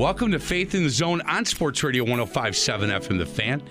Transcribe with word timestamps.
Welcome 0.00 0.32
to 0.32 0.38
Faith 0.38 0.74
in 0.74 0.82
the 0.82 0.88
Zone 0.88 1.20
on 1.20 1.44
Sports 1.44 1.84
Radio 1.84 2.04
1057 2.04 2.88
FM 2.88 3.18
The 3.18 3.26
Fan. 3.26 3.62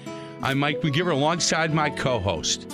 I'm 0.44 0.60
Mike 0.60 0.80
McGivern 0.82 1.14
alongside 1.14 1.74
my 1.74 1.90
co 1.90 2.20
host. 2.20 2.72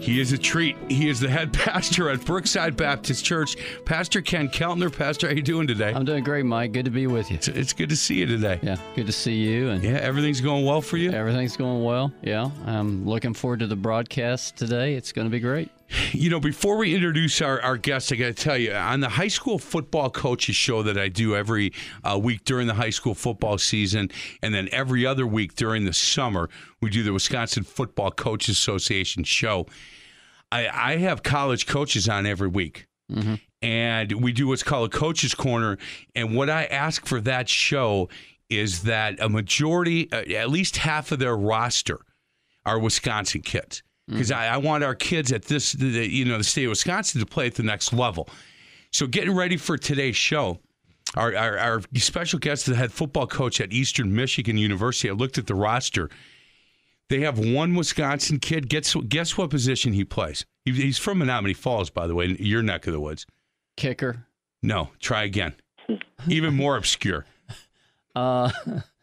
He 0.00 0.18
is 0.18 0.32
a 0.32 0.38
treat. 0.38 0.74
He 0.88 1.08
is 1.08 1.20
the 1.20 1.28
head 1.28 1.52
pastor 1.52 2.10
at 2.10 2.24
Brookside 2.24 2.76
Baptist 2.76 3.24
Church. 3.24 3.54
Pastor 3.84 4.20
Ken 4.20 4.48
Keltner. 4.48 4.92
Pastor, 4.92 5.28
how 5.28 5.32
are 5.32 5.36
you 5.36 5.42
doing 5.42 5.68
today? 5.68 5.92
I'm 5.94 6.04
doing 6.04 6.24
great, 6.24 6.44
Mike. 6.44 6.72
Good 6.72 6.86
to 6.86 6.90
be 6.90 7.06
with 7.06 7.30
you. 7.30 7.36
It's, 7.36 7.46
it's 7.46 7.72
good 7.72 7.90
to 7.90 7.96
see 7.96 8.16
you 8.16 8.26
today. 8.26 8.58
Yeah, 8.60 8.78
good 8.96 9.06
to 9.06 9.12
see 9.12 9.36
you. 9.36 9.70
And 9.70 9.84
Yeah, 9.84 9.98
everything's 9.98 10.40
going 10.40 10.64
well 10.64 10.80
for 10.80 10.96
you? 10.96 11.12
everything's 11.12 11.56
going 11.56 11.84
well. 11.84 12.12
Yeah, 12.20 12.50
I'm 12.66 13.06
looking 13.06 13.32
forward 13.32 13.60
to 13.60 13.68
the 13.68 13.76
broadcast 13.76 14.56
today. 14.56 14.94
It's 14.94 15.12
going 15.12 15.26
to 15.26 15.30
be 15.30 15.38
great. 15.38 15.70
You 16.12 16.30
know, 16.30 16.40
before 16.40 16.76
we 16.76 16.94
introduce 16.94 17.40
our, 17.40 17.60
our 17.60 17.76
guest, 17.76 18.12
I 18.12 18.16
got 18.16 18.26
to 18.26 18.34
tell 18.34 18.56
you, 18.58 18.72
on 18.72 19.00
the 19.00 19.08
high 19.08 19.28
school 19.28 19.58
football 19.58 20.10
coaches 20.10 20.56
show 20.56 20.82
that 20.82 20.98
I 20.98 21.08
do 21.08 21.36
every 21.36 21.72
uh, 22.02 22.18
week 22.18 22.44
during 22.44 22.66
the 22.66 22.74
high 22.74 22.90
school 22.90 23.14
football 23.14 23.58
season, 23.58 24.10
and 24.42 24.52
then 24.52 24.68
every 24.72 25.06
other 25.06 25.26
week 25.26 25.54
during 25.54 25.84
the 25.84 25.92
summer, 25.92 26.48
we 26.80 26.90
do 26.90 27.02
the 27.02 27.12
Wisconsin 27.12 27.62
Football 27.62 28.10
Coaches 28.10 28.56
Association 28.56 29.22
show. 29.24 29.66
I, 30.50 30.68
I 30.68 30.96
have 30.98 31.22
college 31.22 31.66
coaches 31.66 32.08
on 32.08 32.26
every 32.26 32.48
week. 32.48 32.86
And 33.62 34.22
we 34.22 34.32
do 34.32 34.48
what's 34.48 34.64
called 34.64 34.92
a 34.92 34.96
coach's 34.96 35.34
corner. 35.34 35.78
And 36.14 36.34
what 36.34 36.50
I 36.50 36.64
ask 36.64 37.06
for 37.06 37.20
that 37.20 37.48
show 37.48 38.08
is 38.50 38.82
that 38.82 39.20
a 39.20 39.28
majority, 39.28 40.10
uh, 40.12 40.22
at 40.34 40.50
least 40.50 40.78
half 40.78 41.12
of 41.12 41.20
their 41.20 41.36
roster, 41.36 42.00
are 42.64 42.80
Wisconsin 42.80 43.42
kids 43.42 43.82
because 44.08 44.30
I, 44.30 44.46
I 44.46 44.56
want 44.58 44.84
our 44.84 44.94
kids 44.94 45.32
at 45.32 45.44
this, 45.44 45.72
the, 45.72 45.86
you 45.86 46.24
know, 46.24 46.38
the 46.38 46.44
state 46.44 46.64
of 46.64 46.70
Wisconsin 46.70 47.20
to 47.20 47.26
play 47.26 47.46
at 47.46 47.54
the 47.54 47.62
next 47.62 47.92
level. 47.92 48.28
So 48.92 49.06
getting 49.06 49.34
ready 49.34 49.56
for 49.56 49.76
today's 49.76 50.16
show, 50.16 50.60
our, 51.16 51.34
our, 51.34 51.58
our 51.58 51.82
special 51.94 52.38
guest, 52.38 52.66
the 52.66 52.76
head 52.76 52.92
football 52.92 53.26
coach 53.26 53.60
at 53.60 53.72
Eastern 53.72 54.14
Michigan 54.14 54.56
University, 54.56 55.10
I 55.10 55.12
looked 55.12 55.38
at 55.38 55.46
the 55.46 55.54
roster. 55.54 56.08
They 57.08 57.20
have 57.20 57.38
one 57.38 57.74
Wisconsin 57.74 58.38
kid. 58.38 58.68
Guess, 58.68 58.94
guess 59.08 59.36
what 59.36 59.50
position 59.50 59.92
he 59.92 60.04
plays? 60.04 60.44
He, 60.64 60.72
he's 60.72 60.98
from 60.98 61.18
Menomonee 61.18 61.56
Falls, 61.56 61.90
by 61.90 62.06
the 62.06 62.14
way, 62.14 62.36
your 62.38 62.62
neck 62.62 62.86
of 62.86 62.92
the 62.92 63.00
woods. 63.00 63.26
Kicker. 63.76 64.26
No, 64.62 64.90
try 65.00 65.24
again. 65.24 65.54
Even 66.28 66.54
more 66.54 66.76
obscure. 66.76 67.24
Uh, 68.14 68.50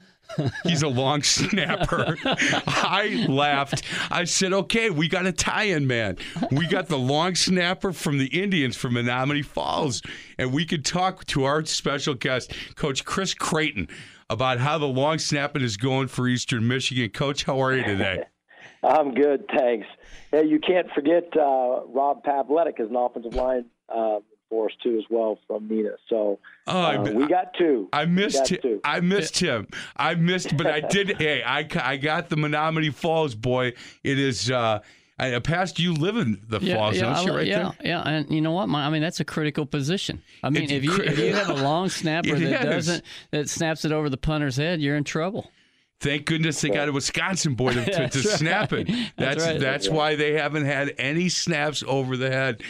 He's 0.64 0.84
a 0.84 0.88
long 0.88 1.24
snapper. 1.24 2.18
I 2.26 3.26
laughed. 3.28 3.84
I 4.12 4.24
said, 4.24 4.54
okay, 4.54 4.90
we 4.90 5.08
got 5.08 5.26
a 5.26 5.32
tie 5.32 5.64
in, 5.64 5.88
man. 5.88 6.18
We 6.52 6.68
got 6.68 6.88
the 6.88 6.98
long 6.98 7.36
snapper 7.36 7.94
from 7.94 8.18
the 8.18 8.28
Indians 8.28 8.76
from 8.76 8.94
Menomonee 8.94 9.46
Falls. 9.46 10.02
And 10.38 10.54
we 10.54 10.66
could 10.66 10.86
talk 10.86 11.26
to 11.28 11.44
our 11.44 11.64
special 11.66 12.14
guest, 12.14 12.54
Coach 12.76 13.06
Chris 13.06 13.34
Creighton, 13.34 13.88
about 14.30 14.60
how 14.60 14.78
the 14.78 14.88
long 14.88 15.20
snapping 15.20 15.62
is 15.62 15.78
going 15.78 16.08
for 16.08 16.28
Eastern 16.28 16.68
Michigan. 16.68 17.10
Coach, 17.10 17.44
how 17.44 17.62
are 17.62 17.76
you 17.76 17.84
today? 17.84 18.24
I'm 18.84 19.14
good, 19.14 19.46
thanks. 19.58 19.88
Yeah, 20.34 20.42
you 20.42 20.60
can't 20.60 20.92
forget 20.92 21.30
uh, 21.38 21.86
Rob 21.88 22.24
Pavletic 22.24 22.76
is 22.80 22.90
an 22.90 22.96
offensive 22.96 23.34
line 23.34 23.66
uh, 23.88 24.20
for 24.50 24.66
us 24.66 24.76
too, 24.84 24.98
as 24.98 25.06
well 25.10 25.40
from 25.48 25.70
Neenah. 25.70 25.96
So 26.10 26.40
Oh, 26.66 26.80
I- 26.82 26.96
uh, 26.98 27.12
we 27.12 27.28
got 27.28 27.54
two. 27.58 27.90
I 27.92 28.06
missed 28.06 28.48
him. 28.50 28.60
two. 28.62 28.82
I 28.86 29.00
missed 29.02 29.38
him. 29.40 29.68
I 29.98 30.16
missed, 30.16 30.56
but 30.56 30.68
I 30.68 30.80
did. 30.80 31.18
hey, 31.22 31.44
I, 31.44 31.68
I 31.82 31.98
got 31.98 32.30
the 32.30 32.36
Menomonee 32.38 32.94
Falls 32.94 33.36
boy. 33.36 33.74
It 34.04 34.20
is. 34.20 34.50
Uh, 34.50 34.80
I, 35.20 35.38
past 35.40 35.78
you 35.78 35.94
live 35.94 36.18
in 36.18 36.42
the 36.48 36.60
yeah, 36.60 36.76
falls, 36.76 36.96
yeah, 36.96 37.02
don't 37.14 37.28
you? 37.28 37.36
Right 37.36 37.48
yeah, 37.48 37.58
there. 37.64 37.74
yeah. 37.84 38.02
And 38.02 38.32
you 38.32 38.42
know 38.42 38.52
what? 38.52 38.68
My, 38.68 38.88
I 38.88 38.90
mean, 38.90 39.02
that's 39.02 39.20
a 39.20 39.26
critical 39.26 39.66
position. 39.66 40.22
I 40.42 40.50
mean, 40.50 40.64
It's 40.64 40.72
if 40.72 40.84
you 40.84 40.92
cri- 40.92 41.08
if 41.08 41.20
you 41.20 41.34
have 41.36 41.50
a 41.50 41.54
long 41.62 41.88
snapper 41.90 42.36
It 42.36 42.40
that 42.50 42.66
is. 42.66 42.88
doesn't 42.88 43.04
that 43.32 43.48
snaps 43.50 43.86
it 43.86 43.92
over 43.92 44.10
the 44.10 44.18
punter's 44.18 44.58
head, 44.58 44.82
you're 44.82 44.98
in 44.98 45.04
trouble. 45.04 45.52
Thank 46.00 46.26
goodness 46.26 46.60
they 46.62 46.70
got 46.70 46.90
a 46.90 46.92
Wisconsin 46.92 47.54
boy 47.54 47.74
to, 47.74 47.86
to, 47.86 47.92
to 47.92 48.00
That's 48.22 48.34
snap 48.34 48.74
it. 48.74 48.90
right. 48.90 49.12
That's 49.16 49.46
That's 49.46 49.62
that's, 49.62 49.88
right. 49.88 49.96
why 49.96 50.16
they 50.16 50.34
haven't 50.34 50.66
had 50.66 50.96
any 50.98 51.30
snaps 51.30 51.84
over 51.88 52.18
the 52.18 52.32
head. 52.32 52.62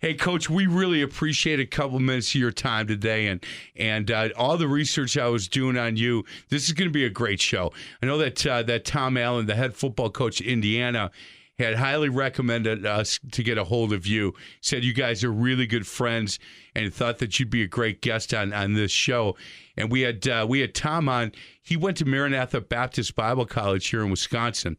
Hey, 0.00 0.14
Coach, 0.14 0.48
we 0.48 0.66
really 0.66 1.02
appreciate 1.02 1.60
a 1.60 1.66
couple 1.66 1.98
minutes 1.98 2.30
of 2.30 2.36
your 2.36 2.52
time 2.52 2.86
today, 2.86 3.26
and 3.26 3.44
and 3.76 4.10
uh, 4.10 4.30
all 4.34 4.56
the 4.56 4.66
research 4.66 5.18
I 5.18 5.28
was 5.28 5.46
doing 5.46 5.76
on 5.76 5.98
you. 5.98 6.24
This 6.48 6.68
is 6.68 6.72
going 6.72 6.88
to 6.88 6.92
be 6.92 7.04
a 7.04 7.10
great 7.10 7.38
show. 7.38 7.70
I 8.02 8.06
know 8.06 8.16
that 8.16 8.46
uh, 8.46 8.62
that 8.62 8.86
Tom 8.86 9.18
Allen, 9.18 9.44
the 9.44 9.54
head 9.54 9.74
football 9.74 10.08
coach 10.08 10.40
Indiana, 10.40 11.10
had 11.58 11.74
highly 11.74 12.08
recommended 12.08 12.86
us 12.86 13.20
to 13.32 13.42
get 13.42 13.58
a 13.58 13.64
hold 13.64 13.92
of 13.92 14.06
you. 14.06 14.32
Said 14.62 14.84
you 14.84 14.94
guys 14.94 15.22
are 15.22 15.30
really 15.30 15.66
good 15.66 15.86
friends, 15.86 16.38
and 16.74 16.94
thought 16.94 17.18
that 17.18 17.38
you'd 17.38 17.50
be 17.50 17.62
a 17.62 17.68
great 17.68 18.00
guest 18.00 18.32
on 18.32 18.54
on 18.54 18.72
this 18.72 18.90
show. 18.90 19.36
And 19.76 19.92
we 19.92 20.00
had 20.00 20.26
uh, 20.26 20.46
we 20.48 20.60
had 20.60 20.74
Tom 20.74 21.10
on. 21.10 21.32
He 21.60 21.76
went 21.76 21.98
to 21.98 22.06
Maranatha 22.06 22.62
Baptist 22.62 23.14
Bible 23.16 23.44
College 23.44 23.86
here 23.86 24.02
in 24.02 24.10
Wisconsin, 24.10 24.78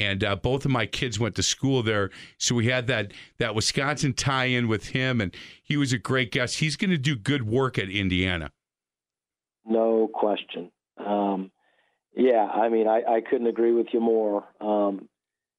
and 0.00 0.24
uh, 0.24 0.36
both 0.36 0.64
of 0.64 0.70
my 0.70 0.86
kids 0.86 1.20
went 1.20 1.34
to 1.36 1.42
school 1.42 1.82
there. 1.82 2.10
So 2.38 2.54
we 2.54 2.66
had 2.66 2.86
that 2.86 3.12
that 3.38 3.54
Wisconsin 3.54 4.14
tie-in 4.14 4.68
with 4.68 4.88
him, 4.88 5.20
and 5.20 5.34
he 5.62 5.76
was 5.76 5.92
a 5.92 5.98
great 5.98 6.32
guest. 6.32 6.58
He's 6.58 6.76
going 6.76 6.90
to 6.90 6.98
do 6.98 7.16
good 7.16 7.46
work 7.46 7.78
at 7.78 7.90
Indiana. 7.90 8.50
No 9.64 10.08
question. 10.12 10.70
Um, 10.96 11.50
yeah, 12.16 12.44
I 12.46 12.68
mean, 12.68 12.88
I, 12.88 13.02
I 13.06 13.20
couldn't 13.20 13.46
agree 13.46 13.72
with 13.72 13.88
you 13.92 14.00
more. 14.00 14.44
Um, 14.60 15.08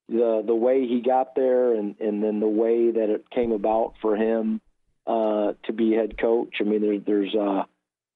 the 0.10 0.44
the 0.46 0.56
way 0.56 0.88
he 0.88 1.02
got 1.02 1.36
there, 1.36 1.74
and 1.76 1.96
and 2.00 2.24
then 2.24 2.40
the 2.40 2.48
way 2.48 2.92
that 2.92 3.10
it 3.10 3.30
came 3.30 3.52
about 3.52 3.94
for 4.02 4.16
him 4.16 4.60
uh, 5.08 5.54
to 5.66 5.74
be 5.74 5.94
head 5.94 6.18
coach. 6.20 6.56
I 6.60 6.64
mean, 6.64 6.82
there, 6.82 7.00
there's 7.00 7.34
uh, 7.36 7.64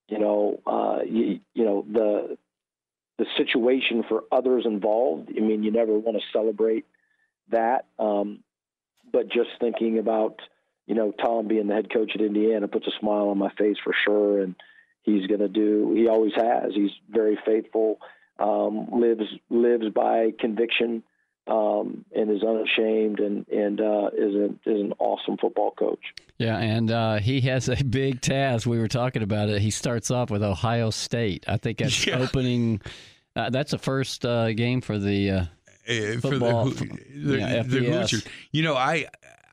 you 0.08 0.18
know, 0.18 0.60
uh, 0.66 0.98
you, 1.04 1.40
you 1.54 1.64
know 1.64 1.86
the 1.90 2.36
the 3.18 3.26
situation 3.36 4.04
for 4.08 4.24
others 4.30 4.64
involved. 4.66 5.30
I 5.34 5.40
mean, 5.40 5.62
you 5.62 5.70
never 5.70 5.98
want 5.98 6.18
to 6.18 6.22
celebrate 6.32 6.84
that, 7.50 7.86
um, 7.98 8.40
but 9.12 9.28
just 9.28 9.50
thinking 9.60 9.98
about 9.98 10.40
you 10.86 10.94
know 10.94 11.12
Tom 11.12 11.48
being 11.48 11.66
the 11.68 11.74
head 11.74 11.92
coach 11.92 12.12
at 12.14 12.20
Indiana 12.20 12.68
puts 12.68 12.86
a 12.86 12.98
smile 13.00 13.28
on 13.28 13.38
my 13.38 13.50
face 13.58 13.76
for 13.82 13.94
sure, 14.04 14.42
and 14.42 14.54
he's 15.02 15.26
going 15.26 15.40
to 15.40 15.48
do. 15.48 15.94
He 15.94 16.08
always 16.08 16.32
has. 16.34 16.72
He's 16.74 16.90
very 17.08 17.38
faithful. 17.44 17.98
Um, 18.38 18.88
lives 18.92 19.24
lives 19.48 19.88
by 19.94 20.32
conviction 20.38 21.02
um, 21.46 22.04
and 22.14 22.30
is 22.30 22.42
unashamed, 22.42 23.20
and 23.20 23.46
and 23.48 23.80
uh, 23.80 24.10
is 24.16 24.34
a, 24.34 24.44
is 24.68 24.80
an 24.80 24.92
awesome 24.98 25.36
football 25.38 25.72
coach. 25.72 26.00
Yeah, 26.38 26.58
and 26.58 26.90
uh, 26.90 27.18
he 27.18 27.40
has 27.42 27.68
a 27.68 27.82
big 27.84 28.20
task. 28.20 28.66
We 28.66 28.78
were 28.78 28.88
talking 28.88 29.22
about 29.22 29.48
it. 29.48 29.60
He 29.62 29.70
starts 29.70 30.10
off 30.10 30.30
with 30.30 30.42
Ohio 30.42 30.90
State. 30.90 31.44
I 31.48 31.56
think 31.56 31.78
that's 31.78 32.06
Yeah. 32.06 32.18
opening. 32.18 32.80
Uh, 33.34 33.50
that's 33.50 33.70
the 33.72 33.78
first 33.78 34.24
uh, 34.24 34.52
game 34.52 34.80
for 34.80 34.98
the. 34.98 35.30
Uh, 35.30 35.44
Uh, 35.88 36.18
Football, 36.20 36.70
for 36.70 36.84
the, 36.84 36.90
f- 36.92 36.98
the, 37.14 37.38
yeah, 37.38 37.62
the 37.62 37.78
FBS. 37.78 38.26
You 38.50 38.62
know, 38.64 38.74
I 38.76 39.06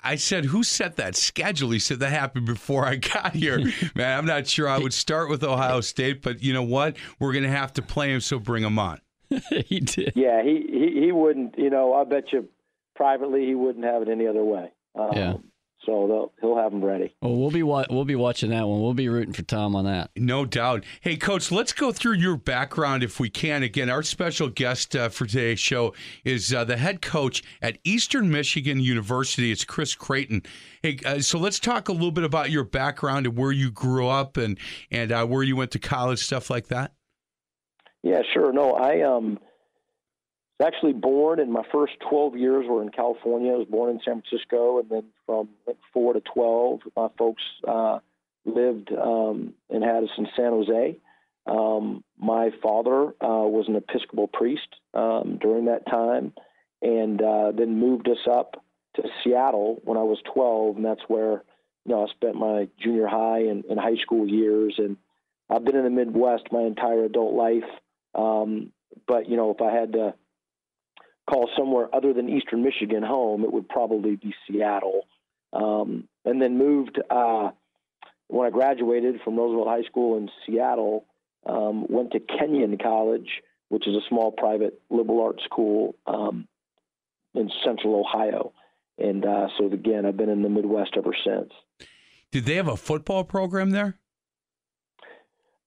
I 0.03 0.15
said, 0.15 0.45
who 0.45 0.63
set 0.63 0.95
that 0.95 1.15
schedule? 1.15 1.69
He 1.69 1.77
said 1.79 1.99
that 1.99 2.09
happened 2.09 2.45
before 2.47 2.85
I 2.87 2.95
got 2.95 3.35
here. 3.35 3.59
Man, 3.95 4.17
I'm 4.17 4.25
not 4.25 4.47
sure 4.47 4.67
I 4.67 4.77
would 4.79 4.93
start 4.93 5.29
with 5.29 5.43
Ohio 5.43 5.79
State, 5.81 6.21
but 6.23 6.41
you 6.41 6.51
know 6.53 6.63
what? 6.63 6.97
We're 7.19 7.33
going 7.33 7.43
to 7.45 7.51
have 7.51 7.71
to 7.73 7.81
play 7.83 8.11
him, 8.11 8.19
so 8.19 8.39
bring 8.39 8.63
him 8.63 8.79
on. 8.79 8.99
he 9.65 9.79
did. 9.79 10.13
Yeah, 10.15 10.43
he, 10.43 10.65
he 10.69 11.01
he 11.05 11.11
wouldn't. 11.11 11.57
You 11.57 11.69
know, 11.69 11.93
I 11.93 12.03
bet 12.03 12.31
you 12.33 12.47
privately 12.95 13.45
he 13.45 13.55
wouldn't 13.55 13.85
have 13.85 14.01
it 14.01 14.09
any 14.09 14.27
other 14.27 14.43
way. 14.43 14.71
Um, 14.95 15.09
Yeah. 15.13 15.33
So 15.85 16.31
he'll 16.39 16.55
have 16.55 16.71
them 16.71 16.83
ready. 16.83 17.13
Well, 17.21 17.35
we'll 17.35 17.51
be 17.51 17.61
wa- 17.61 17.85
we'll 17.89 18.05
be 18.05 18.15
watching 18.15 18.51
that 18.51 18.65
one. 18.65 18.81
We'll 18.81 18.93
be 18.93 19.09
rooting 19.09 19.33
for 19.33 19.41
Tom 19.41 19.75
on 19.75 19.83
that. 19.83 20.11
No 20.15 20.45
doubt. 20.45 20.85
Hey, 21.01 21.17
Coach, 21.17 21.51
let's 21.51 21.73
go 21.73 21.91
through 21.91 22.13
your 22.13 22.37
background 22.37 23.03
if 23.03 23.19
we 23.19 23.29
can. 23.29 23.63
Again, 23.63 23.89
our 23.89 24.01
special 24.01 24.47
guest 24.47 24.95
uh, 24.95 25.09
for 25.09 25.25
today's 25.25 25.59
show 25.59 25.93
is 26.23 26.53
uh, 26.53 26.63
the 26.63 26.77
head 26.77 27.01
coach 27.01 27.43
at 27.61 27.79
Eastern 27.83 28.31
Michigan 28.31 28.79
University. 28.79 29.51
It's 29.51 29.65
Chris 29.65 29.93
Creighton. 29.93 30.43
Hey, 30.81 30.99
uh, 31.05 31.19
so 31.19 31.37
let's 31.37 31.59
talk 31.59 31.89
a 31.89 31.91
little 31.93 32.11
bit 32.11 32.23
about 32.23 32.49
your 32.49 32.63
background 32.63 33.25
and 33.25 33.37
where 33.37 33.51
you 33.51 33.69
grew 33.69 34.07
up 34.07 34.37
and 34.37 34.57
and 34.89 35.11
uh, 35.11 35.25
where 35.25 35.43
you 35.43 35.57
went 35.57 35.71
to 35.71 35.79
college, 35.79 36.19
stuff 36.19 36.49
like 36.49 36.69
that. 36.69 36.93
Yeah, 38.03 38.21
sure. 38.33 38.51
No, 38.51 38.73
I 38.73 39.01
um 39.01 39.39
was 40.59 40.67
actually 40.67 40.93
born, 40.93 41.39
and 41.39 41.51
my 41.51 41.63
first 41.71 41.93
12 42.09 42.37
years 42.37 42.65
were 42.67 42.81
in 42.81 42.89
California. 42.89 43.53
I 43.53 43.57
was 43.57 43.67
born 43.67 43.91
in 43.91 44.01
San 44.05 44.21
Francisco, 44.21 44.79
and 44.79 44.89
then 44.89 45.05
from 45.25 45.49
4 45.93 46.13
to 46.13 46.21
12, 46.21 46.81
my 46.95 47.07
folks 47.17 47.41
uh, 47.67 47.99
lived 48.45 48.91
um, 48.91 49.53
and 49.69 49.83
had 49.83 50.03
us 50.03 50.09
in 50.17 50.27
San 50.35 50.51
Jose. 50.51 50.97
Um, 51.45 52.03
my 52.17 52.51
father 52.61 53.07
uh, 53.07 53.47
was 53.47 53.65
an 53.67 53.75
Episcopal 53.75 54.27
priest 54.27 54.67
um, 54.93 55.39
during 55.41 55.65
that 55.65 55.87
time, 55.87 56.33
and 56.81 57.21
uh, 57.21 57.51
then 57.51 57.79
moved 57.79 58.07
us 58.07 58.27
up 58.29 58.63
to 58.95 59.03
Seattle 59.23 59.81
when 59.83 59.97
I 59.97 60.03
was 60.03 60.19
12, 60.33 60.77
and 60.77 60.85
that's 60.85 61.01
where 61.07 61.43
you 61.85 61.93
know 61.93 62.05
I 62.05 62.11
spent 62.13 62.35
my 62.35 62.69
junior 62.81 63.07
high 63.07 63.39
and, 63.39 63.65
and 63.65 63.79
high 63.79 63.97
school 64.01 64.27
years. 64.27 64.75
And 64.77 64.97
I've 65.49 65.65
been 65.65 65.75
in 65.75 65.83
the 65.83 65.89
Midwest 65.89 66.43
my 66.51 66.61
entire 66.61 67.05
adult 67.05 67.33
life. 67.33 67.63
Um, 68.15 68.71
but 69.07 69.29
you 69.29 69.37
know, 69.37 69.51
if 69.51 69.61
I 69.61 69.71
had 69.71 69.93
to 69.93 70.13
call 71.29 71.49
somewhere 71.57 71.93
other 71.93 72.13
than 72.13 72.29
Eastern 72.29 72.63
Michigan 72.63 73.03
home, 73.03 73.43
it 73.43 73.51
would 73.51 73.69
probably 73.69 74.15
be 74.15 74.33
Seattle. 74.47 75.07
Um, 75.51 76.07
and 76.25 76.41
then 76.41 76.57
moved 76.57 76.99
uh, 77.09 77.51
when 78.27 78.47
I 78.47 78.49
graduated 78.49 79.21
from 79.23 79.37
Roosevelt 79.37 79.67
High 79.67 79.83
School 79.83 80.17
in 80.17 80.29
Seattle. 80.45 81.05
Um, 81.45 81.87
went 81.89 82.11
to 82.11 82.21
Kenyon 82.21 82.77
College, 82.77 83.29
which 83.67 83.85
is 83.85 83.95
a 83.95 84.07
small 84.07 84.31
private 84.31 84.81
liberal 84.89 85.21
arts 85.21 85.43
school 85.43 85.95
um, 86.07 86.47
in 87.35 87.51
Central 87.65 87.99
Ohio. 87.99 88.53
And 88.97 89.25
uh, 89.25 89.47
so 89.57 89.65
again, 89.65 90.05
I've 90.05 90.15
been 90.15 90.29
in 90.29 90.41
the 90.41 90.49
Midwest 90.49 90.91
ever 90.95 91.13
since. 91.25 91.51
Did 92.31 92.45
they 92.45 92.55
have 92.55 92.67
a 92.67 92.77
football 92.77 93.23
program 93.23 93.71
there? 93.71 93.97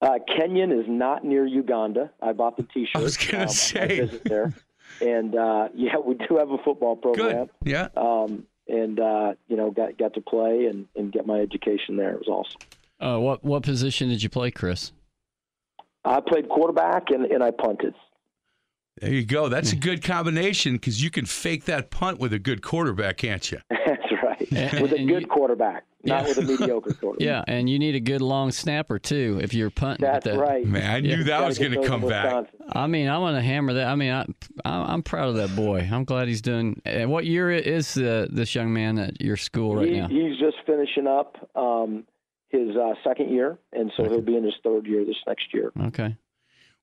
Uh, 0.02 0.18
Kenyon 0.36 0.72
is 0.72 0.84
not 0.88 1.24
near 1.24 1.46
Uganda. 1.46 2.10
I 2.20 2.32
bought 2.32 2.56
the 2.56 2.64
T-shirt. 2.64 2.96
I 2.96 2.98
was 2.98 3.16
going 3.16 3.30
to 3.30 3.40
um, 3.42 3.48
say. 3.48 4.00
visit 4.00 4.24
there. 4.24 4.52
and 5.00 5.34
uh, 5.34 5.68
yeah, 5.74 5.96
we 6.04 6.14
do 6.14 6.36
have 6.36 6.50
a 6.50 6.58
football 6.58 6.96
program. 6.96 7.48
Good. 7.64 7.70
Yeah. 7.70 7.88
Um, 7.96 8.46
and 8.68 8.98
uh, 9.00 9.34
you 9.48 9.56
know, 9.56 9.70
got 9.70 9.96
got 9.96 10.14
to 10.14 10.20
play 10.20 10.66
and, 10.66 10.86
and 10.96 11.12
get 11.12 11.26
my 11.26 11.38
education 11.38 11.96
there. 11.96 12.12
It 12.12 12.26
was 12.26 12.28
awesome. 12.28 12.60
Uh, 12.98 13.20
what 13.20 13.44
what 13.44 13.62
position 13.62 14.08
did 14.08 14.22
you 14.22 14.28
play, 14.28 14.50
Chris? 14.50 14.92
I 16.04 16.20
played 16.20 16.48
quarterback 16.48 17.10
and, 17.10 17.26
and 17.26 17.42
I 17.42 17.50
punted. 17.50 17.94
There 19.00 19.12
you 19.12 19.24
go. 19.26 19.48
That's 19.48 19.72
a 19.72 19.76
good 19.76 20.02
combination 20.02 20.74
because 20.74 21.02
you 21.02 21.10
can 21.10 21.26
fake 21.26 21.64
that 21.66 21.90
punt 21.90 22.18
with 22.18 22.32
a 22.32 22.38
good 22.38 22.62
quarterback, 22.62 23.18
can't 23.18 23.50
you? 23.52 23.58
That's 23.70 24.02
right. 24.22 24.52
And- 24.52 24.80
with 24.80 24.92
a 24.92 24.96
and 24.98 25.08
good 25.08 25.22
you- 25.22 25.26
quarterback, 25.28 25.84
not 26.02 26.22
Yeah. 26.22 26.28
with 26.28 26.38
a 26.38 26.42
mediocre 26.42 26.94
quarterback. 27.00 27.24
Yeah, 27.26 27.44
and 27.46 27.68
you 27.68 27.78
need 27.78 27.94
a 27.94 28.00
good 28.00 28.22
long 28.22 28.50
snapper 28.52 28.98
too 28.98 29.38
if 29.42 29.52
you're 29.52 29.68
punting. 29.70 30.06
That's 30.06 30.24
that. 30.24 30.38
right. 30.38 30.64
Man, 30.64 30.90
I 30.90 31.00
knew 31.00 31.16
Yeah. 31.18 31.24
that 31.24 31.46
was 31.46 31.58
going 31.58 31.72
to 31.72 31.86
come 31.86 32.08
back. 32.08 32.46
I 32.70 32.86
mean, 32.86 33.08
I 33.08 33.18
want 33.18 33.36
to 33.36 33.42
hammer 33.42 33.74
that. 33.74 33.86
I 33.88 33.96
mean, 33.96 34.12
I, 34.12 34.24
I- 34.64 34.92
I'm 34.94 35.02
proud 35.02 35.28
of 35.28 35.34
that 35.36 35.54
boy. 35.54 35.86
I'm 35.92 36.04
glad 36.04 36.28
he's 36.28 36.40
doing. 36.42 36.80
uh, 36.86 37.06
What 37.06 37.26
year 37.26 37.50
is 37.50 37.98
uh, 37.98 38.26
this 38.30 38.54
young 38.54 38.72
man 38.72 38.98
at 38.98 39.20
your 39.20 39.36
school 39.36 39.76
right 39.76 39.88
He- 39.88 40.00
now? 40.00 40.08
He's 40.08 40.38
just 40.38 40.56
finishing 40.64 41.06
up 41.06 41.36
um, 41.54 42.04
his 42.48 42.74
uh, 42.76 42.94
second 43.04 43.30
year, 43.30 43.58
and 43.74 43.92
so 43.96 44.04
he'll 44.04 44.22
be 44.22 44.36
in 44.36 44.44
his 44.44 44.54
third 44.64 44.86
year 44.86 45.04
this 45.04 45.16
next 45.26 45.52
year. 45.52 45.70
Okay. 45.88 46.16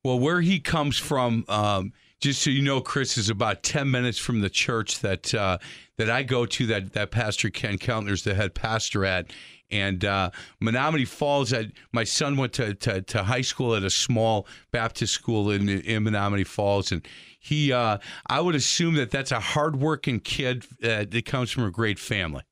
Well, 0.03 0.19
where 0.19 0.41
he 0.41 0.59
comes 0.59 0.97
from, 0.97 1.45
um, 1.47 1.93
just 2.23 2.41
so 2.41 2.49
you 2.49 2.61
know, 2.61 2.79
Chris 2.79 3.17
is 3.17 3.29
about 3.29 3.63
ten 3.63 3.91
minutes 3.91 4.17
from 4.17 4.39
the 4.39 4.49
church 4.49 4.99
that 4.99 5.33
uh, 5.35 5.57
that 5.97 6.09
I 6.09 6.23
go 6.23 6.45
to. 6.45 6.65
That 6.65 6.93
that 6.93 7.11
Pastor 7.11 7.49
Ken 7.49 7.77
Keltner's 7.77 8.23
the 8.23 8.33
head 8.33 8.55
pastor 8.55 9.03
at, 9.03 9.33
and 9.69 10.05
uh, 10.05 10.29
Menomonee 10.63 11.05
Falls. 11.05 11.49
That 11.49 11.71
my 11.91 12.05
son 12.05 12.37
went 12.37 12.53
to, 12.53 12.75
to 12.75 13.01
to 13.01 13.23
high 13.23 13.41
school 13.41 13.75
at 13.75 13.83
a 13.83 13.89
small 13.89 14.47
Baptist 14.71 15.13
school 15.13 15.51
in 15.51 15.67
in 15.67 16.05
Menomonee 16.05 16.47
Falls, 16.47 16.93
and 16.93 17.05
he. 17.37 17.73
Uh, 17.73 17.97
I 18.27 18.39
would 18.39 18.55
assume 18.55 18.95
that 18.95 19.11
that's 19.11 19.33
a 19.33 19.41
hardworking 19.41 20.21
kid 20.21 20.65
uh, 20.81 21.03
that 21.09 21.25
comes 21.25 21.51
from 21.51 21.65
a 21.65 21.71
great 21.71 21.99
family. 21.99 22.43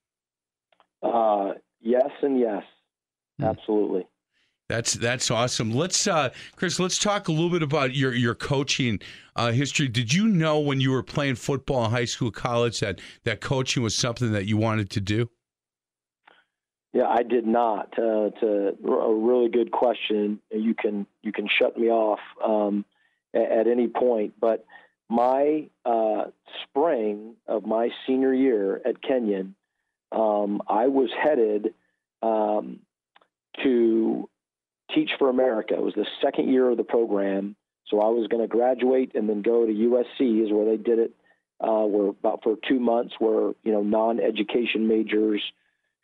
Uh, 1.01 1.53
yes, 1.79 2.09
and 2.21 2.37
yes, 2.37 2.63
Hmm. 3.39 3.45
absolutely. 3.45 4.05
That's 4.71 4.93
that's 4.93 5.29
awesome. 5.29 5.71
Let's, 5.71 6.07
uh, 6.07 6.29
Chris. 6.55 6.79
Let's 6.79 6.97
talk 6.97 7.27
a 7.27 7.31
little 7.33 7.49
bit 7.49 7.61
about 7.61 7.93
your 7.93 8.13
your 8.13 8.33
coaching 8.33 9.01
uh, 9.35 9.51
history. 9.51 9.89
Did 9.89 10.13
you 10.13 10.29
know 10.29 10.61
when 10.61 10.79
you 10.79 10.91
were 10.91 11.03
playing 11.03 11.35
football 11.35 11.83
in 11.83 11.91
high 11.91 12.05
school, 12.05 12.31
college, 12.31 12.79
that 12.79 13.01
that 13.25 13.41
coaching 13.41 13.83
was 13.83 13.93
something 13.93 14.31
that 14.31 14.45
you 14.45 14.55
wanted 14.55 14.89
to 14.91 15.01
do? 15.01 15.29
Yeah, 16.93 17.09
I 17.09 17.21
did 17.23 17.45
not. 17.45 17.87
Uh, 17.99 18.31
it's 18.31 18.41
a, 18.43 18.71
really 18.81 19.49
good 19.49 19.71
question. 19.71 20.39
You 20.51 20.73
can 20.73 21.05
you 21.21 21.33
can 21.33 21.49
shut 21.49 21.77
me 21.77 21.89
off 21.89 22.21
um, 22.41 22.85
at, 23.33 23.51
at 23.51 23.67
any 23.67 23.89
point, 23.89 24.35
but 24.39 24.65
my 25.09 25.67
uh, 25.85 26.27
spring 26.63 27.35
of 27.45 27.65
my 27.65 27.89
senior 28.07 28.33
year 28.33 28.81
at 28.85 29.01
Kenyon, 29.01 29.53
um, 30.13 30.61
I 30.65 30.87
was 30.87 31.09
headed 31.21 31.73
um, 32.21 32.79
to 33.63 34.29
Teach 34.95 35.11
for 35.17 35.29
America. 35.29 35.73
It 35.73 35.81
was 35.81 35.93
the 35.95 36.07
second 36.21 36.51
year 36.51 36.69
of 36.69 36.77
the 36.77 36.83
program, 36.83 37.55
so 37.87 37.99
I 37.99 38.09
was 38.09 38.27
going 38.27 38.41
to 38.41 38.47
graduate 38.47 39.13
and 39.15 39.29
then 39.29 39.41
go 39.41 39.65
to 39.65 39.71
USC, 39.71 40.43
is 40.43 40.51
where 40.51 40.65
they 40.65 40.77
did 40.77 40.99
it. 40.99 41.11
Uh, 41.59 41.85
were 41.85 42.09
about 42.09 42.41
for 42.41 42.55
two 42.67 42.79
months, 42.79 43.13
where 43.19 43.53
you 43.63 43.71
know 43.71 43.83
non-education 43.83 44.87
majors 44.87 45.41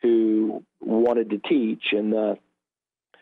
who 0.04 0.64
wanted 0.80 1.32
to 1.32 1.40
teach 1.40 1.82
in 1.92 2.12
the 2.12 2.38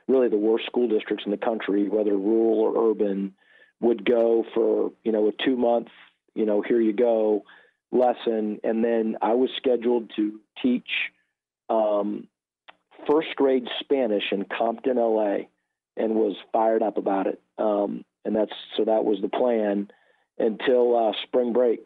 really 0.08 0.28
the 0.28 0.38
worst 0.38 0.66
school 0.66 0.88
districts 0.88 1.24
in 1.26 1.32
the 1.32 1.38
country, 1.38 1.88
whether 1.88 2.12
rural 2.12 2.60
or 2.60 2.92
urban, 2.92 3.34
would 3.80 4.04
go 4.06 4.44
for 4.54 4.92
you 5.04 5.12
know 5.14 5.30
a 5.30 5.44
two 5.46 5.56
month 5.56 5.88
you 6.34 6.46
know 6.46 6.62
here 6.62 6.82
you 6.82 6.94
go 6.94 7.44
lesson, 7.92 8.60
and 8.64 8.84
then 8.84 9.18
I 9.22 9.34
was 9.34 9.50
scheduled 9.58 10.12
to 10.16 10.40
teach 10.62 10.90
um, 11.70 12.28
first 13.08 13.30
grade 13.36 13.68
Spanish 13.80 14.24
in 14.32 14.46
Compton, 14.46 14.98
LA, 14.98 15.48
and 15.98 16.16
was 16.16 16.36
fired 16.52 16.84
up 16.84 16.98
about 16.98 17.28
it. 17.28 17.42
Um, 17.58 18.04
and 18.24 18.36
that's 18.36 18.52
so 18.76 18.86
that 18.86 19.06
was 19.06 19.20
the 19.22 19.30
plan 19.30 19.90
until 20.38 20.96
uh, 20.96 21.12
spring 21.24 21.54
break. 21.54 21.82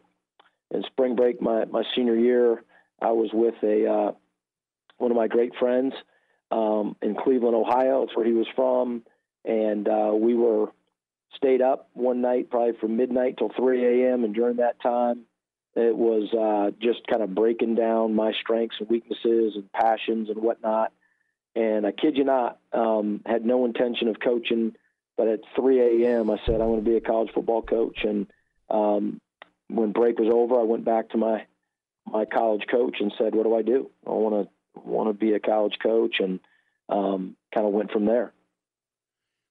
And 0.72 0.84
spring 0.84 1.16
break, 1.16 1.42
my 1.42 1.64
my 1.66 1.82
senior 1.94 2.16
year, 2.16 2.62
I 3.00 3.12
was 3.12 3.30
with 3.32 3.54
a 3.62 3.86
uh, 3.86 4.12
one 4.98 5.10
of 5.10 5.16
my 5.16 5.28
great 5.28 5.52
friends 5.58 5.94
um, 6.50 6.96
in 7.02 7.14
Cleveland, 7.14 7.56
Ohio. 7.56 8.02
It's 8.02 8.16
where 8.16 8.26
he 8.26 8.32
was 8.32 8.46
from, 8.54 9.02
and 9.44 9.88
uh, 9.88 10.12
we 10.14 10.34
were 10.34 10.68
stayed 11.36 11.62
up 11.62 11.88
one 11.92 12.20
night, 12.20 12.50
probably 12.50 12.78
from 12.80 12.96
midnight 12.96 13.36
till 13.38 13.50
3 13.56 14.04
a.m. 14.04 14.24
And 14.24 14.34
during 14.34 14.56
that 14.56 14.80
time, 14.82 15.22
it 15.74 15.96
was 15.96 16.32
uh, 16.34 16.76
just 16.80 17.06
kind 17.06 17.22
of 17.22 17.34
breaking 17.34 17.76
down 17.76 18.14
my 18.14 18.32
strengths 18.40 18.76
and 18.80 18.88
weaknesses 18.88 19.54
and 19.54 19.70
passions 19.72 20.28
and 20.28 20.42
whatnot. 20.42 20.92
And 21.54 21.86
I 21.86 21.92
kid 21.92 22.16
you 22.16 22.24
not, 22.24 22.58
um, 22.72 23.22
had 23.26 23.44
no 23.44 23.64
intention 23.64 24.08
of 24.08 24.20
coaching, 24.20 24.72
but 25.16 25.28
at 25.28 25.40
3 25.56 26.04
a.m. 26.04 26.30
I 26.30 26.38
said 26.46 26.60
I 26.60 26.64
want 26.66 26.84
to 26.84 26.90
be 26.90 26.96
a 26.96 27.00
college 27.00 27.30
football 27.34 27.62
coach. 27.62 27.98
And 28.04 28.26
um, 28.70 29.20
when 29.68 29.92
break 29.92 30.18
was 30.18 30.32
over, 30.32 30.58
I 30.58 30.64
went 30.64 30.84
back 30.84 31.10
to 31.10 31.18
my 31.18 31.44
my 32.06 32.24
college 32.24 32.62
coach 32.70 32.96
and 33.00 33.12
said, 33.18 33.34
"What 33.34 33.44
do 33.44 33.54
I 33.54 33.62
do? 33.62 33.90
I 34.06 34.10
want 34.10 34.48
to 34.48 34.80
want 34.80 35.08
to 35.08 35.12
be 35.12 35.34
a 35.34 35.40
college 35.40 35.76
coach," 35.82 36.16
and 36.18 36.40
um, 36.88 37.36
kind 37.54 37.66
of 37.66 37.72
went 37.72 37.90
from 37.90 38.06
there. 38.06 38.32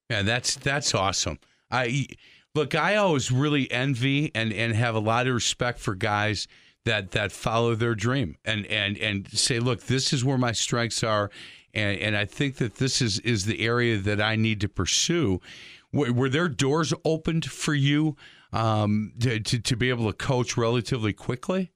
Yeah, 0.09 0.23
that's 0.23 0.55
that's 0.55 0.93
awesome. 0.93 1.39
I 1.71 2.07
look, 2.55 2.75
I 2.75 2.95
always 2.95 3.31
really 3.31 3.71
envy 3.71 4.31
and 4.33 4.51
and 4.51 4.73
have 4.73 4.95
a 4.95 4.99
lot 4.99 5.27
of 5.27 5.33
respect 5.33 5.79
for 5.79 5.95
guys 5.95 6.47
that 6.85 7.11
that 7.11 7.31
follow 7.31 7.75
their 7.75 7.95
dream 7.95 8.37
and 8.45 8.65
and 8.67 8.97
and 8.97 9.29
say, 9.31 9.59
look, 9.59 9.83
this 9.83 10.13
is 10.13 10.23
where 10.23 10.37
my 10.37 10.51
strengths 10.51 11.03
are, 11.03 11.29
and 11.73 11.99
and 11.99 12.17
I 12.17 12.25
think 12.25 12.55
that 12.57 12.75
this 12.75 13.01
is 13.01 13.19
is 13.19 13.45
the 13.45 13.61
area 13.65 13.97
that 13.97 14.21
I 14.21 14.35
need 14.35 14.61
to 14.61 14.69
pursue. 14.69 15.41
Were, 15.91 16.29
there 16.29 16.47
doors 16.47 16.93
opened 17.03 17.45
for 17.45 17.73
you 17.73 18.15
um, 18.53 19.13
to, 19.21 19.39
to 19.39 19.59
to 19.59 19.75
be 19.75 19.89
able 19.89 20.07
to 20.11 20.13
coach 20.15 20.55
relatively 20.55 21.13
quickly? 21.13 21.71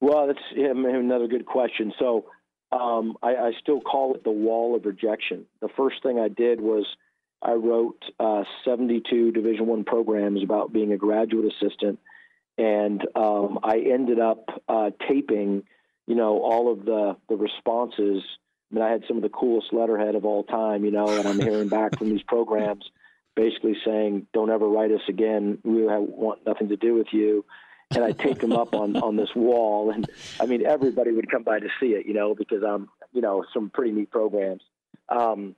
Well, 0.00 0.26
that's 0.26 0.38
another 0.54 1.28
good 1.28 1.46
question. 1.46 1.92
So 1.98 2.26
um, 2.72 3.16
I, 3.22 3.36
I 3.36 3.52
still 3.60 3.80
call 3.80 4.14
it 4.14 4.24
the 4.24 4.30
wall 4.30 4.74
of 4.74 4.84
rejection. 4.84 5.46
The 5.60 5.68
first 5.76 6.02
thing 6.02 6.18
I 6.18 6.28
did 6.28 6.60
was 6.60 6.84
I 7.40 7.52
wrote 7.52 8.02
uh, 8.18 8.42
72 8.64 9.32
Division 9.32 9.66
One 9.66 9.84
programs 9.84 10.42
about 10.42 10.72
being 10.72 10.92
a 10.92 10.96
graduate 10.96 11.52
assistant, 11.52 11.98
and 12.58 13.06
um, 13.14 13.58
I 13.62 13.78
ended 13.78 14.20
up 14.20 14.62
uh, 14.68 14.90
taping 15.08 15.64
you 16.06 16.14
know, 16.14 16.40
all 16.40 16.70
of 16.72 16.84
the 16.84 17.16
the 17.28 17.36
responses. 17.36 18.22
I 18.70 18.74
mean, 18.74 18.84
I 18.84 18.90
had 18.90 19.04
some 19.06 19.16
of 19.16 19.22
the 19.22 19.28
coolest 19.28 19.72
letterhead 19.72 20.14
of 20.14 20.24
all 20.24 20.42
time, 20.44 20.84
you 20.84 20.90
know, 20.90 21.06
and 21.08 21.26
I'm 21.26 21.40
hearing 21.40 21.68
back 21.68 21.98
from 21.98 22.10
these 22.10 22.22
programs 22.22 22.84
basically 23.34 23.76
saying, 23.84 24.26
"Don't 24.32 24.50
ever 24.50 24.68
write 24.68 24.90
us 24.90 25.02
again. 25.08 25.58
We 25.64 25.82
have, 25.86 26.02
want 26.02 26.46
nothing 26.46 26.68
to 26.68 26.76
do 26.76 26.94
with 26.94 27.08
you." 27.12 27.44
And 27.94 28.02
I 28.02 28.12
take 28.12 28.40
them 28.40 28.52
up 28.52 28.74
on 28.74 28.96
on 28.96 29.16
this 29.16 29.30
wall, 29.34 29.90
and 29.90 30.06
I 30.40 30.46
mean, 30.46 30.66
everybody 30.66 31.12
would 31.12 31.30
come 31.30 31.42
by 31.42 31.60
to 31.60 31.68
see 31.80 31.88
it, 31.88 32.06
you 32.06 32.14
know, 32.14 32.34
because 32.34 32.62
I'm, 32.62 32.88
you 33.12 33.20
know, 33.20 33.44
some 33.54 33.70
pretty 33.70 33.92
neat 33.92 34.10
programs. 34.10 34.62
Um, 35.08 35.54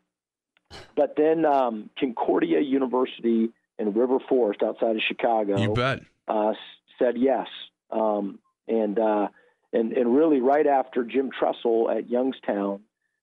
but 0.97 1.15
then 1.17 1.45
um, 1.45 1.91
Concordia 1.99 2.61
University 2.61 3.51
in 3.79 3.93
River 3.93 4.19
Forest, 4.29 4.63
outside 4.63 4.97
of 4.97 5.03
Chicago, 5.03 5.57
You 5.59 5.73
bet. 5.73 6.03
uh, 6.29 6.53
said 6.99 7.17
yes, 7.17 7.47
um, 7.91 8.39
and 8.69 8.99
uh, 8.99 9.29
and 9.73 9.93
and 9.93 10.17
really 10.17 10.41
right 10.41 10.67
after 10.67 11.05
Jim 11.05 11.31
Tressel 11.31 11.91
at 11.91 12.09
Youngstown, 12.09 12.81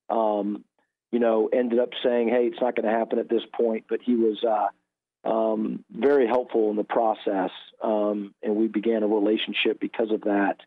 um, 0.09 0.63
you 1.11 1.19
know, 1.19 1.49
ended 1.51 1.79
up 1.79 1.89
saying, 2.03 2.29
"Hey, 2.29 2.47
it's 2.47 2.61
not 2.61 2.75
going 2.75 2.85
to 2.91 2.97
happen 2.97 3.19
at 3.19 3.29
this 3.29 3.43
point," 3.53 3.85
but 3.89 3.99
he 4.01 4.15
was 4.15 4.43
uh, 4.43 5.29
um, 5.29 5.83
very 5.91 6.27
helpful 6.27 6.69
in 6.69 6.75
the 6.75 6.83
process, 6.83 7.51
um, 7.81 8.33
and 8.41 8.55
we 8.55 8.67
began 8.67 9.03
a 9.03 9.07
relationship 9.07 9.79
because 9.79 10.11
of 10.11 10.21
that 10.21 10.57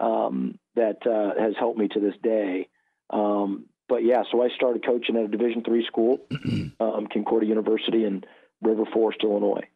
um, 0.00 0.58
that 0.74 1.06
uh, 1.06 1.40
has 1.40 1.54
helped 1.58 1.78
me 1.78 1.88
to 1.88 2.00
this 2.00 2.14
day. 2.22 2.68
Um, 3.10 3.66
but 3.88 4.04
yeah, 4.04 4.22
so 4.30 4.42
I 4.42 4.48
started 4.56 4.84
coaching 4.84 5.16
at 5.16 5.24
a 5.24 5.28
Division 5.28 5.62
three 5.64 5.86
school, 5.86 6.18
um, 6.80 7.06
Concordia 7.12 7.48
University 7.48 8.04
in 8.04 8.24
River 8.60 8.84
Forest, 8.92 9.20
Illinois. 9.22 9.68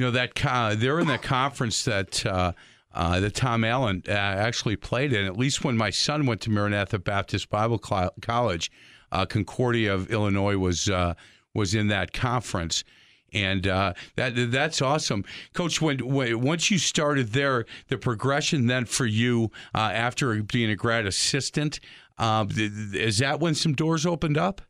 You 0.00 0.06
know 0.06 0.12
that 0.12 0.34
they're 0.78 0.98
in 0.98 1.08
that 1.08 1.20
conference 1.20 1.84
that 1.84 2.24
uh, 2.24 2.52
uh, 2.94 3.20
that 3.20 3.34
Tom 3.34 3.64
Allen 3.64 4.02
uh, 4.08 4.12
actually 4.12 4.76
played 4.76 5.12
in. 5.12 5.26
At 5.26 5.36
least 5.36 5.62
when 5.62 5.76
my 5.76 5.90
son 5.90 6.24
went 6.24 6.40
to 6.40 6.50
Maranatha 6.50 6.98
Baptist 6.98 7.50
Bible 7.50 7.78
Cl- 7.78 8.14
College, 8.22 8.72
uh, 9.12 9.26
Concordia 9.26 9.92
of 9.92 10.10
Illinois 10.10 10.56
was 10.56 10.88
uh, 10.88 11.12
was 11.52 11.74
in 11.74 11.88
that 11.88 12.14
conference. 12.14 12.82
And 13.34 13.64
that 13.64 13.92
that's 14.50 14.80
awesome, 14.80 15.22
Coach. 15.52 15.82
When, 15.82 15.98
when 15.98 16.40
once 16.40 16.70
you 16.70 16.78
started 16.78 17.34
there, 17.34 17.66
the 17.88 17.98
progression 17.98 18.68
then 18.68 18.86
for 18.86 19.04
you 19.04 19.50
after 19.74 20.42
being 20.42 20.70
a 20.70 20.76
grad 20.76 21.04
assistant, 21.04 21.78
th- 22.18 22.72
is 22.94 23.18
that 23.18 23.38
when 23.38 23.54
some 23.54 23.74
doors 23.74 24.06
opened 24.06 24.38
up? 24.38 24.62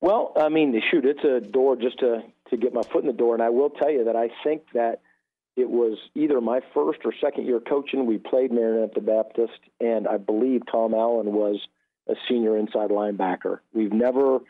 Well, 0.00 0.32
I 0.34 0.48
mean, 0.48 0.80
shoot, 0.90 1.04
it's 1.04 1.24
a 1.24 1.46
door 1.46 1.76
just 1.76 1.98
to 1.98 2.22
to 2.50 2.56
get 2.56 2.72
my 2.72 2.82
foot 2.82 3.02
in 3.02 3.06
the 3.06 3.12
door, 3.12 3.34
and 3.34 3.42
I 3.42 3.50
will 3.50 3.70
tell 3.70 3.90
you 3.90 4.04
that 4.04 4.16
I 4.16 4.30
think 4.44 4.62
that 4.74 5.00
it 5.56 5.70
was 5.70 5.98
either 6.14 6.40
my 6.40 6.60
first 6.74 7.00
or 7.04 7.12
second 7.20 7.46
year 7.46 7.60
coaching. 7.60 8.06
We 8.06 8.18
played 8.18 8.52
Maranatha 8.52 9.00
Baptist, 9.00 9.58
and 9.80 10.06
I 10.06 10.18
believe 10.18 10.62
Tom 10.70 10.94
Allen 10.94 11.32
was 11.32 11.66
a 12.08 12.14
senior 12.28 12.56
inside 12.56 12.90
linebacker. 12.90 13.60
We've 13.72 13.92
never 13.92 14.40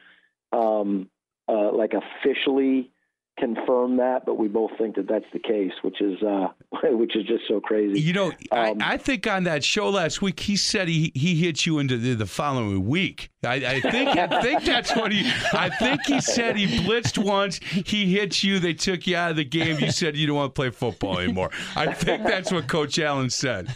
um, 0.52 1.08
uh, 1.48 1.72
like 1.72 1.92
officially 1.94 2.90
confirmed 3.38 3.98
that, 3.98 4.24
but 4.24 4.38
we 4.38 4.48
both 4.48 4.70
think 4.78 4.96
that 4.96 5.06
that's 5.08 5.26
the 5.32 5.38
case, 5.38 5.72
which 5.82 6.00
is 6.00 6.22
uh, 6.22 6.48
which 6.84 7.14
is 7.14 7.24
just 7.26 7.44
so 7.48 7.60
crazy. 7.60 8.00
You 8.00 8.12
know, 8.12 8.26
Um, 8.50 8.80
I, 8.80 8.94
I 8.94 8.96
think 8.96 9.26
on 9.26 9.44
that 9.44 9.62
show 9.62 9.90
last 9.90 10.22
week, 10.22 10.40
he 10.40 10.56
said 10.56 10.88
he 10.88 11.12
he 11.14 11.34
hit 11.34 11.66
you 11.66 11.78
into 11.78 11.98
the, 11.98 12.14
the 12.14 12.26
following 12.26 12.86
week. 12.86 13.30
I, 13.44 13.54
I 13.54 13.80
think 13.80 14.16
I 14.16 14.40
think 14.42 14.64
that's 14.64 14.94
what 14.96 15.12
he. 15.12 15.30
I 15.52 15.68
think 15.68 16.00
he 16.06 16.20
said 16.20 16.56
he 16.56 16.66
blitzed 16.80 17.18
once. 17.22 17.58
He 17.58 18.12
hit 18.12 18.42
you. 18.42 18.58
They 18.58 18.74
took 18.74 19.06
you 19.06 19.16
out 19.16 19.30
of 19.30 19.36
the 19.36 19.44
game. 19.44 19.78
You 19.80 19.90
said 19.90 20.16
you 20.16 20.26
don't 20.26 20.36
want 20.36 20.54
to 20.54 20.58
play 20.58 20.70
football 20.70 21.18
anymore. 21.18 21.50
I 21.76 21.92
think 21.92 22.24
that's 22.24 22.50
what 22.50 22.66
Coach 22.68 22.98
Allen 22.98 23.30
said. 23.30 23.68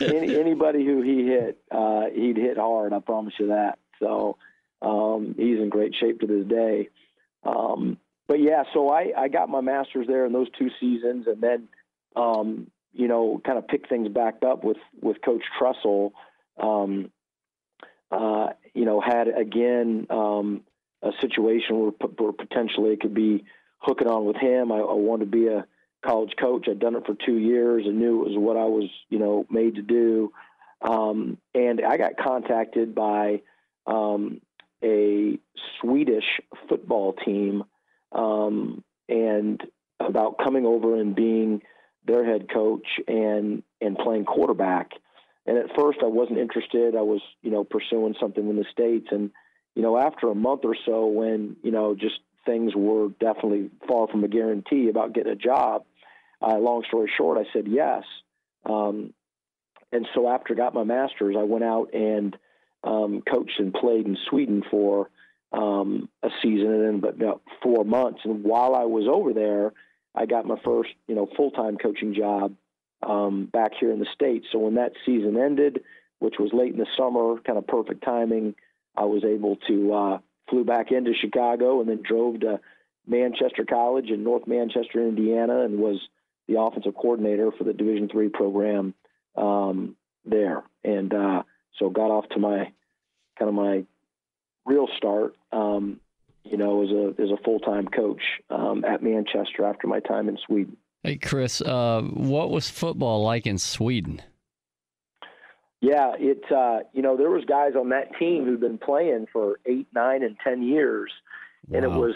Any, 0.00 0.38
anybody 0.38 0.84
who 0.84 1.02
he 1.02 1.24
hit, 1.26 1.58
uh, 1.70 2.06
he'd 2.14 2.36
hit 2.36 2.56
hard. 2.58 2.92
I 2.92 2.98
promise 3.00 3.34
you 3.38 3.48
that. 3.48 3.78
So 4.00 4.36
um, 4.82 5.34
he's 5.38 5.58
in 5.58 5.68
great 5.70 5.94
shape 5.98 6.20
to 6.20 6.26
this 6.26 6.46
day. 6.46 6.88
Um, 7.44 7.98
but 8.28 8.40
yeah, 8.40 8.64
so 8.74 8.90
I, 8.90 9.12
I 9.16 9.28
got 9.28 9.48
my 9.48 9.60
master's 9.60 10.06
there 10.06 10.26
in 10.26 10.32
those 10.32 10.48
two 10.58 10.70
seasons, 10.80 11.26
and 11.26 11.40
then 11.40 11.68
um, 12.14 12.70
you 12.92 13.08
know 13.08 13.40
kind 13.44 13.58
of 13.58 13.68
picked 13.68 13.88
things 13.88 14.08
back 14.08 14.36
up 14.46 14.64
with 14.64 14.78
with 15.00 15.22
Coach 15.24 15.42
Tressel. 15.58 16.12
Um, 16.60 17.10
uh, 18.10 18.48
you 18.74 18.84
know, 18.84 19.00
had 19.00 19.28
again 19.28 20.06
um, 20.10 20.62
a 21.02 21.10
situation 21.20 21.78
where, 21.78 21.90
where 22.18 22.32
potentially 22.32 22.92
it 22.92 23.00
could 23.00 23.14
be 23.14 23.44
hooking 23.78 24.08
on 24.08 24.24
with 24.24 24.36
him. 24.36 24.72
I, 24.72 24.76
I 24.76 24.94
wanted 24.94 25.26
to 25.26 25.30
be 25.30 25.48
a 25.48 25.66
college 26.04 26.32
coach. 26.40 26.66
I'd 26.68 26.78
done 26.78 26.94
it 26.94 27.06
for 27.06 27.14
two 27.14 27.36
years 27.36 27.84
and 27.86 27.98
knew 27.98 28.22
it 28.22 28.28
was 28.28 28.38
what 28.38 28.56
I 28.56 28.64
was, 28.64 28.88
you 29.08 29.18
know, 29.18 29.46
made 29.50 29.76
to 29.76 29.82
do. 29.82 30.32
Um, 30.80 31.38
and 31.54 31.80
I 31.84 31.96
got 31.96 32.16
contacted 32.16 32.94
by 32.94 33.42
um, 33.86 34.40
a 34.82 35.38
Swedish 35.80 36.40
football 36.68 37.12
team 37.12 37.64
um, 38.16 38.82
and 39.08 39.60
about 40.00 40.38
coming 40.38 40.66
over 40.66 40.98
and 40.98 41.14
being 41.14 41.62
their 42.06 42.24
head 42.24 42.46
coach 42.52 42.86
and 43.06 43.62
and 43.80 43.98
playing 43.98 44.24
quarterback. 44.24 44.92
And 45.46 45.58
at 45.58 45.76
first, 45.78 45.98
I 46.02 46.06
wasn't 46.06 46.38
interested. 46.38 46.96
I 46.96 47.02
was, 47.02 47.20
you 47.42 47.52
know, 47.52 47.62
pursuing 47.62 48.16
something 48.20 48.48
in 48.48 48.56
the 48.56 48.64
states. 48.72 49.08
And 49.10 49.30
you 49.74 49.82
know, 49.82 49.96
after 49.96 50.28
a 50.28 50.34
month 50.34 50.62
or 50.64 50.76
so, 50.86 51.06
when 51.06 51.56
you 51.62 51.70
know, 51.70 51.94
just 51.94 52.18
things 52.44 52.72
were 52.74 53.08
definitely 53.20 53.70
far 53.86 54.08
from 54.08 54.24
a 54.24 54.28
guarantee 54.28 54.88
about 54.88 55.12
getting 55.12 55.32
a 55.32 55.36
job. 55.36 55.84
Uh, 56.40 56.58
long 56.58 56.82
story 56.86 57.10
short, 57.16 57.38
I 57.38 57.50
said 57.52 57.66
yes. 57.68 58.04
Um, 58.64 59.12
and 59.92 60.06
so 60.14 60.28
after 60.28 60.54
I 60.54 60.56
got 60.56 60.74
my 60.74 60.84
master's, 60.84 61.36
I 61.38 61.44
went 61.44 61.64
out 61.64 61.94
and 61.94 62.36
um, 62.84 63.22
coached 63.22 63.58
and 63.58 63.72
played 63.72 64.06
in 64.06 64.16
Sweden 64.28 64.62
for 64.70 65.08
um, 65.52 66.08
a 66.22 66.28
season 66.42 66.72
and 66.72 66.84
then 66.84 67.00
but 67.00 67.14
about 67.14 67.42
four 67.62 67.84
months. 67.84 68.20
And 68.24 68.44
while 68.44 68.74
I 68.74 68.84
was 68.84 69.06
over 69.10 69.32
there, 69.32 69.72
I 70.14 70.26
got 70.26 70.46
my 70.46 70.56
first, 70.64 70.90
you 71.06 71.14
know, 71.14 71.28
full 71.36 71.50
time 71.50 71.76
coaching 71.76 72.14
job 72.14 72.54
um, 73.02 73.46
back 73.46 73.72
here 73.78 73.92
in 73.92 74.00
the 74.00 74.06
states. 74.14 74.46
So 74.52 74.58
when 74.58 74.74
that 74.74 74.92
season 75.04 75.38
ended, 75.38 75.82
which 76.18 76.36
was 76.38 76.50
late 76.52 76.72
in 76.72 76.78
the 76.78 76.86
summer, 76.96 77.36
kind 77.46 77.58
of 77.58 77.66
perfect 77.66 78.02
timing, 78.04 78.54
I 78.96 79.04
was 79.04 79.24
able 79.24 79.56
to 79.68 79.92
uh, 79.92 80.18
flew 80.48 80.64
back 80.64 80.90
into 80.90 81.12
Chicago 81.14 81.80
and 81.80 81.88
then 81.88 82.02
drove 82.02 82.40
to 82.40 82.60
Manchester 83.06 83.64
College 83.64 84.10
in 84.10 84.24
North 84.24 84.46
Manchester, 84.46 85.06
Indiana, 85.06 85.60
and 85.60 85.78
was 85.78 86.00
the 86.48 86.60
offensive 86.60 86.94
coordinator 86.94 87.50
for 87.52 87.64
the 87.64 87.72
Division 87.72 88.08
three 88.08 88.28
program 88.28 88.94
um, 89.36 89.96
there. 90.24 90.64
And 90.82 91.12
uh, 91.12 91.42
so 91.78 91.90
got 91.90 92.10
off 92.10 92.28
to 92.30 92.38
my 92.38 92.72
kind 93.38 93.48
of 93.48 93.54
my 93.54 93.84
real 94.66 94.88
start, 94.96 95.36
um, 95.52 96.00
you 96.44 96.56
know, 96.56 96.82
as 96.82 96.90
a 96.90 97.22
as 97.22 97.30
a 97.30 97.42
full 97.42 97.60
time 97.60 97.86
coach 97.88 98.22
um, 98.50 98.84
at 98.84 99.02
Manchester 99.02 99.64
after 99.64 99.86
my 99.86 100.00
time 100.00 100.28
in 100.28 100.38
Sweden. 100.46 100.76
Hey, 101.02 101.16
Chris, 101.16 101.60
uh, 101.60 102.02
what 102.02 102.50
was 102.50 102.68
football 102.68 103.22
like 103.22 103.46
in 103.46 103.58
Sweden? 103.58 104.22
Yeah, 105.80 106.12
it 106.18 106.42
uh, 106.50 106.80
you 106.92 107.02
know 107.02 107.16
there 107.16 107.30
was 107.30 107.44
guys 107.44 107.72
on 107.78 107.90
that 107.90 108.16
team 108.18 108.44
who'd 108.44 108.60
been 108.60 108.78
playing 108.78 109.26
for 109.32 109.60
eight, 109.66 109.86
nine, 109.94 110.22
and 110.22 110.36
ten 110.42 110.62
years, 110.62 111.12
and 111.72 111.84
it 111.84 111.90
was 111.90 112.14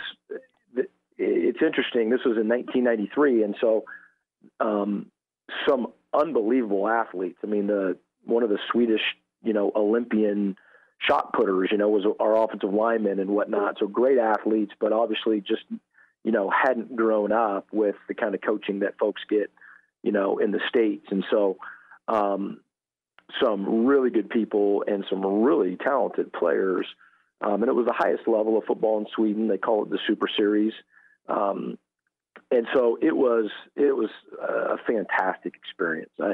it's 1.19 1.59
interesting. 1.63 2.11
This 2.11 2.25
was 2.25 2.37
in 2.39 2.49
1993, 2.49 3.45
and 3.45 3.55
so 3.61 3.85
um, 4.59 5.11
some 5.69 5.89
unbelievable 6.15 6.89
athletes. 6.89 7.39
I 7.45 7.47
mean, 7.47 7.67
the 7.67 7.99
one 8.25 8.43
of 8.43 8.49
the 8.49 8.59
Swedish 8.73 9.03
you 9.43 9.53
know 9.53 9.71
Olympian 9.77 10.57
shot 11.01 11.33
putters, 11.33 11.69
you 11.73 11.79
know, 11.79 11.89
was 11.89 12.05
our 12.19 12.45
offensive 12.45 12.73
lineman 12.73 13.19
and 13.19 13.31
whatnot. 13.31 13.77
So 13.79 13.87
great 13.87 14.19
athletes, 14.19 14.73
but 14.79 14.93
obviously 14.93 15.41
just 15.41 15.65
you 16.25 16.33
know 16.33 16.51
hadn't 16.51 16.95
grown 16.95 17.33
up 17.33 17.67
with 17.73 17.97
the 18.09 18.15
kind 18.15 18.35
of 18.35 18.41
coaching 18.41 18.81
that 18.81 18.99
folks 18.99 19.23
get, 19.29 19.51
you 20.03 20.13
know, 20.13 20.39
in 20.39 20.51
the 20.51 20.61
states, 20.69 21.07
and 21.11 21.25
so. 21.31 21.57
Um, 22.09 22.61
some 23.41 23.87
really 23.87 24.11
good 24.11 24.29
people 24.29 24.83
and 24.87 25.05
some 25.09 25.25
really 25.43 25.77
talented 25.77 26.33
players. 26.33 26.87
Um, 27.41 27.63
and 27.63 27.69
it 27.69 27.75
was 27.75 27.87
the 27.87 27.95
highest 27.97 28.27
level 28.27 28.59
of 28.59 28.65
football 28.65 28.99
in 28.99 29.07
Sweden. 29.15 29.49
They 29.49 29.59
call 29.59 29.85
it 29.85 29.91
the 29.91 29.99
Super 30.07 30.27
Series. 30.37 30.73
Um, 31.29 31.79
and 32.51 32.67
so 32.75 32.99
it 33.01 33.17
was 33.17 33.51
it 33.77 33.95
was 33.95 34.11
a 34.43 34.77
fantastic 34.87 35.55
experience. 35.55 36.11
I 36.21 36.33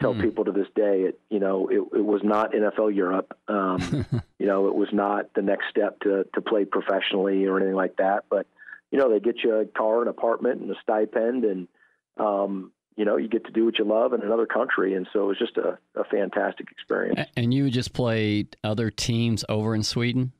tell 0.00 0.14
Hmm. 0.14 0.20
people 0.22 0.44
to 0.44 0.52
this 0.52 0.68
day, 0.74 1.02
it 1.02 1.20
you 1.30 1.40
know 1.40 1.68
it, 1.68 1.78
it 1.96 2.04
was 2.04 2.22
not 2.24 2.52
NFL 2.52 2.94
Europe. 2.94 3.36
Um, 3.48 4.06
you 4.38 4.46
know, 4.46 4.68
it 4.68 4.74
was 4.74 4.88
not 4.92 5.34
the 5.34 5.42
next 5.42 5.68
step 5.70 6.00
to 6.00 6.24
to 6.34 6.40
play 6.40 6.64
professionally 6.64 7.46
or 7.46 7.56
anything 7.58 7.74
like 7.74 7.96
that. 7.96 8.24
But 8.30 8.46
you 8.90 8.98
know, 8.98 9.10
they 9.10 9.20
get 9.20 9.42
you 9.42 9.54
a 9.54 9.66
car, 9.66 10.02
an 10.02 10.08
apartment, 10.08 10.60
and 10.62 10.70
a 10.70 10.76
stipend, 10.82 11.44
and 11.44 11.68
um, 12.16 12.72
you 12.96 13.04
know, 13.04 13.16
you 13.16 13.28
get 13.28 13.44
to 13.44 13.52
do 13.52 13.64
what 13.64 13.78
you 13.78 13.84
love 13.84 14.12
in 14.12 14.22
another 14.22 14.46
country. 14.46 14.94
And 14.94 15.06
so 15.12 15.24
it 15.24 15.26
was 15.26 15.38
just 15.38 15.56
a, 15.56 15.78
a 15.94 16.04
fantastic 16.04 16.70
experience. 16.72 17.20
And 17.36 17.54
you 17.54 17.70
just 17.70 17.92
played 17.92 18.56
other 18.64 18.90
teams 18.90 19.44
over 19.48 19.72
in 19.74 19.84
Sweden? 19.84 20.32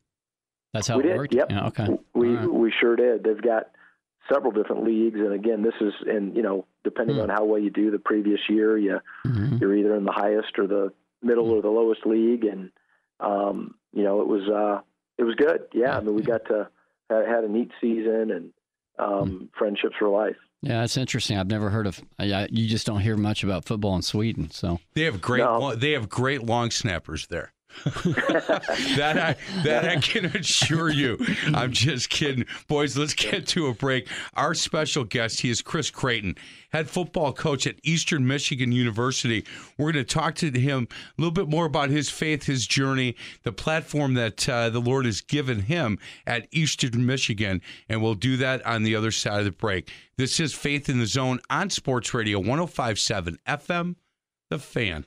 That's 0.75 0.89
how 0.89 0.97
we 0.99 1.05
it 1.05 1.07
did. 1.07 1.17
worked? 1.17 1.35
Yep. 1.35 1.51
Yeah, 1.51 1.67
okay. 1.69 1.87
We 2.15 2.35
right. 2.35 2.53
we 2.53 2.73
sure 2.81 2.97
did. 2.97 3.23
They've 3.23 3.41
got 3.41 3.71
several 4.33 4.53
different 4.53 4.85
leagues. 4.85 5.19
And 5.21 5.33
again, 5.33 5.63
this 5.63 5.75
is, 5.81 5.93
and 6.07 6.37
you 6.37 6.43
know, 6.43 6.67
depending 6.85 7.17
Hmm. 7.17 7.23
on 7.23 7.29
how 7.31 7.45
well 7.45 7.59
you 7.61 7.71
do 7.71 7.91
the 7.91 7.99
previous 7.99 8.41
year, 8.49 8.77
you 8.79 8.99
Mhm. 9.27 9.61
you're 9.61 9.75
either 9.77 9.95
in 9.95 10.05
the 10.05 10.13
highest 10.13 10.59
or 10.59 10.67
the 10.67 10.93
middle 11.23 11.51
or 11.51 11.61
the 11.63 11.69
lowest 11.71 12.05
league. 12.07 12.45
And 12.45 12.71
um, 13.21 13.75
you 13.93 14.05
know, 14.05 14.21
it 14.21 14.27
was 14.29 14.49
uh, 14.49 14.81
it 15.19 15.25
was 15.25 15.35
good. 15.35 15.63
Yeah, 15.73 15.97
I 15.97 16.01
mean, 16.01 16.15
we 16.15 16.23
got 16.23 16.45
to 16.47 16.69
had, 17.11 17.27
had 17.27 17.45
a 17.45 17.49
neat 17.49 17.71
season 17.81 18.31
and 18.31 18.51
um, 18.99 19.49
friendships 19.59 19.95
for 19.99 20.09
life. 20.09 20.37
Yeah, 20.61 20.81
that's 20.81 20.97
interesting. 20.97 21.39
I've 21.39 21.47
never 21.47 21.71
heard 21.71 21.87
of. 21.87 22.01
Yeah, 22.21 22.47
you 22.51 22.69
just 22.69 22.85
don't 22.87 23.01
hear 23.01 23.17
much 23.17 23.45
about 23.45 23.65
football 23.65 23.95
in 23.95 24.03
Sweden. 24.03 24.51
So 24.51 24.81
They 24.95 25.03
have 25.05 25.21
great. 25.21 25.39
No. 25.45 25.59
lo- 25.59 25.75
They 25.77 25.93
have 25.93 26.09
great 26.09 26.43
long 26.43 26.71
snappers 26.73 27.29
there. 27.29 27.53
That 27.85 29.19
I 29.19 29.63
that 29.63 29.85
I 29.85 29.97
can 29.97 30.25
assure 30.27 30.91
you. 30.91 31.19
I'm 31.55 31.73
just 31.73 32.11
kidding, 32.11 32.45
boys. 32.67 32.97
Let's 32.97 33.15
get 33.15 33.47
to 33.49 33.67
a 33.69 33.75
break. 33.75 34.09
Our 34.35 34.55
special 34.55 35.05
guest, 35.05 35.41
he 35.41 35.51
is 35.51 35.63
Chris 35.63 35.91
Creighton, 35.91 36.37
head 36.71 36.91
football 36.91 37.33
coach 37.33 37.67
at 37.67 37.77
Eastern 37.83 38.27
Michigan 38.27 38.73
University. 38.73 39.45
We're 39.77 39.93
going 39.93 40.05
to 40.05 40.15
talk 40.15 40.35
to 40.37 40.51
him 40.51 40.89
a 40.91 41.21
little 41.21 41.33
bit 41.33 41.49
more 41.49 41.67
about 41.67 41.91
his 41.91 42.11
faith, 42.11 42.45
his 42.45 42.67
journey, 42.67 43.17
the 43.45 43.53
platform 43.53 44.15
that 44.15 44.49
uh, 44.49 44.71
the 44.71 44.81
Lord 44.81 45.05
has 45.05 45.21
given 45.21 45.63
him 45.63 45.99
at 46.27 46.49
Eastern 46.51 47.07
Michigan, 47.07 47.61
and 47.89 48.03
we'll 48.03 48.15
do 48.15 48.37
that 48.39 48.65
on 48.67 48.83
the 48.83 48.97
other 48.97 49.11
side 49.11 49.39
of 49.41 49.45
the 49.45 49.53
break. 49.53 49.91
This 50.17 50.41
is 50.41 50.55
Faith 50.55 50.89
in 50.89 50.99
the 50.99 51.07
Zone 51.07 51.39
on 51.49 51.71
Sports 51.71 52.13
Radio 52.13 52.41
105.7 52.41 53.37
FM, 53.47 53.97
The 54.51 54.59
Fan. 54.59 55.07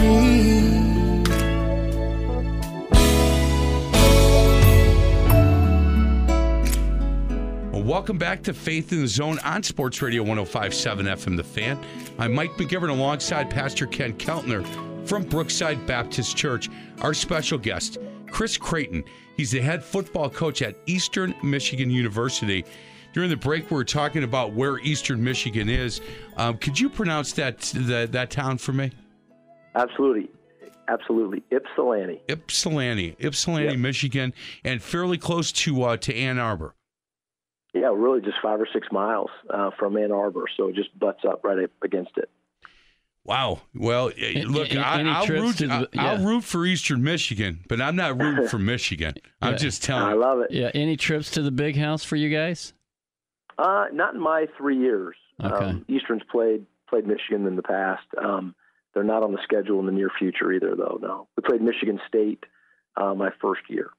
Welcome 7.91 8.17
back 8.17 8.41
to 8.41 8.53
Faith 8.53 8.93
in 8.93 9.01
the 9.01 9.07
Zone 9.07 9.37
on 9.39 9.61
Sports 9.61 10.01
Radio 10.01 10.23
1057 10.23 11.07
FM 11.07 11.35
The 11.35 11.43
Fan. 11.43 11.77
I'm 12.17 12.33
Mike 12.33 12.51
McGivern 12.51 12.89
alongside 12.89 13.49
Pastor 13.49 13.85
Ken 13.85 14.13
Keltner 14.13 14.65
from 15.05 15.23
Brookside 15.23 15.85
Baptist 15.85 16.37
Church. 16.37 16.69
Our 17.01 17.13
special 17.13 17.57
guest, 17.57 17.97
Chris 18.29 18.57
Creighton. 18.57 19.03
He's 19.35 19.51
the 19.51 19.59
head 19.59 19.83
football 19.83 20.29
coach 20.29 20.61
at 20.61 20.77
Eastern 20.85 21.35
Michigan 21.43 21.89
University. 21.89 22.63
During 23.11 23.29
the 23.29 23.35
break, 23.35 23.69
we 23.69 23.75
were 23.75 23.83
talking 23.83 24.23
about 24.23 24.53
where 24.53 24.79
Eastern 24.79 25.21
Michigan 25.21 25.67
is. 25.67 25.99
Um, 26.37 26.59
could 26.59 26.79
you 26.79 26.89
pronounce 26.89 27.33
that, 27.33 27.59
that 27.75 28.13
that 28.13 28.31
town 28.31 28.57
for 28.57 28.71
me? 28.71 28.91
Absolutely, 29.75 30.29
absolutely. 30.87 31.43
Ypsilanti. 31.51 32.21
Ypsilanti, 32.29 33.17
Ypsilanti, 33.19 33.71
Yep. 33.71 33.79
Michigan, 33.79 34.33
and 34.63 34.81
fairly 34.81 35.17
close 35.17 35.51
to 35.51 35.83
uh, 35.83 35.97
to 35.97 36.15
Ann 36.15 36.39
Arbor. 36.39 36.73
Yeah, 37.73 37.91
really 37.95 38.19
just 38.21 38.37
five 38.43 38.59
or 38.59 38.67
six 38.73 38.87
miles 38.91 39.29
uh, 39.49 39.71
from 39.79 39.95
Ann 39.97 40.11
Arbor, 40.11 40.45
so 40.57 40.67
it 40.67 40.75
just 40.75 40.97
butts 40.99 41.21
up 41.27 41.43
right 41.43 41.63
up 41.63 41.71
against 41.83 42.11
it. 42.17 42.29
Wow. 43.23 43.61
Well, 43.75 44.05
look, 44.45 44.71
a- 44.73 44.79
I, 44.79 44.99
any 44.99 45.09
I'll 45.09 45.25
trips 45.25 45.61
root. 45.61 45.69
the- 45.69 45.89
I- 45.97 46.07
I'll 46.15 46.25
root 46.25 46.43
for 46.43 46.65
Eastern 46.65 47.03
Michigan, 47.03 47.63
but 47.69 47.79
I'm 47.79 47.95
not 47.95 48.19
rooting 48.19 48.47
for 48.49 48.57
Michigan. 48.59 49.13
I'm 49.41 49.53
Yeah. 49.53 49.57
just 49.57 49.83
telling. 49.83 50.13
you. 50.15 50.19
love 50.19 50.39
it. 50.39 50.51
yeah, 50.51 50.71
any 50.73 50.97
trips 50.97 51.29
to 51.31 51.41
the 51.41 51.51
big 51.51 51.77
house 51.77 52.03
for 52.03 52.15
you 52.15 52.29
guys? 52.35 52.73
Uh, 53.57 53.85
not 53.93 54.15
in 54.15 54.19
my 54.21 54.47
three 54.57 54.77
years. 54.77 55.15
Okay. 55.41 55.65
Um, 55.65 55.85
Eastern's 55.87 56.23
played 56.31 56.65
played 56.89 57.05
Michigan 57.07 57.45
in 57.47 57.55
the 57.55 57.61
past. 57.63 58.03
Um, 58.21 58.53
they're 58.93 59.03
not 59.03 59.23
on 59.23 59.31
the 59.31 59.39
schedule 59.43 59.79
in 59.79 59.85
the 59.85 59.91
near 59.93 60.09
future 60.19 60.51
either, 60.51 60.75
though. 60.75 60.99
No, 61.01 61.27
we 61.37 61.43
played 61.47 61.61
Michigan 61.61 62.01
State 62.07 62.43
uh, 62.97 63.13
my 63.13 63.29
first 63.41 63.61
year. 63.69 63.91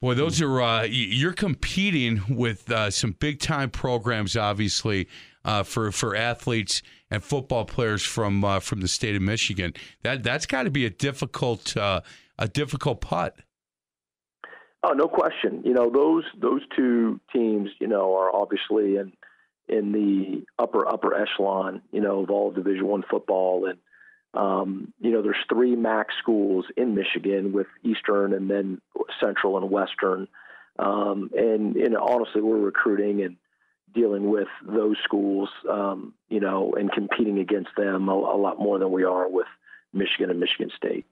Boy, 0.00 0.14
those 0.14 0.40
are 0.40 0.62
uh, 0.62 0.82
you're 0.84 1.34
competing 1.34 2.22
with 2.30 2.70
uh, 2.70 2.90
some 2.90 3.12
big 3.12 3.38
time 3.38 3.68
programs, 3.68 4.34
obviously, 4.34 5.08
uh, 5.44 5.62
for 5.62 5.92
for 5.92 6.16
athletes 6.16 6.80
and 7.10 7.22
football 7.22 7.66
players 7.66 8.02
from 8.02 8.42
uh, 8.42 8.60
from 8.60 8.80
the 8.80 8.88
state 8.88 9.14
of 9.14 9.20
Michigan. 9.20 9.74
That 10.02 10.22
that's 10.22 10.46
got 10.46 10.62
to 10.62 10.70
be 10.70 10.86
a 10.86 10.90
difficult 10.90 11.76
uh, 11.76 12.00
a 12.38 12.48
difficult 12.48 13.02
putt. 13.02 13.36
Oh, 14.82 14.92
no 14.92 15.06
question. 15.06 15.62
You 15.66 15.74
know 15.74 15.90
those 15.90 16.24
those 16.40 16.62
two 16.74 17.20
teams. 17.30 17.68
You 17.78 17.88
know 17.88 18.16
are 18.16 18.34
obviously 18.34 18.96
in 18.96 19.12
in 19.68 19.92
the 19.92 20.46
upper 20.58 20.88
upper 20.88 21.14
echelon. 21.14 21.82
You 21.92 22.00
know 22.00 22.22
of 22.22 22.30
all 22.30 22.50
Division 22.50 22.86
One 22.86 23.04
football, 23.10 23.66
and 23.66 23.78
um, 24.34 24.92
you 25.00 25.10
know 25.10 25.22
there's 25.22 25.36
three 25.48 25.76
MAC 25.76 26.08
schools 26.20 26.66
in 26.76 26.94
Michigan 26.94 27.52
with 27.52 27.66
Eastern 27.82 28.32
and 28.32 28.48
then 28.48 28.80
Central 29.20 29.56
and 29.56 29.70
Western. 29.70 30.28
Um, 30.78 31.30
and 31.36 31.76
and 31.76 31.96
honestly, 31.96 32.40
we're 32.40 32.58
recruiting 32.58 33.22
and 33.22 33.36
dealing 33.92 34.30
with 34.30 34.48
those 34.66 34.96
schools. 35.04 35.48
Um, 35.68 36.14
you 36.28 36.40
know, 36.40 36.74
and 36.78 36.90
competing 36.92 37.38
against 37.38 37.70
them 37.76 38.08
a, 38.08 38.12
a 38.12 38.38
lot 38.38 38.60
more 38.60 38.78
than 38.78 38.92
we 38.92 39.04
are 39.04 39.28
with 39.28 39.48
Michigan 39.92 40.30
and 40.30 40.38
Michigan 40.38 40.70
State. 40.76 41.06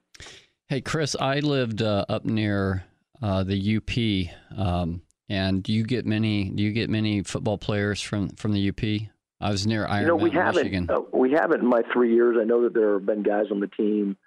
Hey, 0.67 0.81
Chris, 0.81 1.15
I 1.19 1.39
lived 1.39 1.81
uh, 1.81 2.05
up 2.07 2.25
near 2.25 2.85
uh, 3.21 3.43
the 3.43 3.77
UP, 3.77 4.57
um, 4.57 5.01
and 5.27 5.61
do 5.61 5.73
you 5.73 5.83
get 5.83 6.05
many? 6.05 6.49
Do 6.49 6.63
you 6.63 6.71
get 6.71 6.89
many 6.89 7.23
football 7.23 7.57
players 7.57 8.01
from 8.01 8.29
from 8.29 8.53
the 8.53 8.69
UP? 8.69 9.09
I 9.41 9.49
was 9.51 9.65
near 9.65 9.85
Iron 9.87 10.01
you 10.01 10.07
know, 10.07 10.15
we 10.15 10.31
Mountain, 10.31 10.41
haven't. 10.41 10.55
Michigan. 10.63 10.89
Uh, 10.89 10.99
we 11.17 11.31
haven't 11.31 11.61
in 11.61 11.67
my 11.67 11.81
three 11.93 12.13
years. 12.13 12.37
I 12.39 12.43
know 12.43 12.63
that 12.63 12.73
there 12.73 12.93
have 12.93 13.05
been 13.05 13.23
guys 13.23 13.45
on 13.51 13.59
the 13.59 13.67
team, 13.67 14.17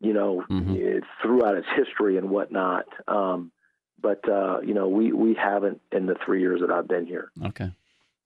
you 0.00 0.12
know, 0.12 0.42
Mhm. 0.50 0.76
eh, 0.98 1.00
throughout 1.22 1.56
its 1.56 1.66
history 1.76 2.16
and 2.16 2.30
whatnot. 2.30 2.86
Um, 3.06 3.52
but 4.00 4.26
uh, 4.28 4.60
you 4.60 4.74
know, 4.74 4.88
we 4.88 5.12
we 5.12 5.34
haven't 5.34 5.80
in 5.92 6.06
the 6.06 6.14
three 6.24 6.40
years 6.40 6.60
that 6.60 6.70
I've 6.70 6.88
been 6.88 7.06
here. 7.06 7.30
Okay. 7.44 7.70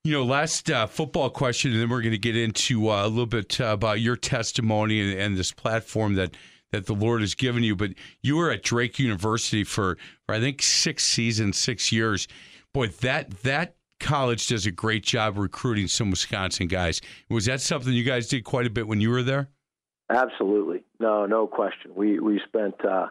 You 0.05 0.13
know, 0.13 0.25
last 0.25 0.71
uh, 0.71 0.87
football 0.87 1.29
question, 1.29 1.73
and 1.73 1.81
then 1.81 1.89
we're 1.91 2.01
going 2.03 2.13
to 2.13 2.19
get 2.19 2.37
into 2.37 2.89
uh, 2.89 3.05
a 3.05 3.09
little 3.09 3.27
bit 3.27 3.61
uh, 3.61 3.67
about 3.67 4.01
your 4.01 4.17
testimony 4.17 5.01
and, 5.01 5.21
and 5.21 5.37
this 5.37 5.53
platform 5.53 6.15
that 6.15 6.37
that 6.71 6.87
the 6.87 6.95
Lord 6.95 7.21
has 7.21 7.35
given 7.35 7.63
you. 7.65 7.75
But 7.75 7.93
you 8.23 8.37
were 8.37 8.51
at 8.51 8.63
Drake 8.63 8.99
University 8.99 9.65
for, 9.65 9.97
for 10.27 10.35
I 10.35 10.41
think 10.41 10.63
six 10.63 11.03
seasons, 11.05 11.57
six 11.59 11.91
years. 11.91 12.29
Boy, 12.73 12.89
that 13.01 13.31
that 13.43 13.75
college 14.01 14.47
does 14.47 14.67
a 14.67 14.71
great 14.71 15.03
job 15.05 15.37
recruiting 15.39 15.89
some 15.89 16.11
Wisconsin 16.11 16.67
guys. 16.69 17.01
Was 17.29 17.47
that 17.47 17.61
something 17.61 17.93
you 17.93 18.05
guys 18.05 18.29
did 18.29 18.45
quite 18.45 18.67
a 18.67 18.71
bit 18.71 18.87
when 18.87 19.01
you 19.01 19.11
were 19.11 19.23
there? 19.23 19.49
Absolutely, 20.11 20.85
no, 20.99 21.27
no 21.27 21.47
question. 21.47 21.93
We 21.95 22.19
we 22.19 22.41
spent 22.49 22.83
uh, 22.85 23.09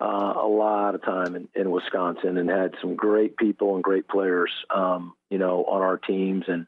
uh, 0.00 0.04
a 0.36 0.46
lot 0.46 0.94
of 0.94 1.02
time 1.02 1.34
in, 1.34 1.48
in 1.54 1.70
Wisconsin 1.70 2.36
and 2.36 2.50
had 2.50 2.74
some 2.82 2.94
great 2.96 3.36
people 3.36 3.74
and 3.74 3.82
great 3.82 4.06
players, 4.08 4.50
um, 4.74 5.14
you 5.30 5.38
know, 5.38 5.64
on 5.64 5.80
our 5.80 5.96
teams. 5.96 6.44
And 6.46 6.66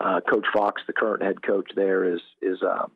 uh, 0.00 0.20
Coach 0.28 0.46
Fox, 0.52 0.82
the 0.86 0.92
current 0.92 1.22
head 1.22 1.40
coach 1.42 1.70
there, 1.76 2.04
is 2.04 2.20
is 2.42 2.58
um, 2.62 2.90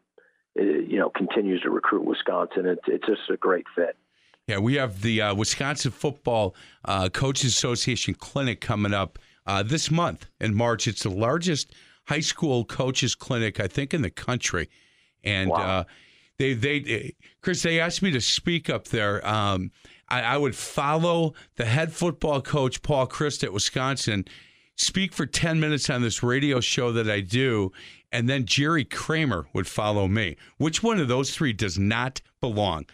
i- 0.59 0.63
you 0.63 0.99
know 0.99 1.11
continues 1.11 1.63
to 1.63 1.71
recruit 1.71 2.05
Wisconsin. 2.05 2.67
It's 2.67 2.83
it's 2.89 3.07
just 3.07 3.31
a 3.31 3.37
great 3.37 3.67
fit. 3.77 3.97
Yeah, 4.49 4.59
we 4.59 4.75
have 4.75 5.03
the 5.03 5.23
uh, 5.23 5.35
Wisconsin 5.37 5.93
Football 5.93 6.57
uh, 6.85 7.09
Coaches 7.09 7.53
Association 7.55 8.15
clinic 8.15 8.61
coming 8.61 8.93
up 8.93 9.17
uh, 9.47 9.63
this 9.63 9.91
month 9.91 10.27
in 10.41 10.55
March. 10.55 10.87
It's 10.87 11.03
the 11.03 11.11
largest 11.11 11.73
high 12.07 12.21
school 12.21 12.65
coaches 12.65 13.15
clinic 13.15 13.61
I 13.61 13.67
think 13.69 13.95
in 13.95 14.03
the 14.03 14.11
country, 14.11 14.69
and 15.25 15.51
Wow. 15.51 15.57
uh, 15.81 15.85
they 16.39 16.55
they 16.55 17.15
Chris 17.43 17.63
they 17.63 17.79
asked 17.81 18.03
me 18.03 18.11
to 18.13 18.21
speak 18.21 18.71
up 18.71 18.89
there. 18.89 19.27
Um, 19.27 19.71
I, 20.09 20.23
I 20.23 20.37
would 20.37 20.57
follow 20.57 21.35
the 21.57 21.65
head 21.67 21.93
football 21.93 22.41
coach 22.41 22.83
Paul 22.83 23.07
Chryst 23.07 23.45
at 23.45 23.53
Wisconsin, 23.53 24.25
speak 24.77 25.13
for 25.13 25.27
ten 25.27 25.61
minutes 25.61 25.89
on 25.91 26.03
this 26.03 26.23
radio 26.23 26.61
show 26.61 26.93
that 26.93 27.09
I 27.09 27.21
do, 27.21 27.71
and 28.13 28.29
then 28.29 28.45
Jerry 28.45 28.85
Kramer 28.85 29.47
would 29.53 29.67
follow 29.67 30.09
me. 30.09 30.37
Which 30.59 30.83
one 30.83 30.99
of 30.99 31.09
those 31.09 31.35
three 31.35 31.53
does 31.53 31.79
not 31.79 32.21
belong? 32.41 32.87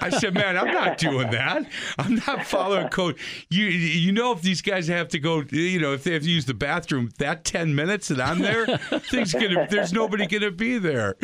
I 0.00 0.10
said, 0.10 0.34
man, 0.34 0.56
I'm 0.56 0.72
not 0.72 0.98
doing 0.98 1.30
that. 1.30 1.66
I'm 1.98 2.16
not 2.26 2.46
following 2.46 2.88
coach. 2.88 3.20
You 3.50 3.66
you 3.66 4.12
know 4.12 4.32
if 4.32 4.42
these 4.42 4.62
guys 4.62 4.88
have 4.88 5.08
to 5.08 5.18
go, 5.18 5.42
you 5.50 5.78
know, 5.78 5.92
if 5.92 6.04
they 6.04 6.12
have 6.14 6.22
to 6.22 6.30
use 6.30 6.46
the 6.46 6.54
bathroom, 6.54 7.10
that 7.18 7.44
10 7.44 7.74
minutes 7.74 8.08
that 8.08 8.20
I'm 8.20 8.40
there, 8.40 8.66
things 9.10 9.32
gonna 9.32 9.66
there's 9.70 9.92
nobody 9.92 10.26
gonna 10.26 10.50
be 10.50 10.78
there. 10.78 11.16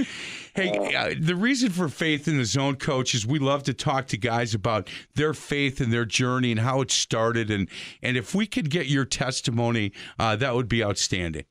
Hey, 0.54 0.94
uh, 0.94 1.14
the 1.18 1.36
reason 1.36 1.70
for 1.70 1.88
faith 1.88 2.28
in 2.28 2.38
the 2.38 2.44
zone 2.44 2.76
coach 2.76 3.14
is 3.14 3.26
we 3.26 3.38
love 3.38 3.62
to 3.64 3.74
talk 3.74 4.06
to 4.08 4.16
guys 4.16 4.54
about 4.54 4.88
their 5.14 5.34
faith 5.34 5.80
and 5.80 5.92
their 5.92 6.04
journey 6.04 6.50
and 6.50 6.60
how 6.60 6.80
it 6.80 6.90
started, 6.90 7.50
and 7.50 7.68
and 8.02 8.16
if 8.16 8.34
we 8.34 8.46
could 8.46 8.70
get 8.70 8.86
your 8.86 9.04
testimony, 9.04 9.92
uh, 10.18 10.36
that 10.36 10.54
would 10.54 10.68
be 10.68 10.84
outstanding. 10.84 11.44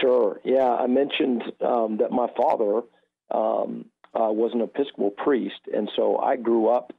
Sure. 0.00 0.40
Yeah, 0.44 0.68
I 0.74 0.86
mentioned 0.86 1.42
um, 1.60 1.98
that 1.98 2.10
my 2.10 2.28
father 2.36 2.82
um, 3.30 3.86
uh, 4.14 4.32
was 4.32 4.52
an 4.54 4.60
Episcopal 4.60 5.10
priest, 5.10 5.60
and 5.72 5.90
so 5.96 6.18
I 6.18 6.36
grew 6.36 6.68
up 6.68 6.92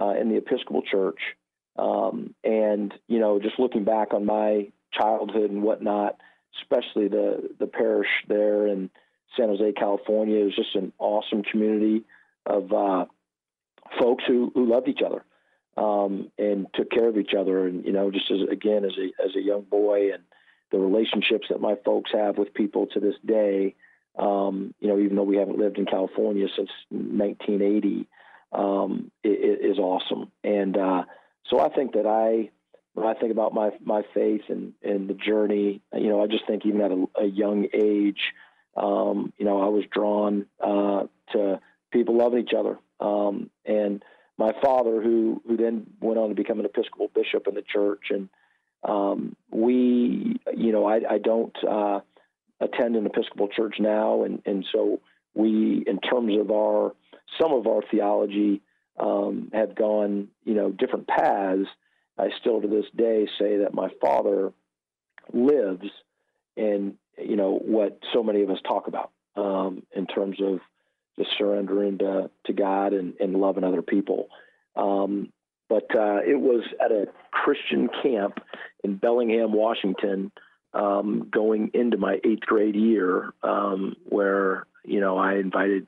uh, 0.00 0.14
in 0.20 0.28
the 0.28 0.36
Episcopal 0.36 0.82
Church. 0.82 1.20
Um, 1.78 2.34
and 2.42 2.92
you 3.06 3.20
know, 3.20 3.38
just 3.38 3.58
looking 3.58 3.84
back 3.84 4.12
on 4.12 4.26
my 4.26 4.70
childhood 4.92 5.50
and 5.50 5.62
whatnot, 5.62 6.16
especially 6.62 7.08
the 7.08 7.50
the 7.58 7.66
parish 7.66 8.08
there 8.26 8.66
in 8.66 8.90
San 9.36 9.48
Jose, 9.48 9.72
California, 9.72 10.40
it 10.40 10.44
was 10.44 10.56
just 10.56 10.74
an 10.74 10.92
awesome 10.98 11.42
community 11.42 12.04
of 12.46 12.72
uh, 12.72 13.04
folks 14.00 14.24
who 14.26 14.50
who 14.54 14.66
loved 14.66 14.88
each 14.88 15.02
other 15.04 15.24
um, 15.76 16.30
and 16.38 16.66
took 16.74 16.90
care 16.90 17.08
of 17.08 17.18
each 17.18 17.34
other. 17.38 17.66
And 17.66 17.84
you 17.84 17.92
know, 17.92 18.10
just 18.10 18.30
as 18.30 18.38
again 18.50 18.84
as 18.84 18.92
a 18.98 19.24
as 19.24 19.36
a 19.36 19.40
young 19.40 19.62
boy, 19.62 20.12
and 20.12 20.22
the 20.70 20.78
relationships 20.78 21.46
that 21.50 21.60
my 21.60 21.76
folks 21.84 22.10
have 22.12 22.38
with 22.38 22.54
people 22.54 22.86
to 22.88 23.00
this 23.00 23.14
day. 23.24 23.74
Um, 24.18 24.74
you 24.80 24.88
know, 24.88 24.98
even 24.98 25.16
though 25.16 25.22
we 25.22 25.36
haven't 25.36 25.58
lived 25.58 25.78
in 25.78 25.86
California 25.86 26.48
since 26.56 26.70
1980, 26.90 28.08
um, 28.52 29.10
it, 29.22 29.60
it 29.62 29.70
is 29.70 29.78
awesome. 29.78 30.32
And 30.42 30.76
uh, 30.76 31.04
so 31.48 31.60
I 31.60 31.68
think 31.68 31.92
that 31.92 32.06
I, 32.06 32.50
when 32.94 33.06
I 33.06 33.14
think 33.14 33.30
about 33.30 33.54
my 33.54 33.70
my 33.84 34.02
faith 34.12 34.42
and 34.48 34.72
and 34.82 35.08
the 35.08 35.14
journey, 35.14 35.82
you 35.94 36.08
know, 36.08 36.22
I 36.22 36.26
just 36.26 36.46
think 36.46 36.66
even 36.66 36.80
at 36.80 36.90
a, 36.90 37.06
a 37.22 37.26
young 37.26 37.68
age, 37.72 38.32
um, 38.76 39.32
you 39.38 39.44
know, 39.44 39.60
I 39.62 39.68
was 39.68 39.84
drawn 39.90 40.46
uh, 40.60 41.04
to 41.32 41.60
people 41.92 42.16
loving 42.16 42.40
each 42.40 42.54
other. 42.58 42.78
Um, 43.00 43.50
and 43.64 44.04
my 44.36 44.52
father, 44.62 45.02
who 45.02 45.42
who 45.46 45.56
then 45.56 45.86
went 46.00 46.18
on 46.18 46.30
to 46.30 46.34
become 46.34 46.60
an 46.60 46.66
Episcopal 46.66 47.08
bishop 47.14 47.46
in 47.46 47.54
the 47.54 47.62
church, 47.62 48.06
and 48.10 48.28
um, 48.82 49.36
we, 49.50 50.40
you 50.56 50.72
know, 50.72 50.86
I, 50.86 51.00
I 51.10 51.18
don't 51.18 51.56
uh, 51.68 52.00
attend 52.60 52.96
an 52.96 53.06
Episcopal 53.06 53.48
church 53.48 53.76
now, 53.78 54.24
and 54.24 54.42
and 54.46 54.64
so 54.72 55.00
we, 55.34 55.84
in 55.86 55.98
terms 56.00 56.38
of 56.38 56.50
our 56.50 56.94
some 57.40 57.52
of 57.52 57.66
our 57.66 57.82
theology, 57.90 58.62
um, 58.98 59.50
have 59.52 59.74
gone, 59.74 60.28
you 60.44 60.54
know, 60.54 60.70
different 60.70 61.06
paths. 61.06 61.66
I 62.18 62.28
still 62.40 62.60
to 62.60 62.68
this 62.68 62.86
day 62.96 63.28
say 63.38 63.58
that 63.58 63.74
my 63.74 63.88
father 64.00 64.52
lives 65.32 65.88
in, 66.56 66.94
you 67.16 67.36
know, 67.36 67.60
what 67.64 68.00
so 68.12 68.22
many 68.22 68.42
of 68.42 68.50
us 68.50 68.58
talk 68.66 68.88
about 68.88 69.12
um, 69.36 69.82
in 69.94 70.06
terms 70.06 70.38
of 70.42 70.58
just 71.16 71.30
surrendering 71.38 71.98
to, 71.98 72.30
to 72.46 72.52
God 72.52 72.92
and, 72.92 73.14
and 73.20 73.34
loving 73.34 73.64
other 73.64 73.82
people. 73.82 74.28
Um, 74.74 75.32
but 75.68 75.84
uh, 75.94 76.20
it 76.26 76.38
was 76.40 76.62
at 76.82 76.92
a 76.92 77.06
Christian 77.30 77.88
camp 78.02 78.40
in 78.82 78.96
Bellingham, 78.96 79.52
Washington, 79.52 80.32
um, 80.72 81.28
going 81.30 81.70
into 81.74 81.96
my 81.96 82.20
eighth 82.24 82.42
grade 82.42 82.76
year, 82.76 83.32
um, 83.42 83.96
where 84.08 84.66
you 84.84 85.00
know 85.00 85.16
I 85.18 85.34
invited 85.34 85.86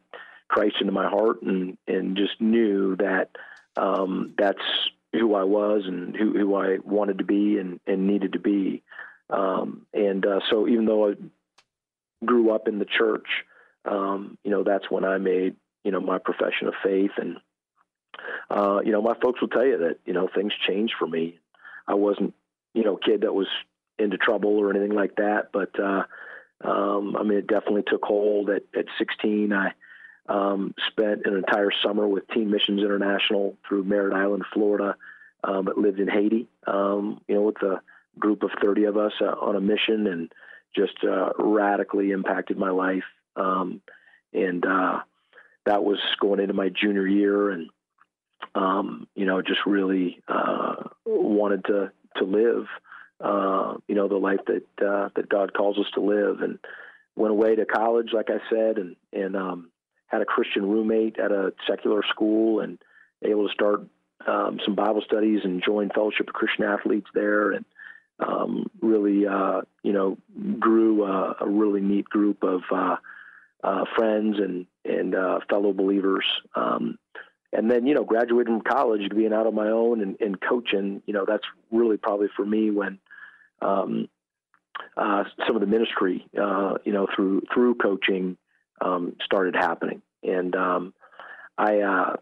Christ 0.48 0.76
into 0.80 0.92
my 0.92 1.08
heart 1.08 1.42
and 1.42 1.76
and 1.86 2.16
just 2.16 2.40
knew 2.40 2.96
that 2.96 3.30
um, 3.76 4.34
that's 4.36 4.58
who 5.12 5.34
I 5.34 5.44
was 5.44 5.82
and 5.86 6.14
who, 6.16 6.32
who 6.38 6.54
I 6.54 6.78
wanted 6.84 7.18
to 7.18 7.24
be 7.24 7.58
and, 7.58 7.80
and 7.86 8.06
needed 8.06 8.34
to 8.34 8.38
be. 8.38 8.82
Um, 9.28 9.86
and 9.92 10.24
uh, 10.24 10.40
so 10.50 10.68
even 10.68 10.86
though 10.86 11.10
I 11.10 11.14
grew 12.24 12.54
up 12.54 12.68
in 12.68 12.78
the 12.78 12.84
church, 12.84 13.26
um, 13.84 14.38
you 14.44 14.50
know, 14.50 14.62
that's 14.62 14.90
when 14.90 15.04
I 15.04 15.18
made, 15.18 15.56
you 15.84 15.90
know, 15.90 16.00
my 16.00 16.18
profession 16.18 16.68
of 16.68 16.74
faith. 16.82 17.12
And, 17.16 17.38
uh, 18.50 18.80
you 18.84 18.92
know, 18.92 19.02
my 19.02 19.14
folks 19.22 19.40
will 19.40 19.48
tell 19.48 19.64
you 19.64 19.78
that, 19.78 19.98
you 20.04 20.12
know, 20.12 20.28
things 20.34 20.52
changed 20.66 20.94
for 20.98 21.06
me. 21.06 21.38
I 21.86 21.94
wasn't, 21.94 22.34
you 22.74 22.84
know, 22.84 22.96
a 22.96 23.00
kid 23.00 23.22
that 23.22 23.34
was 23.34 23.48
into 23.98 24.16
trouble 24.16 24.58
or 24.58 24.70
anything 24.70 24.94
like 24.94 25.16
that. 25.16 25.50
But, 25.52 25.78
uh, 25.78 26.04
um, 26.62 27.16
I 27.16 27.22
mean, 27.22 27.38
it 27.38 27.46
definitely 27.46 27.84
took 27.86 28.04
hold 28.04 28.50
at, 28.50 28.62
at 28.76 28.86
16. 28.98 29.52
I, 29.52 29.72
um, 30.30 30.74
spent 30.86 31.22
an 31.24 31.36
entire 31.36 31.70
summer 31.84 32.06
with 32.06 32.28
Teen 32.28 32.50
Missions 32.50 32.80
International 32.80 33.56
through 33.68 33.84
Merritt 33.84 34.14
Island, 34.14 34.44
Florida, 34.52 34.94
um, 35.42 35.64
but 35.64 35.76
lived 35.76 35.98
in 35.98 36.08
Haiti, 36.08 36.48
um, 36.66 37.20
you 37.26 37.34
know, 37.34 37.42
with 37.42 37.60
a 37.62 37.80
group 38.18 38.42
of 38.44 38.50
30 38.62 38.84
of 38.84 38.96
us 38.96 39.12
uh, 39.20 39.24
on 39.24 39.56
a 39.56 39.60
mission 39.60 40.06
and 40.06 40.32
just 40.76 41.02
uh, 41.02 41.30
radically 41.38 42.12
impacted 42.12 42.58
my 42.58 42.70
life. 42.70 43.04
Um, 43.34 43.80
and 44.32 44.64
uh, 44.64 45.00
that 45.66 45.82
was 45.82 45.98
going 46.20 46.38
into 46.38 46.54
my 46.54 46.68
junior 46.68 47.06
year, 47.06 47.50
and 47.50 47.68
um, 48.54 49.06
you 49.14 49.26
know, 49.26 49.42
just 49.42 49.60
really 49.66 50.20
uh, 50.28 50.74
wanted 51.04 51.64
to 51.66 51.92
to 52.16 52.24
live, 52.24 52.66
uh, 53.20 53.74
you 53.86 53.94
know, 53.94 54.08
the 54.08 54.16
life 54.16 54.40
that 54.46 54.84
uh, 54.84 55.08
that 55.14 55.28
God 55.28 55.52
calls 55.54 55.78
us 55.78 55.86
to 55.94 56.00
live, 56.00 56.40
and 56.40 56.58
went 57.16 57.32
away 57.32 57.54
to 57.56 57.64
college, 57.64 58.10
like 58.12 58.28
I 58.30 58.38
said, 58.50 58.78
and 58.78 58.96
and 59.12 59.36
um, 59.36 59.70
had 60.06 60.22
a 60.22 60.26
Christian 60.26 60.68
roommate 60.68 61.18
at 61.18 61.30
a 61.30 61.52
secular 61.68 62.02
school, 62.08 62.60
and 62.60 62.78
able 63.22 63.46
to 63.46 63.54
start 63.54 63.82
um, 64.26 64.60
some 64.64 64.74
Bible 64.74 65.02
studies 65.04 65.40
and 65.44 65.62
join 65.64 65.90
Fellowship 65.90 66.28
of 66.28 66.34
Christian 66.34 66.64
Athletes 66.64 67.08
there, 67.14 67.52
and 67.52 67.64
um, 68.18 68.70
really, 68.82 69.26
uh, 69.26 69.62
you 69.82 69.92
know, 69.92 70.18
grew 70.58 71.04
a, 71.04 71.36
a, 71.40 71.48
really 71.48 71.80
neat 71.80 72.04
group 72.04 72.42
of 72.42 72.60
uh, 72.70 72.96
uh, 73.64 73.84
friends 73.96 74.36
and 74.38 74.66
and 74.84 75.14
fellow 75.48 75.72
believers. 75.72 76.24
And 77.52 77.70
then, 77.70 77.86
you 77.86 77.94
know, 77.94 78.04
graduated 78.04 78.46
from 78.46 78.60
college, 78.60 79.08
to 79.08 79.14
being 79.14 79.32
out 79.32 79.46
on 79.46 79.54
my 79.54 79.68
own 79.68 80.00
and, 80.02 80.16
and 80.20 80.40
coaching. 80.40 81.02
You 81.06 81.14
know, 81.14 81.24
that's 81.26 81.44
really 81.72 81.96
probably 81.96 82.28
for 82.36 82.46
me 82.46 82.70
when 82.70 82.98
um, 83.60 84.08
uh, 84.96 85.24
some 85.46 85.56
of 85.56 85.60
the 85.60 85.66
ministry, 85.66 86.26
uh, 86.40 86.74
you 86.84 86.92
know, 86.92 87.08
through 87.14 87.42
through 87.52 87.74
coaching, 87.74 88.36
um, 88.80 89.16
started 89.24 89.56
happening. 89.56 90.00
And 90.22 90.54
um, 90.54 90.94
I, 91.58 92.14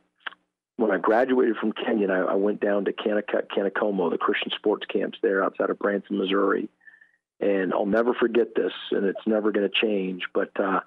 when 0.77 0.93
I 0.93 0.99
graduated 0.99 1.57
from 1.57 1.73
Kenyon, 1.73 2.11
I, 2.11 2.21
I 2.21 2.35
went 2.35 2.61
down 2.61 2.85
to 2.87 2.93
Kanakuk, 2.93 4.11
the 4.11 4.19
Christian 4.19 4.53
sports 4.57 4.87
camps 4.87 5.19
there 5.23 5.45
outside 5.45 5.71
of 5.71 5.79
Branson, 5.79 6.19
Missouri. 6.19 6.69
And 7.41 7.73
I'll 7.73 7.87
never 7.87 8.15
forget 8.15 8.55
this, 8.57 8.73
and 8.91 9.05
it's 9.05 9.27
never 9.27 9.53
going 9.53 9.69
to 9.69 9.87
change. 9.87 10.23
But 10.33 10.51
uh, 10.59 10.81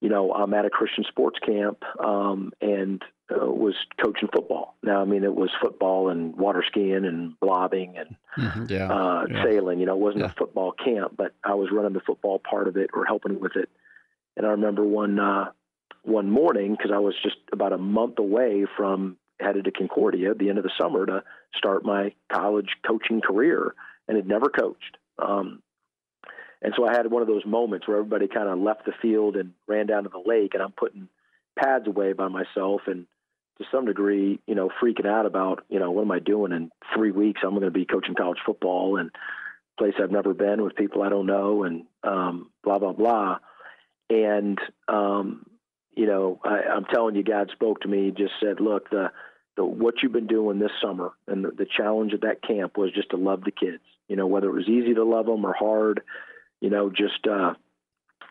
you 0.00 0.08
know, 0.08 0.32
I'm 0.32 0.52
at 0.54 0.64
a 0.64 0.70
Christian 0.70 1.04
sports 1.08 1.38
camp 1.44 1.82
um, 2.04 2.52
and 2.60 3.02
uh, 3.30 3.46
was 3.46 3.74
coaching 4.02 4.28
football. 4.32 4.76
Now, 4.82 5.00
I 5.00 5.04
mean, 5.04 5.24
it 5.24 5.34
was 5.34 5.50
football 5.60 6.10
and 6.10 6.36
water 6.36 6.62
skiing 6.66 7.04
and 7.04 7.38
blobbing 7.40 7.96
and 7.96 8.16
mm-hmm, 8.38 8.66
yeah, 8.68 8.88
uh, 8.88 9.24
yeah. 9.28 9.44
sailing. 9.44 9.80
You 9.80 9.86
know, 9.86 9.94
it 9.94 10.00
wasn't 10.00 10.24
Yeah. 10.24 10.30
a 10.30 10.34
football 10.38 10.72
camp, 10.72 11.14
but 11.16 11.34
I 11.42 11.54
was 11.54 11.70
running 11.72 11.94
the 11.94 12.00
football 12.00 12.38
part 12.38 12.68
of 12.68 12.76
it 12.76 12.90
or 12.94 13.04
helping 13.04 13.40
with 13.40 13.56
it. 13.56 13.68
And 14.36 14.46
I 14.46 14.50
remember 14.50 14.84
one 14.84 15.18
uh, 15.18 15.50
one 16.02 16.30
morning 16.30 16.76
because 16.76 16.92
I 16.94 16.98
was 16.98 17.14
just 17.22 17.38
about 17.52 17.72
a 17.72 17.78
month 17.78 18.18
away 18.18 18.66
from 18.76 19.16
headed 19.40 19.64
to 19.64 19.70
Concordia 19.72 20.30
at 20.30 20.38
the 20.38 20.48
end 20.48 20.58
of 20.58 20.64
the 20.64 20.70
summer 20.78 21.04
to 21.06 21.22
start 21.56 21.84
my 21.84 22.12
college 22.32 22.68
coaching 22.86 23.20
career, 23.20 23.74
and 24.06 24.16
had 24.16 24.26
never 24.28 24.48
coached. 24.48 24.98
Um, 25.18 25.62
and 26.62 26.72
so 26.76 26.86
I 26.86 26.92
had 26.92 27.10
one 27.10 27.22
of 27.22 27.28
those 27.28 27.46
moments 27.46 27.86
where 27.86 27.98
everybody 27.98 28.28
kind 28.28 28.48
of 28.48 28.58
left 28.58 28.86
the 28.86 28.92
field 29.02 29.36
and 29.36 29.52
ran 29.66 29.86
down 29.86 30.04
to 30.04 30.08
the 30.08 30.22
lake, 30.24 30.54
and 30.54 30.62
I'm 30.62 30.72
putting 30.72 31.08
pads 31.58 31.86
away 31.86 32.12
by 32.12 32.28
myself 32.28 32.82
and 32.86 33.06
to 33.58 33.64
some 33.72 33.86
degree, 33.86 34.38
you 34.46 34.54
know, 34.54 34.68
freaking 34.82 35.06
out 35.06 35.24
about, 35.24 35.64
you 35.68 35.78
know, 35.78 35.90
what 35.90 36.02
am 36.02 36.12
I 36.12 36.18
doing 36.18 36.52
in 36.52 36.70
three 36.94 37.10
weeks? 37.10 37.40
I'm 37.42 37.50
going 37.50 37.62
to 37.62 37.70
be 37.70 37.86
coaching 37.86 38.14
college 38.14 38.38
football 38.44 38.98
and 38.98 39.10
place 39.78 39.94
I've 40.02 40.10
never 40.10 40.34
been 40.34 40.62
with 40.62 40.76
people 40.76 41.02
I 41.02 41.08
don't 41.08 41.26
know 41.26 41.64
and 41.64 41.84
um, 42.02 42.50
blah 42.62 42.78
blah 42.78 42.92
blah. 42.92 43.38
And 44.08 44.58
um, 44.88 45.46
you 45.94 46.06
know, 46.06 46.40
I, 46.44 46.60
I'm 46.74 46.84
telling 46.84 47.16
you, 47.16 47.22
God 47.22 47.50
spoke 47.52 47.80
to 47.80 47.88
me. 47.88 48.12
Just 48.16 48.34
said, 48.42 48.60
look, 48.60 48.90
the, 48.90 49.10
the 49.56 49.64
what 49.64 49.94
you've 50.02 50.12
been 50.12 50.26
doing 50.26 50.58
this 50.58 50.70
summer 50.82 51.12
and 51.26 51.44
the, 51.44 51.50
the 51.50 51.66
challenge 51.66 52.12
at 52.12 52.20
that 52.22 52.42
camp 52.42 52.76
was 52.76 52.92
just 52.92 53.10
to 53.10 53.16
love 53.16 53.42
the 53.44 53.50
kids. 53.50 53.82
You 54.08 54.16
know, 54.16 54.26
whether 54.26 54.48
it 54.48 54.54
was 54.54 54.68
easy 54.68 54.94
to 54.94 55.04
love 55.04 55.26
them 55.26 55.44
or 55.44 55.54
hard, 55.58 56.02
you 56.60 56.70
know, 56.70 56.90
just 56.90 57.26
uh, 57.30 57.54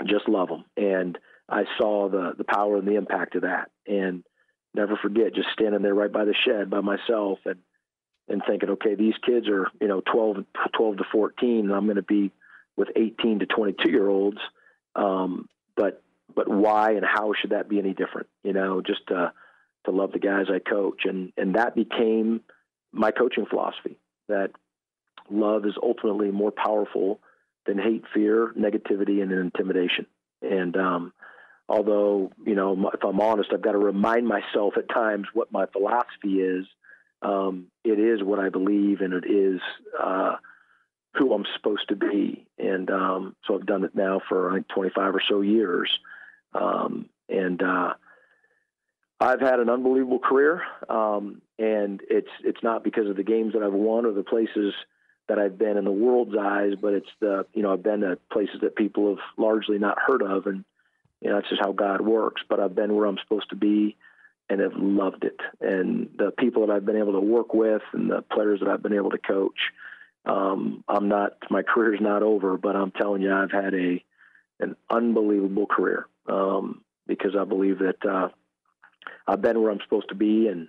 just 0.06 0.28
love 0.28 0.50
them. 0.50 0.66
And 0.78 1.18
I 1.50 1.64
saw 1.78 2.10
the 2.10 2.34
the 2.38 2.44
power 2.44 2.78
and 2.78 2.88
the 2.88 2.96
impact 2.96 3.36
of 3.36 3.44
that. 3.44 3.70
And 3.88 4.24
never 4.74 4.98
forget, 5.02 5.36
just 5.36 5.50
standing 5.54 5.82
there 5.82 5.94
right 5.94 6.12
by 6.12 6.26
the 6.26 6.36
shed 6.46 6.70
by 6.70 6.82
myself 6.82 7.40
and 7.46 7.60
and 8.28 8.42
thinking, 8.48 8.72
okay, 8.72 8.96
these 8.96 9.14
kids 9.26 9.48
are 9.48 9.68
you 9.80 9.88
know 9.88 10.02
12, 10.12 10.38
12 10.76 10.98
to 10.98 11.04
14, 11.12 11.66
and 11.66 11.74
I'm 11.74 11.86
going 11.86 11.96
to 11.98 12.02
be 12.02 12.32
with 12.76 12.90
18 12.96 13.40
to 13.40 13.46
22 13.46 13.92
year 13.92 14.10
olds. 14.10 14.40
Um, 14.96 15.48
but 15.76 16.02
but 16.34 16.48
why 16.48 16.92
and 16.92 17.06
how 17.06 17.34
should 17.40 17.52
that 17.52 17.70
be 17.70 17.80
any 17.80 17.94
different? 17.94 18.28
You 18.44 18.54
know, 18.54 18.82
just 18.82 19.08
to 19.08 19.32
to 19.86 19.92
love 19.92 20.12
the 20.12 20.20
guys 20.20 20.46
I 20.50 20.60
coach, 20.60 21.02
and 21.06 21.32
and 21.38 21.56
that 21.56 21.76
became 21.76 22.42
my 22.92 23.12
coaching 23.12 23.46
philosophy. 23.46 23.98
That 24.28 24.52
love 25.30 25.66
is 25.66 25.74
ultimately 25.82 26.32
more 26.32 26.52
powerful 26.52 27.20
than 27.66 27.78
hate, 27.78 28.04
fear, 28.14 28.54
negativity, 28.58 29.22
and 29.22 29.32
intimidation. 29.32 30.06
And 30.42 30.76
um, 30.78 31.14
although 31.68 32.32
you 32.46 32.56
know, 32.56 32.92
if 32.94 33.04
I'm 33.04 33.22
honest, 33.22 33.52
I've 33.54 33.62
got 33.62 33.74
to 33.74 33.78
remind 33.78 34.28
myself 34.28 34.76
at 34.78 34.90
times 34.90 35.28
what 35.34 35.52
my 35.52 35.66
philosophy 35.68 36.40
is. 36.40 36.66
Um, 37.22 37.68
it 37.84 37.98
is 38.00 38.22
what 38.22 38.40
I 38.40 38.50
believe, 38.50 39.02
and 39.02 39.14
it 39.14 39.26
is 39.26 39.60
uh, 40.00 40.36
who 41.16 41.34
I'm 41.34 41.46
supposed 41.56 41.88
to 41.90 41.96
be. 41.96 42.46
And 42.60 42.90
um, 42.92 43.36
so 43.46 43.56
I've 43.56 43.66
done 43.66 43.84
it 43.84 43.96
now 43.96 44.22
for 44.28 44.52
I 44.52 44.56
think 44.56 44.68
25 44.68 45.16
or 45.16 45.22
so 45.28 45.42
years. 45.42 45.98
Um, 46.54 47.10
and 47.30 47.62
uh, 47.64 47.94
I've 49.20 49.42
had 49.42 49.60
an 49.60 49.70
unbelievable 49.70 50.20
career, 50.20 50.62
um, 50.90 51.42
and 51.58 52.02
it's 52.10 52.30
it's 52.44 52.62
not 52.62 52.84
because 52.84 53.10
of 53.10 53.16
the 53.16 53.24
games 53.24 53.54
that 53.54 53.64
I've 53.64 53.74
won 53.74 54.06
or 54.06 54.12
the 54.12 54.24
places 54.24 54.74
that 55.28 55.40
I've 55.40 55.58
been 55.58 55.78
in 55.78 55.86
the 55.86 55.92
world's 55.92 56.36
eyes, 56.40 56.74
but 56.80 56.94
it's 56.94 57.10
the 57.20 57.46
you 57.54 57.64
know 57.64 57.74
I've 57.74 57.84
been 57.84 58.02
to 58.02 58.18
places 58.32 58.58
that 58.62 58.76
people 58.76 59.10
have 59.10 59.24
largely 59.38 59.80
not 59.80 59.98
heard 60.00 60.22
of, 60.22 60.46
and 60.48 60.64
you 61.22 61.30
know 61.30 61.36
that's 61.36 61.50
just 61.50 61.62
how 61.62 61.72
God 61.72 62.02
works. 62.02 62.42
But 62.48 62.60
I've 62.60 62.76
been 62.76 62.96
where 62.96 63.06
I'm 63.06 63.18
supposed 63.24 63.50
to 63.50 63.56
be, 63.56 63.98
and 64.50 64.62
have 64.62 64.76
loved 64.76 65.24
it. 65.24 65.40
And 65.60 66.10
the 66.18 66.32
people 66.32 66.66
that 66.66 66.74
I've 66.74 66.86
been 66.86 66.98
able 66.98 67.14
to 67.14 67.20
work 67.20 67.54
with, 67.54 67.82
and 67.94 68.10
the 68.10 68.22
players 68.22 68.60
that 68.60 68.70
I've 68.70 68.84
been 68.84 68.96
able 68.96 69.12
to 69.12 69.18
coach, 69.18 69.60
um, 70.26 70.84
I'm 70.88 71.08
not 71.08 71.34
my 71.50 71.64
career's 71.64 72.02
not 72.02 72.24
over, 72.24 72.58
but 72.58 72.76
I'm 72.76 72.92
telling 72.92 73.22
you, 73.22 73.34
I've 73.34 73.52
had 73.52 73.74
a 73.74 74.04
an 74.60 74.76
unbelievable 74.90 75.66
career 75.66 76.08
um, 76.28 76.82
because 77.08 77.36
I 77.40 77.44
believe 77.44 77.80
that 77.80 78.06
uh, 78.08 78.30
I've 79.28 79.42
been 79.42 79.62
where 79.62 79.72
I'm 79.72 79.82
supposed 79.84 80.10
to 80.10 80.16
be, 80.16 80.48
and 80.48 80.68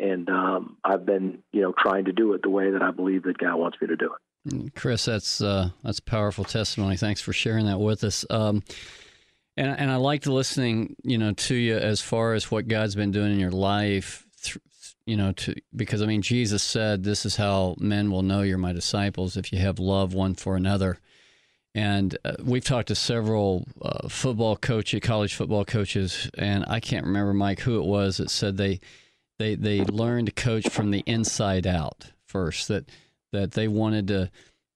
and 0.00 0.28
um, 0.28 0.76
I've 0.84 1.04
been 1.04 1.42
you 1.52 1.62
know 1.62 1.74
trying 1.78 2.06
to 2.06 2.12
do 2.12 2.32
it 2.34 2.42
the 2.42 2.50
way 2.50 2.70
that 2.70 2.82
I 2.82 2.90
believe 2.90 3.24
that 3.24 3.38
God 3.38 3.56
wants 3.56 3.78
me 3.80 3.88
to 3.88 3.96
do 3.96 4.12
it. 4.12 4.52
Mm, 4.52 4.74
Chris, 4.74 5.04
that's 5.04 5.40
uh, 5.40 5.70
that's 5.82 6.00
powerful 6.00 6.44
testimony. 6.44 6.96
Thanks 6.96 7.20
for 7.20 7.32
sharing 7.32 7.66
that 7.66 7.78
with 7.78 8.04
us. 8.04 8.24
Um, 8.30 8.62
and 9.56 9.78
and 9.78 9.90
I 9.90 9.96
liked 9.96 10.26
listening, 10.26 10.96
you 11.02 11.18
know, 11.18 11.32
to 11.32 11.54
you 11.54 11.76
as 11.76 12.00
far 12.00 12.34
as 12.34 12.50
what 12.50 12.68
God's 12.68 12.94
been 12.94 13.12
doing 13.12 13.32
in 13.32 13.40
your 13.40 13.50
life. 13.50 14.26
you 15.06 15.16
know, 15.16 15.32
to 15.32 15.54
because 15.76 16.02
I 16.02 16.06
mean, 16.06 16.22
Jesus 16.22 16.62
said, 16.62 17.04
"This 17.04 17.26
is 17.26 17.36
how 17.36 17.76
men 17.78 18.10
will 18.10 18.22
know 18.22 18.42
you're 18.42 18.58
my 18.58 18.72
disciples 18.72 19.36
if 19.36 19.52
you 19.52 19.58
have 19.58 19.78
love 19.78 20.14
one 20.14 20.34
for 20.34 20.56
another." 20.56 20.98
And 21.72 22.18
uh, 22.24 22.32
we've 22.42 22.64
talked 22.64 22.88
to 22.88 22.96
several 22.96 23.64
uh, 23.80 24.08
football 24.08 24.56
coaches, 24.56 25.00
college 25.04 25.34
football 25.34 25.64
coaches, 25.64 26.28
and 26.36 26.64
I 26.66 26.80
can't 26.80 27.06
remember 27.06 27.32
Mike 27.32 27.60
who 27.60 27.78
it 27.78 27.86
was 27.86 28.16
that 28.16 28.30
said 28.30 28.56
they 28.56 28.80
they 29.40 29.54
they 29.54 29.84
learned 29.84 30.26
to 30.26 30.32
coach 30.32 30.68
from 30.68 30.90
the 30.90 31.02
inside 31.06 31.66
out 31.66 32.12
first. 32.26 32.68
That 32.68 32.90
that 33.32 33.52
they 33.52 33.68
wanted 33.68 34.08
to 34.08 34.30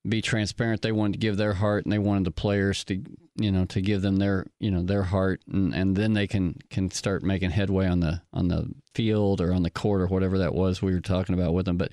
be 0.09 0.23
transparent. 0.23 0.83
They 0.83 0.93
wanted 0.93 1.13
to 1.13 1.19
give 1.19 1.37
their 1.37 1.53
heart, 1.53 1.85
and 1.85 1.93
they 1.93 1.99
wanted 1.99 2.25
the 2.25 2.31
players 2.31 2.83
to 2.85 3.03
you 3.37 3.53
know 3.53 3.67
to 3.67 3.81
give 3.83 4.01
them 4.01 4.17
their 4.17 4.47
you 4.59 4.71
know 4.71 4.83
their 4.83 5.03
heart, 5.03 5.43
and, 5.53 5.75
and 5.75 5.95
then 5.95 6.15
they 6.15 6.27
can 6.27 6.57
can 6.71 6.91
start 6.91 7.23
making 7.23 7.51
headway 7.51 7.87
on 7.87 8.01
the 8.01 8.23
on 8.33 8.49
the 8.49 8.73
field 8.95 9.43
or 9.43 9.53
on 9.53 9.63
the 9.63 9.71
court 9.71 10.01
or 10.01 10.07
whatever 10.07 10.39
that 10.39 10.55
was 10.55 10.81
we 10.81 10.95
were 10.95 11.01
talking 11.01 11.35
about 11.35 11.53
with 11.53 11.67
them. 11.67 11.77
But 11.77 11.93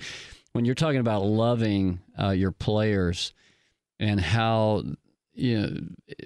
when 0.52 0.64
you're 0.64 0.74
talking 0.74 1.00
about 1.00 1.24
loving 1.24 2.00
uh, 2.18 2.30
your 2.30 2.52
players 2.52 3.34
and 4.00 4.18
how 4.18 4.84
you 5.34 5.60
know 5.60 5.76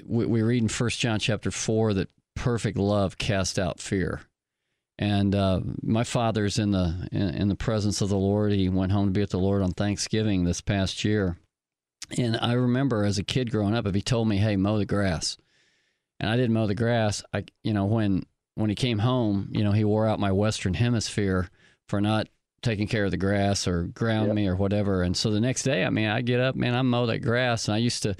we, 0.06 0.26
we 0.26 0.42
read 0.42 0.62
in 0.62 0.68
First 0.68 1.00
John 1.00 1.18
chapter 1.18 1.50
four 1.50 1.92
that 1.94 2.09
perfect 2.37 2.78
love 2.78 3.18
casts 3.18 3.59
out 3.59 3.80
fear. 3.80 4.20
And 4.98 5.35
uh, 5.35 5.61
my 5.82 6.04
father's 6.04 6.59
in 6.59 6.70
the 6.70 7.09
in, 7.12 7.22
in, 7.35 7.48
the 7.48 7.54
presence 7.54 8.00
of 8.00 8.09
the 8.09 8.16
Lord. 8.16 8.52
He 8.52 8.70
went 8.70 8.92
home 8.92 9.06
to 9.06 9.12
be 9.12 9.20
with 9.20 9.30
the 9.30 9.38
Lord 9.38 9.62
on 9.62 9.72
Thanksgiving 9.72 10.44
this 10.44 10.62
past 10.62 11.04
year. 11.04 11.37
And 12.16 12.38
I 12.40 12.54
remember 12.54 13.04
as 13.04 13.18
a 13.18 13.24
kid 13.24 13.50
growing 13.50 13.74
up, 13.74 13.87
if 13.87 13.94
he 13.94 14.00
told 14.00 14.26
me, 14.26 14.38
"Hey, 14.38 14.56
mow 14.56 14.78
the 14.78 14.87
grass," 14.87 15.37
and 16.18 16.30
I 16.30 16.37
didn't 16.37 16.54
mow 16.54 16.66
the 16.66 16.74
grass, 16.74 17.22
I 17.35 17.44
you 17.62 17.74
know 17.74 17.85
when 17.85 18.24
when 18.54 18.70
he 18.70 18.76
came 18.76 19.00
home, 19.00 19.50
you 19.52 19.62
know 19.62 19.72
he 19.72 19.85
wore 19.85 20.06
out 20.06 20.18
my 20.18 20.32
Western 20.32 20.72
Hemisphere 20.72 21.50
for 21.88 22.00
not 22.00 22.28
taking 22.62 22.88
care 22.88 23.04
of 23.04 23.11
the 23.11 23.16
grass 23.16 23.68
or 23.68 23.85
ground 23.85 24.26
yep. 24.26 24.35
me 24.35 24.48
or 24.48 24.56
whatever. 24.56 25.02
And 25.02 25.16
so 25.16 25.30
the 25.30 25.40
next 25.40 25.62
day, 25.62 25.85
I 25.85 25.90
mean, 25.90 26.09
I 26.09 26.20
get 26.20 26.40
up, 26.40 26.56
man, 26.56 26.74
I 26.74 26.82
mow 26.82 27.06
that 27.06 27.20
grass. 27.20 27.68
And 27.68 27.74
I 27.74 27.78
used 27.78 28.02
to 28.02 28.16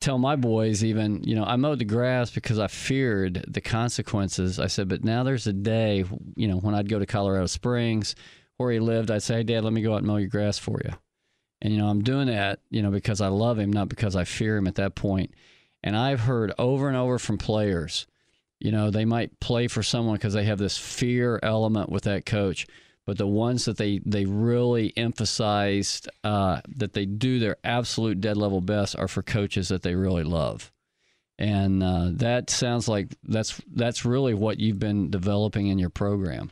tell 0.00 0.18
my 0.18 0.36
boys, 0.36 0.84
even, 0.84 1.22
you 1.24 1.34
know, 1.34 1.44
I 1.44 1.56
mowed 1.56 1.78
the 1.78 1.84
grass 1.84 2.30
because 2.30 2.58
I 2.58 2.68
feared 2.68 3.44
the 3.48 3.60
consequences. 3.60 4.60
I 4.60 4.66
said, 4.66 4.88
but 4.88 5.04
now 5.04 5.22
there's 5.22 5.46
a 5.46 5.52
day, 5.52 6.04
you 6.36 6.48
know, 6.48 6.58
when 6.58 6.74
I'd 6.74 6.88
go 6.88 6.98
to 6.98 7.06
Colorado 7.06 7.46
Springs 7.46 8.14
where 8.56 8.72
he 8.72 8.78
lived, 8.78 9.10
I'd 9.10 9.22
say, 9.22 9.36
hey, 9.36 9.42
Dad, 9.42 9.64
let 9.64 9.72
me 9.72 9.82
go 9.82 9.94
out 9.94 9.98
and 9.98 10.06
mow 10.06 10.16
your 10.16 10.28
grass 10.28 10.58
for 10.58 10.80
you. 10.84 10.92
And, 11.62 11.72
you 11.72 11.78
know, 11.80 11.88
I'm 11.88 12.02
doing 12.02 12.26
that, 12.26 12.60
you 12.70 12.82
know, 12.82 12.90
because 12.90 13.20
I 13.20 13.28
love 13.28 13.58
him, 13.58 13.72
not 13.72 13.88
because 13.88 14.14
I 14.14 14.24
fear 14.24 14.56
him 14.56 14.66
at 14.66 14.74
that 14.76 14.94
point. 14.94 15.32
And 15.82 15.96
I've 15.96 16.20
heard 16.20 16.52
over 16.58 16.88
and 16.88 16.96
over 16.96 17.18
from 17.18 17.38
players, 17.38 18.06
you 18.58 18.72
know, 18.72 18.90
they 18.90 19.04
might 19.04 19.40
play 19.40 19.68
for 19.68 19.82
someone 19.82 20.16
because 20.16 20.34
they 20.34 20.44
have 20.44 20.58
this 20.58 20.76
fear 20.76 21.38
element 21.42 21.90
with 21.90 22.04
that 22.04 22.26
coach 22.26 22.66
but 23.06 23.18
the 23.18 23.26
ones 23.26 23.64
that 23.64 23.78
they 23.78 24.00
they 24.04 24.24
really 24.24 24.92
emphasized 24.96 26.10
uh, 26.24 26.60
that 26.68 26.92
they 26.92 27.06
do 27.06 27.38
their 27.38 27.56
absolute 27.64 28.20
dead 28.20 28.36
level 28.36 28.60
best 28.60 28.96
are 28.98 29.08
for 29.08 29.22
coaches 29.22 29.68
that 29.68 29.82
they 29.82 29.94
really 29.94 30.24
love, 30.24 30.72
and 31.38 31.82
uh, 31.82 32.08
that 32.12 32.50
sounds 32.50 32.88
like 32.88 33.14
that's 33.22 33.62
that's 33.72 34.04
really 34.04 34.34
what 34.34 34.58
you've 34.58 34.80
been 34.80 35.08
developing 35.08 35.68
in 35.68 35.78
your 35.78 35.88
program. 35.88 36.50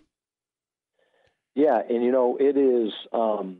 Yeah, 1.56 1.80
and 1.88 2.04
you 2.04 2.12
know 2.12 2.36
it 2.38 2.56
is, 2.56 2.92
um, 3.12 3.58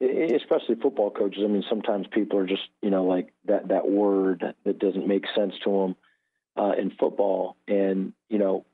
especially 0.00 0.76
football 0.82 1.10
coaches. 1.10 1.42
I 1.44 1.48
mean, 1.48 1.64
sometimes 1.68 2.06
people 2.10 2.38
are 2.38 2.46
just 2.46 2.62
you 2.80 2.90
know 2.90 3.04
like 3.04 3.32
that 3.44 3.68
that 3.68 3.88
word 3.88 4.42
that 4.64 4.78
doesn't 4.78 5.06
make 5.06 5.24
sense 5.36 5.52
to 5.64 5.70
them 5.70 5.96
uh, 6.56 6.72
in 6.78 6.92
football, 6.98 7.56
and 7.68 8.14
you 8.30 8.38
know 8.38 8.64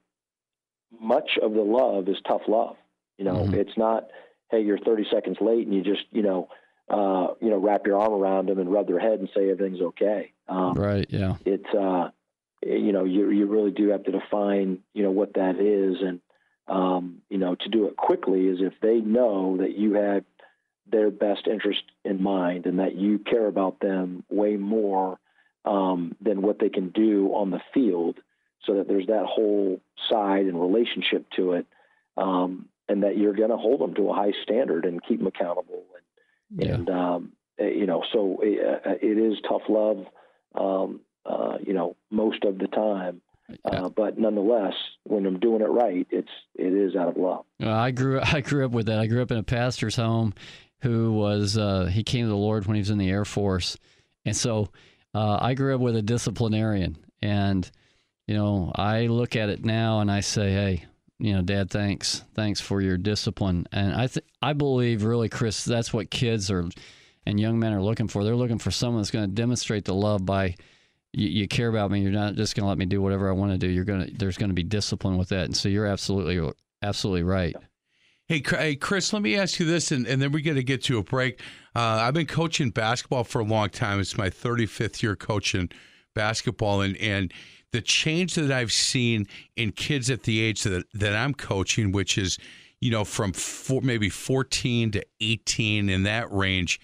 much 1.00 1.30
of 1.42 1.52
the 1.54 1.60
love 1.60 2.08
is 2.08 2.16
tough 2.26 2.42
love 2.46 2.76
you 3.18 3.24
know, 3.24 3.35
mm-hmm. 3.35 3.54
it's 3.54 3.76
not, 3.76 4.04
hey, 4.50 4.62
you're 4.62 4.78
30 4.78 5.07
seconds 5.12 5.37
late 5.40 5.66
and 5.66 5.74
you 5.74 5.83
just, 5.83 6.04
you 6.11 6.22
know, 6.22 6.48
uh, 6.88 7.35
you 7.40 7.50
know, 7.50 7.59
wrap 7.59 7.87
your 7.87 7.98
arm 7.98 8.12
around 8.12 8.48
them 8.48 8.59
and 8.59 8.72
rub 8.72 8.87
their 8.87 8.98
head 8.98 9.18
and 9.20 9.28
say 9.35 9.50
everything's 9.50 9.83
okay. 9.83 10.33
Um, 10.48 10.74
right. 10.74 11.07
Yeah. 11.11 11.37
It's, 11.44 11.68
uh, 11.74 12.11
you 12.62 12.92
know, 12.92 13.04
you 13.04 13.31
you 13.31 13.46
really 13.46 13.70
do 13.70 13.90
have 13.90 14.04
to 14.04 14.12
define, 14.12 14.81
you 14.94 15.02
know, 15.02 15.11
what 15.11 15.35
that 15.35 15.61
is, 15.61 16.02
and 16.02 16.20
um, 16.66 17.22
you 17.28 17.38
know, 17.38 17.54
to 17.54 17.68
do 17.68 17.87
it 17.87 17.96
quickly 17.96 18.46
is 18.46 18.59
if 18.61 18.74
they 18.83 18.96
know 18.96 19.59
that 19.59 19.76
you 19.76 19.94
have 19.94 20.24
their 20.90 21.11
best 21.11 21.46
interest 21.46 21.83
in 22.04 22.22
mind 22.22 22.66
and 22.66 22.78
that 22.78 22.94
you 22.94 23.18
care 23.18 23.46
about 23.46 23.81
them 23.81 24.24
way 24.28 24.57
more 24.57 25.18
um, 25.64 26.16
than 26.20 26.42
what 26.42 26.59
they 26.59 26.68
can 26.68 26.88
do 26.88 27.28
on 27.35 27.50
the 27.50 27.61
field, 27.72 28.18
so 28.64 28.74
that 28.74 28.88
there's 28.88 29.07
that 29.07 29.26
whole 29.26 29.81
side 30.11 30.46
and 30.46 30.61
relationship 30.61 31.26
to 31.37 31.52
it. 31.52 31.66
Um, 32.16 32.68
and 32.88 33.03
that 33.03 33.16
you're 33.16 33.35
going 33.35 33.51
to 33.51 33.57
hold 33.57 33.81
them 33.81 33.94
to 33.94 34.11
a 34.11 34.14
high 34.14 34.33
standard 34.42 34.85
and 34.85 35.03
keep 35.05 35.18
them 35.18 35.27
accountable. 35.27 35.85
And, 36.51 36.66
yeah. 36.66 36.74
and 36.74 36.90
um, 36.90 37.33
eh, 37.59 37.68
you 37.68 37.87
know, 37.87 38.03
so 38.12 38.38
it, 38.42 38.59
eh, 38.59 38.90
eh, 38.90 38.94
it 39.03 39.18
is 39.18 39.38
tough 39.48 39.62
love, 39.68 40.07
um, 40.55 41.01
uh, 41.27 41.59
you 41.64 41.74
know, 41.74 41.96
most 42.11 42.44
of 42.44 42.59
the 42.59 42.68
time. 42.68 43.20
Uh, 43.64 43.88
but 43.88 44.18
nonetheless, 44.18 44.74
when 45.05 45.24
I'm 45.24 45.40
doing 45.40 45.62
it 45.62 45.70
right, 45.70 46.07
it's 46.11 46.29
it 46.55 46.70
is 46.70 46.94
out 46.94 47.09
of 47.09 47.16
love. 47.16 47.46
Well, 47.59 47.74
I 47.74 47.92
grew 47.92 48.20
I 48.22 48.42
grew 48.42 48.66
up 48.66 48.72
with 48.72 48.87
that. 48.87 48.98
I 48.98 49.07
grew 49.07 49.22
up 49.22 49.31
in 49.31 49.38
a 49.38 49.42
pastor's 49.42 49.96
home, 49.96 50.35
who 50.83 51.12
was 51.12 51.57
uh, 51.57 51.87
he 51.87 52.03
came 52.03 52.27
to 52.27 52.29
the 52.29 52.37
Lord 52.37 52.66
when 52.66 52.74
he 52.74 52.81
was 52.81 52.90
in 52.90 52.98
the 52.98 53.09
Air 53.09 53.24
Force, 53.24 53.79
and 54.27 54.37
so 54.37 54.68
uh, 55.14 55.38
I 55.40 55.55
grew 55.55 55.74
up 55.74 55.81
with 55.81 55.96
a 55.96 56.03
disciplinarian. 56.03 56.98
And 57.22 57.70
you 58.27 58.35
know, 58.35 58.70
I 58.74 59.07
look 59.07 59.35
at 59.35 59.48
it 59.48 59.64
now 59.64 60.01
and 60.01 60.11
I 60.11 60.20
say, 60.20 60.53
hey, 60.53 60.85
you 61.18 61.35
know, 61.35 61.42
Dad, 61.42 61.70
thanks, 61.70 62.24
thanks 62.35 62.61
for 62.61 62.81
your 62.81 62.96
discipline. 62.96 63.66
And 63.72 63.94
I, 63.94 64.07
th- 64.07 64.24
I 64.40 64.52
believe 64.52 65.04
really, 65.04 65.28
Chris, 65.28 65.64
that's 65.64 65.92
what 65.92 66.11
kids 66.11 66.50
are 66.50 66.68
and 67.26 67.38
young 67.38 67.59
men 67.59 67.74
are 67.74 67.83
looking 67.83 68.09
for. 68.09 68.24
They're 68.24 68.35
looking 68.35 68.59
for 68.59 68.70
someone 68.70 69.02
that's 69.02 69.11
going 69.11 69.28
to 69.28 69.35
demonstrate 69.35 69.85
the 69.85 69.94
love 69.94 70.24
by 70.24 70.54
you, 71.12 71.28
you, 71.28 71.48
care 71.48 71.68
about 71.68 71.90
me. 71.90 72.00
You're 72.00 72.11
not 72.11 72.35
just 72.35 72.57
going 72.57 72.64
to 72.64 72.68
let 72.68 72.78
me 72.78 72.87
do 72.87 73.02
whatever 73.02 73.28
I 73.28 73.33
want 73.33 73.52
to 73.52 73.59
do. 73.59 73.68
You're 73.68 73.85
going 73.85 74.07
to 74.07 74.14
there's 74.14 74.38
going 74.38 74.48
to 74.48 74.54
be 74.54 74.62
discipline 74.62 75.18
with 75.18 75.28
that. 75.28 75.44
And 75.44 75.57
so 75.57 75.68
you're 75.68 75.87
absolutely 75.87 76.52
absolutely 76.83 77.24
right. 77.24 77.54
Hey, 78.28 78.42
hey, 78.46 78.76
Chris, 78.76 79.12
let 79.12 79.22
me 79.22 79.37
ask 79.37 79.59
you 79.59 79.64
this, 79.64 79.90
and, 79.90 80.07
and 80.07 80.20
then 80.20 80.33
we're 80.33 80.42
going 80.42 80.57
to 80.57 80.62
get 80.62 80.85
to 80.85 80.98
a 80.98 81.02
break. 81.02 81.40
Uh, 81.74 81.81
I've 81.81 82.12
been 82.12 82.26
coaching 82.26 82.68
basketball 82.68 83.24
for 83.24 83.40
a 83.40 83.44
long 83.44 83.70
time. 83.70 84.00
It's 84.00 84.18
my 84.18 84.28
35th 84.28 85.02
year 85.02 85.16
coaching 85.16 85.70
basketball, 86.14 86.81
and 86.81 86.96
and 86.98 87.33
the 87.72 87.81
change 87.81 88.35
that 88.35 88.50
I've 88.50 88.72
seen 88.72 89.26
in 89.57 89.72
kids 89.72 90.11
at 90.11 90.22
the 90.22 90.40
age 90.40 90.62
that, 90.62 90.85
that 90.94 91.14
I'm 91.14 91.35
coaching, 91.35 91.92
which 91.92 92.16
is, 92.16 92.38
you 92.81 92.90
know, 92.90 93.04
from 93.04 93.33
four, 93.33 93.83
maybe 93.83 94.09
14 94.09 94.92
to 94.92 95.04
18 95.20 95.88
in 95.88 96.02
that 96.04 96.33
range, 96.33 96.81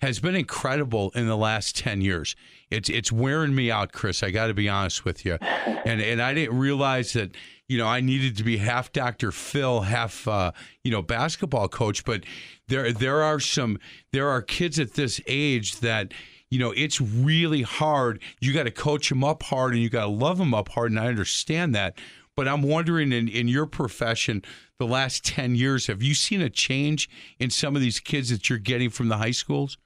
has 0.00 0.18
been 0.18 0.34
incredible 0.34 1.12
in 1.14 1.26
the 1.26 1.36
last 1.36 1.76
10 1.76 2.00
years. 2.00 2.34
It's 2.70 2.88
it's 2.88 3.12
wearing 3.12 3.54
me 3.54 3.70
out, 3.70 3.92
Chris. 3.92 4.22
I 4.22 4.30
got 4.30 4.48
to 4.48 4.54
be 4.54 4.68
honest 4.68 5.04
with 5.04 5.24
you. 5.24 5.38
And 5.86 6.00
and 6.00 6.22
I 6.22 6.32
didn't 6.32 6.58
realize 6.58 7.12
that, 7.12 7.36
you 7.68 7.76
know, 7.76 7.86
I 7.86 8.00
needed 8.00 8.38
to 8.38 8.42
be 8.42 8.56
half 8.56 8.90
Dr. 8.90 9.30
Phil, 9.30 9.82
half 9.82 10.26
uh, 10.26 10.52
you 10.82 10.90
know, 10.90 11.02
basketball 11.02 11.68
coach, 11.68 12.06
but 12.06 12.24
there 12.68 12.90
there 12.90 13.22
are 13.22 13.38
some 13.38 13.78
there 14.10 14.30
are 14.30 14.40
kids 14.40 14.78
at 14.78 14.94
this 14.94 15.20
age 15.26 15.80
that 15.80 16.14
you 16.50 16.58
know, 16.58 16.72
it's 16.72 17.00
really 17.00 17.62
hard. 17.62 18.22
You 18.40 18.52
got 18.52 18.64
to 18.64 18.70
coach 18.70 19.08
them 19.08 19.24
up 19.24 19.42
hard 19.42 19.72
and 19.72 19.82
you 19.82 19.88
got 19.88 20.04
to 20.04 20.10
love 20.10 20.38
them 20.38 20.54
up 20.54 20.68
hard. 20.70 20.90
And 20.90 21.00
I 21.00 21.06
understand 21.06 21.74
that. 21.74 21.98
But 22.36 22.48
I'm 22.48 22.62
wondering 22.62 23.12
in, 23.12 23.28
in 23.28 23.48
your 23.48 23.66
profession, 23.66 24.42
the 24.78 24.86
last 24.86 25.24
10 25.24 25.54
years, 25.54 25.86
have 25.86 26.02
you 26.02 26.14
seen 26.14 26.40
a 26.40 26.50
change 26.50 27.08
in 27.38 27.50
some 27.50 27.76
of 27.76 27.82
these 27.82 28.00
kids 28.00 28.30
that 28.30 28.50
you're 28.50 28.58
getting 28.58 28.90
from 28.90 29.08
the 29.08 29.18
high 29.18 29.30
schools? 29.30 29.78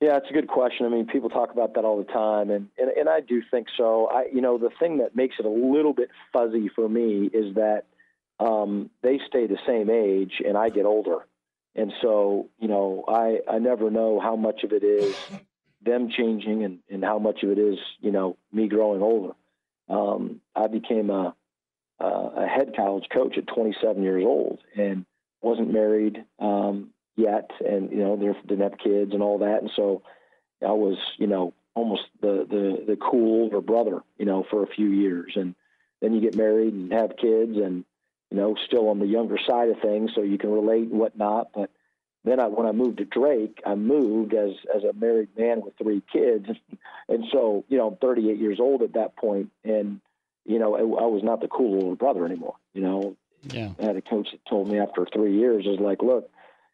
Yeah, 0.00 0.18
it's 0.18 0.28
a 0.28 0.32
good 0.32 0.48
question. 0.48 0.84
I 0.84 0.90
mean, 0.90 1.06
people 1.06 1.30
talk 1.30 1.52
about 1.52 1.74
that 1.74 1.84
all 1.84 1.96
the 1.96 2.04
time, 2.04 2.50
and, 2.50 2.68
and 2.76 2.90
and 2.90 3.08
I 3.08 3.20
do 3.20 3.42
think 3.50 3.66
so. 3.78 4.08
I, 4.12 4.26
you 4.30 4.42
know, 4.42 4.58
the 4.58 4.68
thing 4.78 4.98
that 4.98 5.16
makes 5.16 5.36
it 5.38 5.46
a 5.46 5.50
little 5.50 5.94
bit 5.94 6.10
fuzzy 6.34 6.68
for 6.74 6.86
me 6.86 7.30
is 7.32 7.54
that 7.54 7.84
um, 8.38 8.90
they 9.02 9.18
stay 9.26 9.46
the 9.46 9.56
same 9.66 9.88
age, 9.88 10.42
and 10.46 10.58
I 10.58 10.68
get 10.68 10.84
older, 10.84 11.20
and 11.76 11.92
so 12.02 12.48
you 12.58 12.68
know, 12.68 13.04
I 13.06 13.40
I 13.48 13.58
never 13.58 13.90
know 13.90 14.18
how 14.20 14.36
much 14.36 14.64
of 14.64 14.72
it 14.72 14.82
is 14.82 15.14
them 15.82 16.10
changing, 16.10 16.64
and 16.64 16.78
and 16.90 17.04
how 17.04 17.18
much 17.18 17.42
of 17.42 17.50
it 17.50 17.58
is 17.58 17.78
you 18.00 18.10
know 18.10 18.36
me 18.52 18.68
growing 18.68 19.02
older. 19.02 19.34
Um, 19.88 20.40
I 20.54 20.66
became 20.66 21.10
a 21.10 21.34
a 21.98 22.46
head 22.46 22.74
college 22.76 23.06
coach 23.10 23.38
at 23.38 23.46
27 23.46 24.02
years 24.02 24.24
old, 24.26 24.58
and 24.76 25.06
wasn't 25.40 25.72
married. 25.72 26.24
Um, 26.38 26.90
yet, 27.16 27.50
and 27.64 27.90
you 27.90 27.98
know 27.98 28.16
they 28.16 28.26
didn't 28.46 28.70
have 28.70 28.78
kids 28.78 29.12
and 29.12 29.22
all 29.22 29.38
that, 29.38 29.62
and 29.62 29.70
so 29.74 30.02
I 30.62 30.72
was 30.72 30.98
you 31.18 31.26
know 31.26 31.54
almost 31.74 32.02
the 32.20 32.46
the 32.48 32.84
the 32.86 32.96
cool 32.96 33.42
older 33.42 33.60
brother, 33.60 34.02
you 34.18 34.26
know, 34.26 34.44
for 34.50 34.62
a 34.62 34.68
few 34.68 34.88
years, 34.88 35.32
and 35.36 35.54
then 36.00 36.14
you 36.14 36.20
get 36.20 36.36
married 36.36 36.74
and 36.74 36.92
have 36.92 37.16
kids, 37.16 37.56
and 37.56 37.84
you 38.30 38.36
know 38.36 38.56
still 38.66 38.88
on 38.88 38.98
the 38.98 39.06
younger 39.06 39.38
side 39.46 39.68
of 39.68 39.80
things, 39.80 40.10
so 40.14 40.22
you 40.22 40.38
can 40.38 40.50
relate 40.50 40.88
and 40.90 40.98
whatnot, 40.98 41.48
but. 41.54 41.70
Then 42.24 42.40
I, 42.40 42.48
when 42.48 42.66
I 42.66 42.72
moved 42.72 42.98
to 42.98 43.04
Drake, 43.04 43.62
I 43.64 43.76
moved 43.76 44.34
as 44.34 44.50
as 44.74 44.82
a 44.82 44.92
married 44.92 45.28
man 45.38 45.60
with 45.60 45.78
three 45.78 46.02
kids, 46.12 46.48
and 47.08 47.24
so 47.30 47.64
you 47.68 47.78
know 47.78 47.86
I'm 47.86 47.96
38 47.98 48.36
years 48.36 48.58
old 48.58 48.82
at 48.82 48.94
that 48.94 49.14
point, 49.14 49.52
and 49.62 50.00
you 50.44 50.58
know 50.58 50.74
I, 50.74 50.80
I 50.80 51.06
was 51.06 51.22
not 51.22 51.40
the 51.40 51.46
cool 51.46 51.80
older 51.80 51.94
brother 51.94 52.26
anymore. 52.26 52.56
You 52.74 52.82
know, 52.82 53.16
yeah. 53.52 53.70
I 53.78 53.84
had 53.84 53.96
a 53.96 54.02
coach 54.02 54.28
that 54.32 54.44
told 54.48 54.68
me 54.68 54.78
after 54.78 55.06
three 55.06 55.38
years, 55.38 55.66
is 55.66 55.78
like, 55.78 56.02
look, 56.02 56.30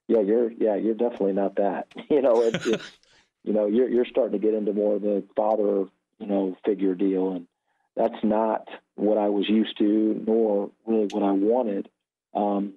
yeah, 0.09 0.21
you're 0.21 0.51
yeah, 0.51 0.77
you're 0.77 0.95
definitely 0.95 1.35
not 1.35 1.57
that. 1.57 1.89
You 2.11 2.23
know, 2.23 2.43
it's, 2.43 2.67
it's 2.67 2.93
you 3.45 3.53
know, 3.53 3.67
you're 3.67 3.89
you're 3.89 4.07
starting 4.07 4.39
to 4.39 4.45
get 4.45 4.55
into 4.55 4.73
more 4.73 4.97
of 4.97 5.03
the 5.03 5.25
father, 5.37 5.87
you 6.19 6.27
know, 6.27 6.57
figure 6.65 6.95
deal, 6.95 7.33
and 7.33 7.47
that's 7.97 8.23
not 8.23 8.69
what 8.95 9.19
I 9.19 9.29
was 9.29 9.49
used 9.49 9.79
to, 9.79 10.23
nor 10.27 10.71
really 10.87 11.07
what 11.11 11.23
I 11.23 11.33
wanted. 11.33 11.89
Um, 12.35 12.75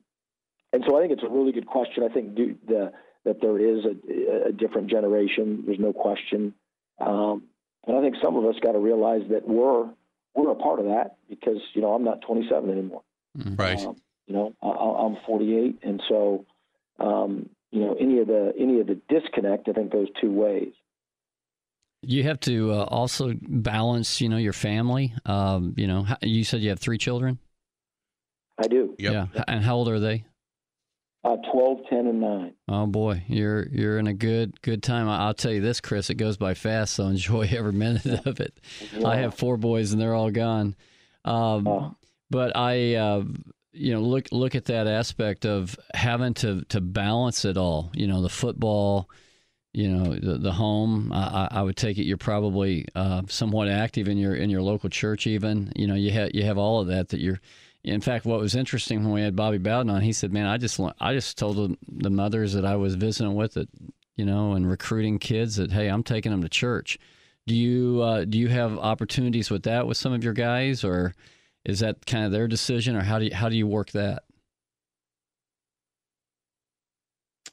and 0.73 0.83
so 0.87 0.97
I 0.97 1.01
think 1.01 1.13
it's 1.13 1.23
a 1.23 1.29
really 1.29 1.51
good 1.51 1.67
question. 1.67 2.03
I 2.03 2.13
think 2.13 2.35
do, 2.35 2.55
the, 2.67 2.91
that 3.23 3.41
there 3.41 3.57
is 3.57 3.85
a, 3.85 4.47
a, 4.47 4.51
different 4.51 4.89
generation. 4.89 5.63
There's 5.65 5.79
no 5.79 5.93
question. 5.93 6.53
Um, 6.99 7.43
and 7.87 7.97
I 7.97 8.01
think 8.01 8.15
some 8.21 8.35
of 8.35 8.45
us 8.45 8.55
got 8.61 8.73
to 8.73 8.79
realize 8.79 9.21
that 9.29 9.47
we're 9.47 9.89
we're 10.35 10.51
a 10.51 10.55
part 10.55 10.79
of 10.79 10.85
that 10.85 11.15
because 11.29 11.59
you 11.73 11.81
know 11.81 11.93
I'm 11.93 12.03
not 12.03 12.21
27 12.21 12.69
anymore. 12.69 13.03
Mm-hmm. 13.37 13.55
Right. 13.55 13.79
Um, 13.79 13.95
you 14.27 14.33
know 14.33 14.53
I, 14.61 14.67
I'm 14.67 15.17
48, 15.25 15.79
and 15.83 16.01
so 16.09 16.45
um, 16.99 17.49
you 17.71 17.81
know, 17.81 17.95
any 17.99 18.19
of 18.19 18.27
the 18.27 18.53
any 18.57 18.79
of 18.79 18.87
the 18.87 18.99
disconnect, 19.09 19.67
I 19.67 19.73
think 19.73 19.91
goes 19.91 20.07
two 20.21 20.31
ways. 20.31 20.73
You 22.05 22.23
have 22.23 22.39
to 22.41 22.71
uh, 22.71 22.83
also 22.83 23.33
balance, 23.41 24.21
you 24.21 24.29
know, 24.29 24.37
your 24.37 24.53
family. 24.53 25.13
Um, 25.25 25.73
you 25.77 25.87
know, 25.87 26.05
you 26.21 26.43
said 26.43 26.61
you 26.61 26.69
have 26.69 26.79
three 26.79 26.97
children. 26.97 27.39
I 28.57 28.67
do. 28.67 28.95
Yep. 28.97 29.29
Yeah. 29.33 29.43
And 29.47 29.63
how 29.63 29.75
old 29.75 29.89
are 29.89 29.99
they? 29.99 30.25
Uh, 31.23 31.37
12, 31.51 31.79
10, 31.89 31.99
and 32.07 32.21
9. 32.21 32.53
Oh, 32.69 32.85
boy. 32.85 33.23
You're 33.27 33.67
you're 33.69 33.97
in 33.97 34.07
a 34.07 34.13
good 34.13 34.61
good 34.61 34.83
time. 34.83 35.09
I'll 35.09 35.33
tell 35.33 35.51
you 35.51 35.61
this, 35.61 35.81
Chris, 35.81 36.09
it 36.09 36.15
goes 36.15 36.37
by 36.37 36.53
fast, 36.53 36.93
so 36.93 37.07
enjoy 37.07 37.49
every 37.51 37.73
minute 37.73 38.25
of 38.25 38.39
it. 38.39 38.59
Yeah. 38.95 39.07
I 39.07 39.17
have 39.17 39.33
four 39.33 39.57
boys, 39.57 39.91
and 39.91 40.01
they're 40.01 40.13
all 40.13 40.31
gone. 40.31 40.75
Um, 41.25 41.67
oh. 41.67 41.95
But 42.29 42.55
I, 42.55 42.95
uh, 42.95 43.23
you 43.75 43.93
know 43.93 44.01
look 44.01 44.27
look 44.31 44.55
at 44.55 44.65
that 44.65 44.87
aspect 44.87 45.45
of 45.45 45.77
having 45.93 46.33
to 46.33 46.61
to 46.69 46.79
balance 46.81 47.45
it 47.45 47.57
all 47.57 47.91
you 47.93 48.07
know 48.07 48.21
the 48.21 48.29
football 48.29 49.09
you 49.75 49.89
know 49.89 50.15
the, 50.15 50.37
the 50.37 50.51
home 50.51 51.11
I, 51.13 51.47
I 51.51 51.61
would 51.61 51.77
take 51.77 51.97
it 51.97 52.05
you're 52.05 52.17
probably 52.17 52.87
uh, 52.95 53.23
somewhat 53.27 53.67
active 53.67 54.07
in 54.07 54.17
your 54.17 54.35
in 54.35 54.49
your 54.49 54.61
local 54.61 54.89
church 54.89 55.27
even 55.27 55.71
you 55.75 55.87
know 55.87 55.95
you 55.95 56.11
have 56.11 56.31
you 56.33 56.43
have 56.43 56.57
all 56.57 56.81
of 56.81 56.87
that 56.87 57.09
that 57.09 57.19
you're 57.19 57.39
in 57.83 58.01
fact 58.01 58.25
what 58.25 58.39
was 58.39 58.55
interesting 58.55 59.03
when 59.03 59.13
we 59.13 59.21
had 59.21 59.35
Bobby 59.35 59.57
Bowden 59.57 59.89
on 59.89 60.01
he 60.01 60.13
said 60.13 60.31
man 60.31 60.45
I 60.45 60.57
just 60.57 60.79
I 60.99 61.13
just 61.13 61.37
told 61.37 61.57
the, 61.57 61.77
the 61.87 62.09
mothers 62.09 62.53
that 62.53 62.65
I 62.65 62.75
was 62.75 62.95
visiting 62.95 63.35
with 63.35 63.53
that 63.53 63.69
you 64.15 64.25
know 64.25 64.53
and 64.53 64.69
recruiting 64.69 65.19
kids 65.19 65.57
that 65.57 65.71
hey 65.71 65.87
I'm 65.87 66.03
taking 66.03 66.31
them 66.31 66.41
to 66.41 66.49
church 66.49 66.97
do 67.47 67.55
you 67.55 68.01
uh, 68.01 68.25
do 68.25 68.37
you 68.37 68.47
have 68.47 68.77
opportunities 68.77 69.51
with 69.51 69.63
that 69.63 69.87
with 69.87 69.97
some 69.97 70.13
of 70.13 70.23
your 70.23 70.33
guys 70.33 70.83
or 70.83 71.13
is 71.65 71.79
that 71.79 72.05
kind 72.05 72.25
of 72.25 72.31
their 72.31 72.47
decision, 72.47 72.95
or 72.95 73.01
how 73.01 73.19
do 73.19 73.25
you, 73.25 73.33
how 73.33 73.49
do 73.49 73.57
you 73.57 73.67
work 73.67 73.91
that? 73.91 74.23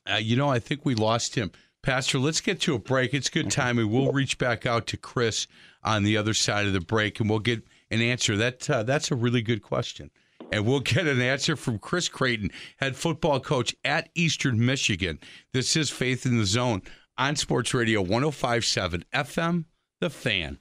Uh, 0.08 0.16
you 0.16 0.36
know, 0.36 0.50
I 0.50 0.58
think 0.58 0.84
we 0.84 0.94
lost 0.94 1.34
him. 1.34 1.50
Pastor, 1.82 2.20
let's 2.20 2.40
get 2.40 2.60
to 2.60 2.74
a 2.74 2.78
break. 2.78 3.12
It's 3.12 3.28
good 3.28 3.50
timing. 3.50 3.90
We'll 3.90 4.12
reach 4.12 4.38
back 4.38 4.66
out 4.66 4.86
to 4.88 4.96
Chris 4.96 5.48
on 5.82 6.04
the 6.04 6.16
other 6.16 6.32
side 6.32 6.66
of 6.66 6.72
the 6.72 6.80
break, 6.80 7.18
and 7.18 7.28
we'll 7.28 7.40
get 7.40 7.64
an 7.90 8.00
answer. 8.00 8.36
That 8.36 8.70
uh, 8.70 8.84
that's 8.84 9.10
a 9.10 9.16
really 9.16 9.42
good 9.42 9.62
question, 9.62 10.12
and 10.52 10.64
we'll 10.64 10.78
get 10.80 11.08
an 11.08 11.20
answer 11.20 11.56
from 11.56 11.80
Chris 11.80 12.08
Creighton, 12.08 12.52
head 12.76 12.94
football 12.94 13.40
coach 13.40 13.74
at 13.84 14.10
Eastern 14.14 14.64
Michigan. 14.64 15.18
This 15.52 15.74
is 15.74 15.90
Faith 15.90 16.24
in 16.24 16.38
the 16.38 16.46
Zone 16.46 16.82
on 17.18 17.34
Sports 17.34 17.74
Radio 17.74 18.04
105.7 18.04 19.02
FM, 19.12 19.64
The 20.00 20.10
Fan. 20.10 20.60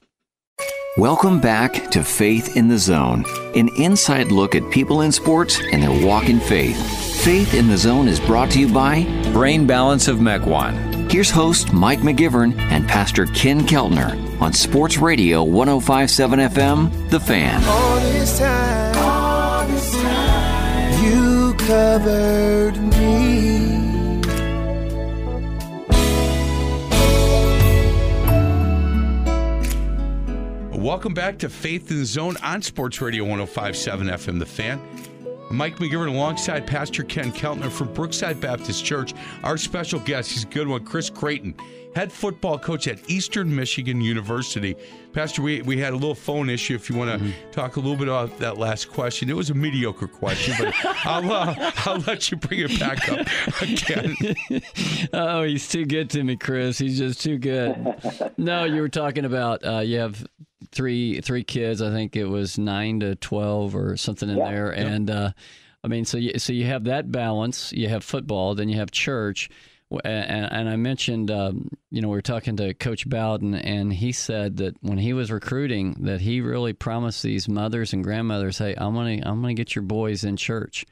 Welcome 0.98 1.40
back 1.40 1.90
to 1.92 2.02
Faith 2.02 2.56
in 2.56 2.66
the 2.66 2.78
Zone, 2.78 3.24
an 3.54 3.70
inside 3.78 4.32
look 4.32 4.56
at 4.56 4.70
people 4.72 5.02
in 5.02 5.12
sports 5.12 5.60
and 5.72 5.80
their 5.82 6.04
walk 6.04 6.28
in 6.28 6.40
faith. 6.40 6.76
Faith 7.22 7.54
in 7.54 7.68
the 7.68 7.78
Zone 7.78 8.08
is 8.08 8.18
brought 8.18 8.50
to 8.50 8.58
you 8.58 8.70
by 8.70 9.04
Brain 9.32 9.68
Balance 9.68 10.08
of 10.08 10.18
Mequon. 10.18 10.91
Here's 11.12 11.28
host 11.28 11.74
Mike 11.74 11.98
McGivern 11.98 12.58
and 12.58 12.88
Pastor 12.88 13.26
Ken 13.26 13.66
Keltner 13.66 14.40
on 14.40 14.54
Sports 14.54 14.96
Radio 14.96 15.42
1057 15.42 16.38
FM, 16.38 17.10
The 17.10 17.20
Fan. 17.20 17.62
All 17.64 17.96
this 17.96 18.38
time, 18.38 18.96
all 18.96 19.66
this 19.66 19.92
time 20.00 21.04
you 21.04 21.52
covered 21.58 22.78
me. 22.78 24.22
Welcome 30.78 31.12
back 31.12 31.36
to 31.40 31.50
Faith 31.50 31.90
in 31.90 31.98
the 31.98 32.06
Zone 32.06 32.38
on 32.42 32.62
Sports 32.62 33.02
Radio 33.02 33.24
1057 33.24 34.06
FM 34.06 34.38
The 34.38 34.46
Fan. 34.46 34.80
Mike 35.52 35.76
McGivern 35.78 36.08
alongside 36.08 36.66
Pastor 36.66 37.04
Ken 37.04 37.30
Keltner 37.30 37.70
from 37.70 37.92
Brookside 37.92 38.40
Baptist 38.40 38.84
Church. 38.84 39.12
Our 39.44 39.58
special 39.58 40.00
guest, 40.00 40.32
he's 40.32 40.44
a 40.44 40.48
good 40.48 40.66
one, 40.66 40.84
Chris 40.84 41.10
Creighton, 41.10 41.54
head 41.94 42.12
football 42.12 42.58
coach 42.58 42.88
at 42.88 42.98
Eastern 43.10 43.54
Michigan 43.54 44.00
University. 44.00 44.76
Pastor, 45.12 45.42
we, 45.42 45.60
we 45.62 45.78
had 45.78 45.92
a 45.92 45.96
little 45.96 46.14
phone 46.14 46.48
issue. 46.48 46.74
If 46.74 46.88
you 46.88 46.96
want 46.96 47.10
to 47.10 47.18
mm-hmm. 47.18 47.50
talk 47.50 47.76
a 47.76 47.80
little 47.80 47.96
bit 47.96 48.08
about 48.08 48.38
that 48.38 48.56
last 48.56 48.90
question, 48.90 49.28
it 49.28 49.36
was 49.36 49.50
a 49.50 49.54
mediocre 49.54 50.08
question, 50.08 50.54
but 50.58 50.74
I'll, 51.04 51.30
uh, 51.30 51.72
I'll 51.84 51.98
let 52.00 52.30
you 52.30 52.38
bring 52.38 52.60
it 52.60 52.80
back 52.80 53.08
up 53.10 53.26
again. 53.60 54.16
oh, 55.12 55.42
he's 55.42 55.68
too 55.68 55.84
good 55.84 56.08
to 56.10 56.22
me, 56.22 56.36
Chris. 56.36 56.78
He's 56.78 56.98
just 56.98 57.20
too 57.20 57.38
good. 57.38 57.76
No, 58.38 58.64
you 58.64 58.80
were 58.80 58.88
talking 58.88 59.24
about 59.24 59.64
uh, 59.64 59.80
you 59.80 59.98
have 59.98 60.26
three 60.70 61.20
three 61.20 61.44
kids. 61.44 61.82
I 61.82 61.90
think 61.90 62.16
it 62.16 62.24
was 62.24 62.58
nine 62.58 63.00
to 63.00 63.14
twelve 63.16 63.76
or 63.76 63.96
something 63.96 64.28
in 64.28 64.38
yeah. 64.38 64.50
there, 64.50 64.70
and 64.70 65.10
uh, 65.10 65.32
I 65.84 65.88
mean, 65.88 66.04
so 66.04 66.16
you, 66.16 66.38
so 66.38 66.52
you 66.52 66.66
have 66.66 66.84
that 66.84 67.12
balance. 67.12 67.72
You 67.72 67.88
have 67.88 68.04
football, 68.04 68.54
then 68.54 68.68
you 68.68 68.76
have 68.76 68.90
church. 68.90 69.50
And, 70.04 70.52
and 70.52 70.68
I 70.68 70.76
mentioned, 70.76 71.30
um, 71.30 71.68
you 71.90 72.00
know, 72.00 72.08
we 72.08 72.16
were 72.16 72.22
talking 72.22 72.56
to 72.56 72.74
Coach 72.74 73.08
Bowden, 73.08 73.54
and 73.54 73.92
he 73.92 74.12
said 74.12 74.56
that 74.58 74.76
when 74.82 74.98
he 74.98 75.12
was 75.12 75.30
recruiting, 75.30 75.96
that 76.00 76.20
he 76.20 76.40
really 76.40 76.72
promised 76.72 77.22
these 77.22 77.48
mothers 77.48 77.92
and 77.92 78.02
grandmothers, 78.02 78.58
"Hey, 78.58 78.74
I'm 78.76 78.94
gonna, 78.94 79.20
I'm 79.22 79.40
gonna 79.40 79.54
get 79.54 79.74
your 79.74 79.82
boys 79.82 80.24
in 80.24 80.36
church." 80.36 80.86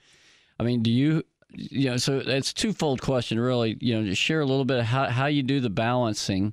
I 0.59 0.63
mean, 0.63 0.83
do 0.83 0.91
you, 0.91 1.23
you 1.53 1.91
know, 1.91 1.97
so 1.97 2.23
it's 2.25 2.51
a 2.51 2.55
twofold 2.55 3.01
question, 3.01 3.39
really. 3.39 3.77
You 3.81 3.95
know, 3.95 4.07
just 4.07 4.21
share 4.21 4.41
a 4.41 4.47
little 4.47 4.65
bit 4.65 4.81
of 4.81 4.85
how 4.87 5.07
how 5.09 5.27
you 5.27 5.43
do 5.43 5.61
the 5.61 5.71
balancing 5.71 6.53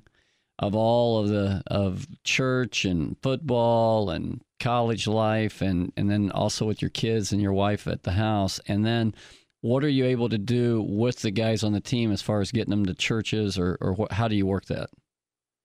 of 0.58 0.74
all 0.74 1.18
of 1.18 1.28
the 1.28 1.62
of 1.66 2.06
church 2.24 2.84
and 2.84 3.16
football 3.22 4.10
and 4.10 4.40
college 4.58 5.06
life 5.06 5.62
and 5.62 5.92
and 5.96 6.10
then 6.10 6.30
also 6.32 6.66
with 6.66 6.82
your 6.82 6.88
kids 6.90 7.32
and 7.32 7.40
your 7.40 7.52
wife 7.52 7.86
at 7.86 8.02
the 8.02 8.12
house 8.12 8.60
and 8.66 8.84
then 8.84 9.14
what 9.60 9.84
are 9.84 9.88
you 9.88 10.04
able 10.06 10.28
to 10.28 10.38
do 10.38 10.82
with 10.82 11.20
the 11.20 11.30
guys 11.30 11.64
on 11.64 11.72
the 11.72 11.80
team 11.80 12.12
as 12.12 12.22
far 12.22 12.40
as 12.40 12.52
getting 12.52 12.70
them 12.70 12.86
to 12.86 12.94
churches 12.94 13.58
or 13.58 13.76
or 13.80 13.92
what, 13.92 14.12
how 14.12 14.28
do 14.28 14.36
you 14.36 14.46
work 14.46 14.66
that? 14.66 14.90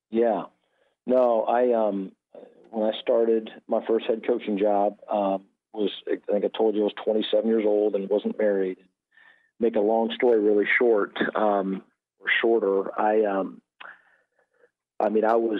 Yeah. 0.09 0.43
No 1.05 1.43
i 1.43 1.73
um 1.73 2.11
when 2.71 2.89
i 2.89 2.97
started 3.01 3.49
my 3.67 3.85
first 3.85 4.05
head 4.05 4.23
coaching 4.25 4.57
job 4.57 4.97
um 5.11 5.43
was 5.73 5.91
i 6.07 6.17
think 6.31 6.45
i 6.45 6.57
told 6.57 6.75
you 6.75 6.81
i 6.81 6.85
was 6.85 6.93
27 7.03 7.47
years 7.47 7.65
old 7.65 7.95
and 7.95 8.09
wasn't 8.09 8.37
married. 8.37 8.77
Make 9.59 9.75
a 9.75 9.81
long 9.81 10.11
story 10.15 10.39
really 10.39 10.65
short 10.79 11.17
um 11.35 11.83
or 12.19 12.27
shorter 12.41 12.99
i 12.99 13.23
um 13.25 13.61
I 14.99 15.09
mean, 15.09 15.25
I 15.25 15.35
was, 15.35 15.59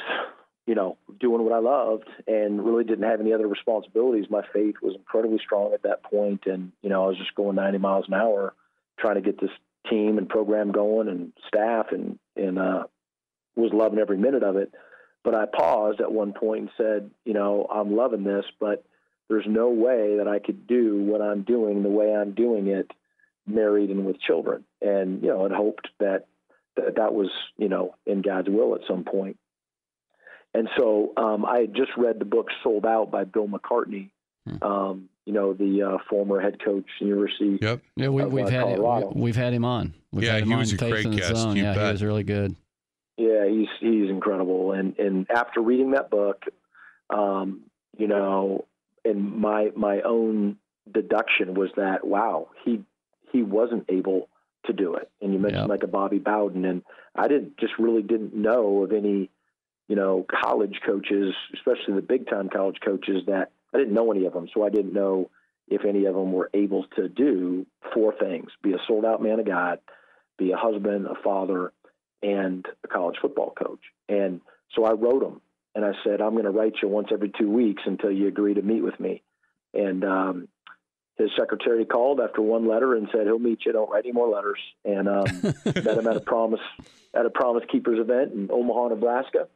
you 0.66 0.76
know, 0.76 0.98
doing 1.20 1.44
what 1.44 1.54
I 1.54 1.60
loved 1.60 2.08
and 2.28 2.64
really 2.64 2.84
didn't 2.84 3.10
have 3.10 3.20
any 3.20 3.34
other 3.34 3.48
responsibilities. 3.48 4.26
My 4.30 4.44
faith 4.54 4.76
was 4.82 4.96
incredibly 4.96 5.40
strong 5.40 5.74
at 5.74 5.84
that 5.84 6.04
point, 6.04 6.46
and 6.46 6.72
you 6.82 6.90
know, 6.90 7.04
I 7.04 7.08
was 7.08 7.18
just 7.18 7.36
going 7.36 7.56
90 7.56 7.78
miles 7.80 8.06
an 8.08 8.14
hour, 8.14 8.54
trying 8.98 9.16
to 9.16 9.22
get 9.22 9.40
this 9.40 9.52
team 9.90 10.18
and 10.18 10.30
program 10.30 10.72
going 10.72 11.10
and 11.10 11.34
staff, 11.48 11.88
and 11.92 12.18
and 12.36 12.58
uh, 12.58 12.84
was 13.56 13.72
loving 13.74 14.00
every 14.00 14.18
minute 14.18 14.44
of 14.44 14.56
it. 14.56 14.74
But 15.24 15.36
I 15.36 15.46
paused 15.46 16.02
at 16.02 16.12
one 16.12 16.34
point 16.34 16.62
and 16.62 16.70
said, 16.78 17.12
you 17.24 17.34
know, 17.34 17.66
I'm 17.74 17.96
loving 17.96 18.24
this, 18.24 18.46
but 18.60 18.86
there's 19.30 19.46
no 19.48 19.70
way 19.70 20.18
that 20.18 20.28
I 20.28 20.40
could 20.40 20.68
do 20.68 20.98
what 20.98 21.22
I'm 21.22 21.44
doing 21.44 21.82
the 21.82 21.90
way 21.90 22.14
I'm 22.14 22.34
doing 22.34 22.68
it, 22.68 22.92
married 23.48 23.90
and 23.90 24.06
with 24.06 24.20
children. 24.20 24.66
And 24.82 25.22
you 25.22 25.30
know, 25.30 25.46
and 25.46 25.54
hoped 25.54 25.90
that 26.00 26.28
that, 26.76 26.96
that 26.96 27.14
was 27.14 27.30
you 27.58 27.70
know 27.70 27.96
in 28.06 28.22
God's 28.22 28.50
will 28.50 28.76
at 28.76 28.82
some 28.88 29.04
point. 29.04 29.38
And 30.54 30.70
so 30.78 31.14
um, 31.18 31.46
I 31.46 31.60
had 31.62 31.74
just 31.76 31.92
read 31.98 32.20
the 32.20 32.26
book 32.26 32.48
Sold 32.64 32.86
Out 32.86 33.10
by 33.12 33.24
Bill 33.24 33.48
McCartney, 33.48 34.10
Hmm. 34.48 34.64
um, 34.64 35.10
you 35.26 35.32
know, 35.32 35.54
the 35.54 35.82
uh, 35.84 35.98
former 36.10 36.42
head 36.42 36.58
coach, 36.64 36.86
University. 37.00 37.58
Yep. 37.62 37.82
Yeah, 37.96 38.10
we, 38.10 38.24
of, 38.24 38.34
we've 38.34 38.46
uh, 38.46 38.50
had 38.50 38.62
Colorado. 38.64 39.14
we, 39.16 39.30
have 39.30 39.38
had 39.38 39.54
him 39.54 39.64
on. 39.64 39.94
We've 40.12 40.26
Yeah, 40.26 40.34
had 40.34 40.42
him 40.44 40.48
he 40.50 40.54
on 40.56 40.60
was 40.60 40.74
a 40.74 40.78
great 40.78 41.10
guest, 41.12 41.36
Zone. 41.38 41.56
you 41.56 41.64
Yeah, 41.64 41.74
bet. 41.76 41.86
he 41.86 41.92
was 41.94 42.04
really 42.04 42.24
good. 42.24 42.56
Yeah, 43.18 43.48
he's 43.48 43.68
he's 43.80 44.10
incredible. 44.10 44.74
And 44.74 44.98
and 45.00 45.28
after 45.32 45.62
reading 45.62 45.92
that 45.92 46.10
book, 46.10 46.44
um, 47.10 47.62
you 47.98 48.08
know, 48.08 48.66
and 49.06 49.38
my 49.40 49.72
my 49.76 50.02
own 50.02 50.58
deduction 50.92 51.54
was 51.54 51.70
that 51.78 52.06
wow, 52.06 52.50
he 52.66 52.84
he 53.32 53.44
wasn't 53.44 53.86
able 53.90 54.28
to 54.66 54.74
do 54.74 54.96
it. 54.96 55.10
And 55.22 55.32
you 55.34 55.40
mentioned 55.40 55.62
Yep. 55.64 55.70
like 55.70 55.84
a 55.84 55.88
Bobby 55.88 56.20
Bowden, 56.20 56.66
and 56.66 56.84
I 57.16 57.28
didn't 57.28 57.58
just 57.58 57.74
really 57.80 58.02
didn't 58.02 58.34
know 58.36 58.84
of 58.84 58.92
any, 58.92 59.30
you 59.88 59.96
know, 59.96 60.26
college 60.44 60.80
coaches, 60.86 61.34
especially 61.54 61.96
the 61.96 62.02
big 62.02 62.30
time 62.30 62.50
college 62.50 62.78
coaches 62.84 63.24
that 63.28 63.52
I 63.74 63.78
didn't 63.78 63.94
know 63.94 64.12
any 64.12 64.26
of 64.26 64.34
them, 64.34 64.48
so 64.54 64.64
I 64.64 64.70
didn't 64.70 64.94
know 64.94 65.30
if 65.68 65.86
any 65.86 66.06
of 66.06 66.16
them 66.16 66.32
were 66.32 66.50
able 66.54 66.86
to 66.96 67.10
do 67.10 67.66
four 67.94 68.14
things: 68.18 68.52
be 68.62 68.74
a 68.74 68.78
sold 68.88 69.06
out 69.06 69.22
man 69.22 69.40
of 69.40 69.46
God, 69.46 69.80
be 70.38 70.52
a 70.52 70.58
husband, 70.58 71.08
a 71.08 71.16
father, 71.24 71.74
and 72.22 72.66
a 72.84 72.88
college 72.88 73.18
football 73.22 73.52
coach. 73.52 73.82
And 74.10 74.42
so 74.76 74.86
I 74.86 74.92
wrote 74.92 75.24
him 75.24 75.42
and 75.76 75.86
I 75.86 75.92
said, 76.04 76.22
I'm 76.22 76.32
going 76.32 76.46
to 76.46 76.52
write 76.52 76.76
you 76.82 76.88
once 76.88 77.10
every 77.12 77.32
two 77.38 77.50
weeks 77.50 77.84
until 77.86 78.12
you 78.12 78.28
agree 78.28 78.54
to 78.54 78.62
meet 78.62 78.84
with 78.84 79.00
me. 79.00 79.24
And 79.74 80.04
um, 80.04 80.48
his 81.18 81.30
secretary 81.38 81.86
called 81.86 82.20
after 82.20 82.42
one 82.42 82.68
letter 82.68 82.96
and 82.96 83.08
said, 83.12 83.26
he'll 83.26 83.40
meet 83.40 83.66
you. 83.66 83.74
Don't 83.74 83.90
write 83.90 84.06
any 84.06 84.14
more 84.14 84.30
letters. 84.30 84.60
And 84.86 85.08
um, 85.08 85.26
met 85.66 85.98
him 85.98 86.08
at 86.08 86.18
a 86.18 86.22
promise 86.22 86.62
at 87.14 87.26
a 87.28 87.30
Promise 87.30 87.64
Keepers 87.72 88.00
event 88.00 88.34
in 88.34 88.50
Omaha, 88.52 88.88
Nebraska, 88.88 89.48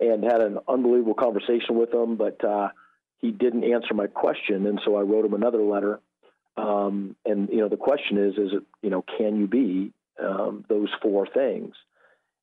and 0.00 0.24
had 0.24 0.40
an 0.40 0.58
unbelievable 0.68 1.14
conversation 1.14 1.76
with 1.76 1.92
him. 1.92 2.16
But 2.16 2.42
uh, 2.44 2.68
he 3.18 3.30
didn't 3.30 3.64
answer 3.64 3.94
my 3.94 4.06
question, 4.06 4.66
and 4.66 4.80
so 4.84 4.96
I 4.96 5.02
wrote 5.02 5.24
him 5.24 5.34
another 5.34 5.62
letter. 5.62 6.00
Um, 6.56 7.16
and 7.24 7.48
you 7.48 7.58
know, 7.58 7.68
the 7.68 7.76
question 7.76 8.18
is, 8.18 8.34
is 8.34 8.52
it 8.52 8.62
you 8.82 8.90
know, 8.90 9.04
can 9.18 9.38
you 9.38 9.46
be 9.46 9.92
um, 10.22 10.64
those 10.68 10.88
four 11.02 11.26
things? 11.26 11.74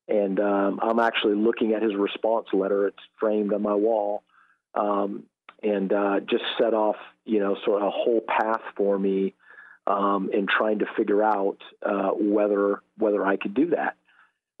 And 0.08 0.40
um, 0.40 0.80
I'm 0.82 0.98
actually 0.98 1.36
looking 1.36 1.72
at 1.72 1.82
his 1.82 1.94
response 1.94 2.48
letter. 2.52 2.88
It's 2.88 2.98
framed 3.20 3.52
on 3.52 3.62
my 3.62 3.74
wall, 3.74 4.22
um, 4.74 5.24
and 5.62 5.92
uh, 5.92 6.20
just 6.20 6.44
set 6.60 6.74
off 6.74 6.96
you 7.24 7.38
know 7.38 7.56
sort 7.64 7.82
of 7.82 7.88
a 7.88 7.90
whole 7.90 8.20
path 8.20 8.62
for 8.76 8.98
me 8.98 9.34
um, 9.86 10.30
in 10.32 10.46
trying 10.46 10.80
to 10.80 10.86
figure 10.96 11.22
out 11.22 11.58
uh, 11.84 12.10
whether 12.10 12.82
whether 12.98 13.24
I 13.24 13.36
could 13.36 13.54
do 13.54 13.70
that. 13.70 13.96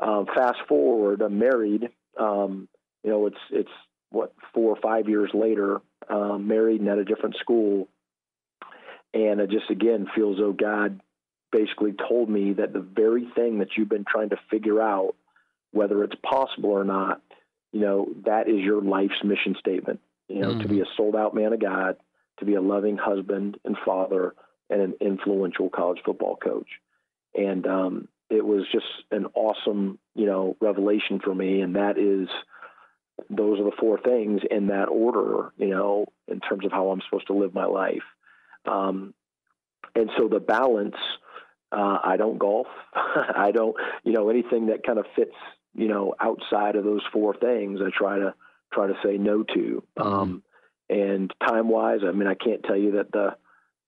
Um, 0.00 0.26
fast 0.26 0.58
forward, 0.68 1.22
I'm 1.22 1.38
married. 1.38 1.88
Um, 2.18 2.68
you 3.02 3.10
know, 3.10 3.26
it's 3.26 3.36
it's 3.50 3.70
what 4.10 4.32
four 4.54 4.70
or 4.70 4.80
five 4.80 5.08
years 5.08 5.30
later, 5.34 5.80
um, 6.08 6.46
married 6.46 6.80
and 6.80 6.90
at 6.90 6.98
a 6.98 7.04
different 7.04 7.36
school, 7.36 7.88
and 9.14 9.40
it 9.40 9.50
just 9.50 9.70
again 9.70 10.06
feels 10.14 10.38
though 10.38 10.52
God 10.52 11.00
basically 11.50 11.92
told 12.08 12.30
me 12.30 12.54
that 12.54 12.72
the 12.72 12.80
very 12.80 13.28
thing 13.34 13.58
that 13.58 13.68
you've 13.76 13.88
been 13.88 14.06
trying 14.10 14.30
to 14.30 14.38
figure 14.50 14.80
out, 14.80 15.14
whether 15.70 16.02
it's 16.02 16.14
possible 16.22 16.70
or 16.70 16.84
not, 16.84 17.20
you 17.72 17.80
know, 17.80 18.08
that 18.24 18.48
is 18.48 18.60
your 18.60 18.82
life's 18.82 19.22
mission 19.22 19.54
statement. 19.58 20.00
You 20.28 20.40
know, 20.40 20.58
to 20.62 20.68
be 20.68 20.80
a 20.80 20.84
sold 20.96 21.14
out 21.14 21.34
man 21.34 21.52
of 21.52 21.60
God, 21.60 21.96
to 22.38 22.46
be 22.46 22.54
a 22.54 22.60
loving 22.62 22.96
husband 22.96 23.58
and 23.66 23.76
father, 23.84 24.34
and 24.70 24.80
an 24.80 24.94
influential 25.00 25.68
college 25.68 25.98
football 26.06 26.36
coach. 26.36 26.68
And 27.34 27.66
um, 27.66 28.08
it 28.30 28.44
was 28.44 28.64
just 28.72 28.86
an 29.10 29.26
awesome, 29.34 29.98
you 30.14 30.24
know, 30.24 30.56
revelation 30.60 31.20
for 31.22 31.34
me. 31.34 31.60
And 31.60 31.76
that 31.76 31.98
is, 31.98 32.28
those 33.30 33.60
are 33.60 33.64
the 33.64 33.76
four 33.78 33.98
things 34.00 34.40
in 34.50 34.68
that 34.68 34.88
order, 34.88 35.52
you 35.56 35.68
know, 35.68 36.06
in 36.28 36.40
terms 36.40 36.64
of 36.64 36.72
how 36.72 36.90
I'm 36.90 37.00
supposed 37.02 37.26
to 37.28 37.34
live 37.34 37.54
my 37.54 37.66
life. 37.66 38.02
Um, 38.66 39.14
and 39.94 40.10
so 40.18 40.28
the 40.28 40.40
balance, 40.40 40.96
uh, 41.70 41.98
I 42.02 42.16
don't 42.16 42.38
golf. 42.38 42.66
I 42.94 43.50
don't, 43.52 43.76
you 44.04 44.12
know, 44.12 44.28
anything 44.28 44.66
that 44.66 44.84
kind 44.84 44.98
of 44.98 45.06
fits, 45.16 45.34
you 45.74 45.88
know, 45.88 46.14
outside 46.20 46.76
of 46.76 46.84
those 46.84 47.02
four 47.12 47.34
things, 47.34 47.80
I 47.84 47.90
try 47.96 48.18
to 48.18 48.34
try 48.72 48.86
to 48.86 48.94
say 49.04 49.18
no 49.18 49.42
to. 49.42 49.82
Um, 49.98 50.42
and 50.88 51.32
time 51.46 51.68
wise, 51.68 52.00
I 52.06 52.12
mean, 52.12 52.28
I 52.28 52.34
can't 52.34 52.62
tell 52.62 52.76
you 52.76 52.92
that 52.92 53.12
the 53.12 53.36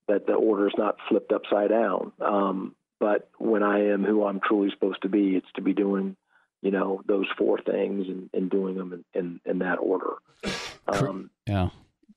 that 0.08 0.26
the 0.26 0.34
order 0.34 0.68
is 0.68 0.74
not 0.76 0.96
flipped 1.08 1.32
upside 1.32 1.70
down. 1.70 2.12
Um, 2.20 2.74
but 3.00 3.30
when 3.38 3.62
I 3.62 3.86
am 3.88 4.04
who 4.04 4.24
I'm 4.24 4.40
truly 4.40 4.70
supposed 4.70 5.02
to 5.02 5.08
be, 5.08 5.36
it's 5.36 5.46
to 5.56 5.62
be 5.62 5.72
doing, 5.72 6.16
you 6.64 6.70
know, 6.70 7.02
those 7.06 7.26
four 7.36 7.60
things 7.60 8.08
and, 8.08 8.30
and 8.32 8.50
doing 8.50 8.74
them 8.74 9.04
in, 9.14 9.20
in, 9.20 9.40
in 9.44 9.58
that 9.58 9.76
order. 9.76 10.14
Um, 10.88 11.30
Yeah, 11.46 11.68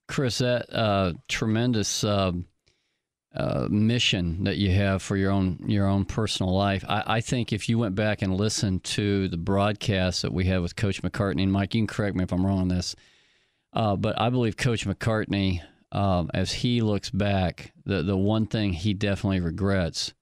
Chris, 0.08 0.38
that 0.38 0.74
uh, 0.74 1.14
tremendous 1.28 2.06
uh, 2.06 2.32
uh, 3.36 3.68
mission 3.70 4.45
that 4.45 4.56
you 4.56 4.72
have 4.72 5.02
for 5.02 5.18
your 5.18 5.32
own 5.32 5.60
your 5.68 5.86
own 5.86 6.06
personal 6.06 6.56
life. 6.56 6.86
I, 6.88 7.04
I 7.06 7.22
think 7.22 7.52
if 7.52 7.68
you 7.68 7.78
went 7.78 7.95
back 7.95 8.22
and 8.22 8.36
listened 8.36 8.86
to 8.86 9.28
the 9.28 9.38
broadcast 9.38 10.22
that 10.22 10.34
we 10.34 10.45
had 10.45 10.62
with 10.62 10.78
Coach 10.78 11.02
McCartney 11.02 11.43
and 11.43 11.52
Mike, 11.52 11.76
you 11.76 11.82
can 11.82 11.88
correct 11.88 12.16
me 12.16 12.24
if 12.24 12.32
I'm 12.32 12.45
wrong 12.45 12.60
on 12.60 12.68
this, 12.70 12.95
uh, 13.74 13.98
but 13.98 14.20
I 14.20 14.30
believe 14.30 14.56
Coach 14.56 14.88
McCartney, 14.88 15.62
um, 15.91 16.32
as 16.34 16.54
he 16.54 16.80
looks 16.80 17.10
back, 17.10 17.74
the 17.86 18.02
the 18.02 18.18
one 18.18 18.48
thing 18.48 18.72
he 18.72 18.93
definitely 18.93 19.41
regrets 19.41 20.14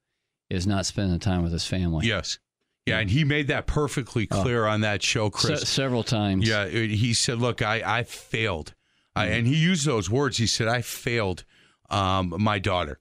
is 0.50 0.66
not 0.66 0.88
spending 0.88 1.20
time 1.20 1.44
with 1.44 1.52
his 1.52 1.68
family. 1.68 2.08
Yes. 2.08 2.40
Yeah, 2.86 3.00
and 3.00 3.10
he 3.10 3.24
made 3.24 3.48
that 3.48 3.66
perfectly 3.66 4.28
oh. 4.30 4.42
clear 4.42 4.66
on 4.66 4.82
that 4.82 5.02
show, 5.02 5.30
Chris. 5.30 5.62
Se- 5.62 5.66
several 5.66 6.04
times. 6.04 6.48
Yeah, 6.48 6.62
uh, 6.62 6.70
he 6.70 7.14
said, 7.14 7.40
"Look, 7.40 7.62
I 7.62 7.82
I 8.00 8.04
failed," 8.04 8.76
I, 9.16 9.28
mm. 9.28 9.40
and 9.40 9.48
he 9.48 9.56
used 9.56 9.86
those 9.86 10.10
words. 10.10 10.38
He 10.38 10.46
said, 10.46 10.68
"I 10.68 10.82
failed 10.82 11.46
um, 11.90 12.36
my 12.38 12.60
daughter," 12.60 13.00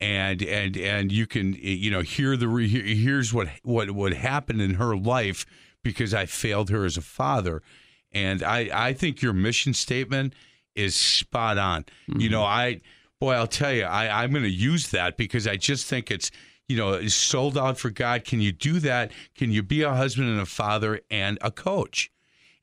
and 0.00 0.42
and 0.42 0.76
and 0.76 1.12
you 1.12 1.28
can 1.28 1.54
you 1.54 1.90
know 1.90 2.00
hear 2.00 2.36
the 2.36 2.48
re- 2.48 2.68
here's 2.68 3.32
what 3.32 3.48
what 3.62 3.92
would 3.92 4.14
happen 4.14 4.60
in 4.60 4.74
her 4.74 4.96
life 4.96 5.46
because 5.84 6.12
I 6.12 6.26
failed 6.26 6.70
her 6.70 6.84
as 6.84 6.96
a 6.96 7.02
father, 7.02 7.62
and 8.10 8.42
I 8.42 8.70
I 8.72 8.92
think 8.92 9.22
your 9.22 9.32
mission 9.32 9.72
statement 9.72 10.34
is 10.74 10.96
spot 10.96 11.58
on. 11.58 11.84
You 12.08 12.14
mm-hmm. 12.14 12.32
know, 12.32 12.42
I 12.42 12.80
boy, 13.20 13.34
I'll 13.34 13.46
tell 13.46 13.72
you, 13.72 13.84
I 13.84 14.22
I'm 14.22 14.32
going 14.32 14.42
to 14.42 14.50
use 14.50 14.90
that 14.90 15.16
because 15.16 15.46
I 15.46 15.56
just 15.56 15.86
think 15.86 16.10
it's 16.10 16.32
you 16.72 16.78
know, 16.78 16.94
is 16.94 17.14
sold 17.14 17.58
out 17.58 17.76
for 17.76 17.90
God. 17.90 18.24
Can 18.24 18.40
you 18.40 18.50
do 18.50 18.78
that? 18.78 19.12
Can 19.34 19.52
you 19.52 19.62
be 19.62 19.82
a 19.82 19.92
husband 19.92 20.30
and 20.30 20.40
a 20.40 20.46
father 20.46 21.02
and 21.10 21.36
a 21.42 21.50
coach? 21.50 22.10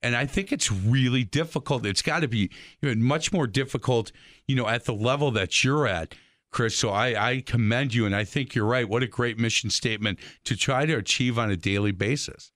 And 0.02 0.16
I 0.16 0.26
think 0.26 0.52
it's 0.52 0.72
really 0.72 1.24
difficult. 1.24 1.86
It's 1.86 2.02
got 2.02 2.22
to 2.22 2.28
be 2.28 2.50
much 2.82 3.32
more 3.32 3.46
difficult, 3.46 4.12
you 4.48 4.56
know, 4.56 4.68
at 4.68 4.86
the 4.86 4.96
level 4.96 5.30
that 5.32 5.64
you're 5.64 5.86
at, 5.86 6.16
Chris. 6.50 6.76
So 6.76 6.90
I, 6.90 7.34
I 7.34 7.42
commend 7.42 7.94
you, 7.94 8.08
and 8.08 8.16
I 8.16 8.24
think 8.24 8.56
you're 8.56 8.66
right. 8.66 8.90
What 8.90 9.04
a 9.04 9.08
great 9.08 9.38
mission 9.38 9.70
statement 9.70 10.18
to 10.46 10.58
try 10.58 10.88
to 10.88 10.96
achieve 10.96 11.38
on 11.38 11.52
a 11.52 11.56
daily 11.56 11.92
basis. 11.92 12.52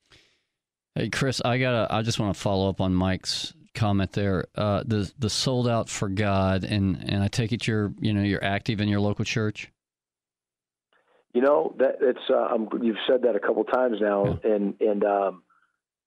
Hey, 0.95 1.09
Chris, 1.09 1.39
I 1.45 1.59
gotta. 1.59 1.93
I 1.93 2.01
just 2.01 2.19
want 2.19 2.33
to 2.33 2.41
follow 2.41 2.67
up 2.67 2.81
on 2.81 2.95
Mike's 2.95 3.53
comment 3.75 4.13
there. 4.13 4.45
Uh, 4.55 4.81
the 4.87 5.11
the 5.19 5.29
sold 5.29 5.67
out 5.67 5.87
for 5.87 6.09
God, 6.09 6.63
and 6.63 6.97
and 7.07 7.23
I 7.23 7.27
take 7.27 7.51
it 7.51 7.67
you're 7.67 7.93
you 7.99 8.11
know 8.11 8.23
you're 8.23 8.43
active 8.43 8.81
in 8.81 8.87
your 8.87 9.01
local 9.01 9.23
church. 9.23 9.69
You 11.33 11.41
know 11.41 11.73
that 11.79 11.97
it's 12.01 12.29
uh, 12.29 12.55
you've 12.81 12.97
said 13.07 13.23
that 13.23 13.35
a 13.35 13.39
couple 13.39 13.63
times 13.63 13.97
now, 13.99 14.39
and 14.43 14.75
and 14.79 15.03
um, 15.03 15.43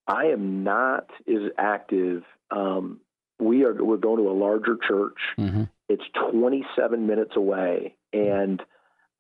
I 0.07 0.27
am 0.27 0.62
not 0.62 1.11
as 1.29 1.51
active. 1.59 2.22
Um, 2.51 3.01
we 3.41 3.64
are 3.64 3.74
we're 3.74 3.97
going 3.97 4.18
to 4.22 4.31
a 4.31 4.33
larger 4.33 4.77
church. 4.77 5.18
Mm-hmm. 5.39 5.64
It's 5.89 6.05
27 6.33 7.07
minutes 7.07 7.33
away, 7.37 7.97
and 8.12 8.62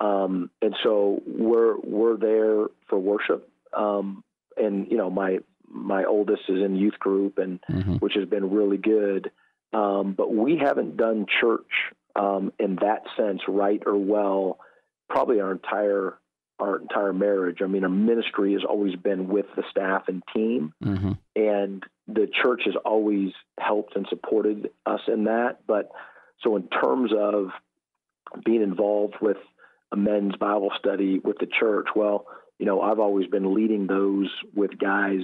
um, 0.00 0.50
and 0.62 0.76
so 0.82 1.22
we're 1.26 1.76
we're 1.80 2.16
there 2.16 2.66
for 2.88 2.98
worship. 2.98 3.50
Um, 3.76 4.22
and 4.56 4.90
you 4.90 4.96
know 4.96 5.10
my 5.10 5.38
my 5.68 6.04
oldest 6.04 6.42
is 6.48 6.62
in 6.64 6.76
youth 6.76 6.98
group, 6.98 7.38
and 7.38 7.58
Mm-hmm. 7.70 7.94
which 7.96 8.14
has 8.14 8.28
been 8.28 8.50
really 8.50 8.78
good. 8.78 9.30
Um, 9.72 10.14
but 10.16 10.32
we 10.32 10.56
haven't 10.56 10.96
done 10.96 11.26
church 11.40 11.70
um, 12.14 12.52
in 12.58 12.76
that 12.76 13.02
sense, 13.16 13.42
right 13.48 13.82
or 13.84 13.96
well, 13.96 14.58
probably 15.08 15.40
our 15.40 15.52
entire 15.52 16.18
our 16.58 16.78
entire 16.80 17.12
marriage. 17.12 17.58
I 17.62 17.66
mean, 17.66 17.84
our 17.84 17.90
ministry 17.90 18.54
has 18.54 18.62
always 18.66 18.96
been 18.96 19.28
with 19.28 19.44
the 19.56 19.62
staff 19.70 20.04
and 20.08 20.22
team, 20.34 20.72
Mm-hmm. 20.82 21.12
and 21.34 21.84
the 22.08 22.28
church 22.42 22.62
has 22.64 22.74
always 22.84 23.32
helped 23.60 23.94
and 23.94 24.06
supported 24.08 24.70
us 24.86 25.00
in 25.06 25.24
that. 25.24 25.66
But 25.66 25.90
so, 26.42 26.56
in 26.56 26.68
terms 26.68 27.12
of 27.16 27.48
being 28.44 28.62
involved 28.62 29.16
with 29.20 29.36
a 29.92 29.96
men's 29.96 30.36
Bible 30.36 30.70
study 30.78 31.18
with 31.18 31.36
the 31.38 31.46
church, 31.46 31.88
well, 31.94 32.26
you 32.58 32.64
know, 32.64 32.80
I've 32.80 33.00
always 33.00 33.26
been 33.26 33.54
leading 33.54 33.86
those 33.86 34.30
with 34.54 34.78
guys 34.78 35.22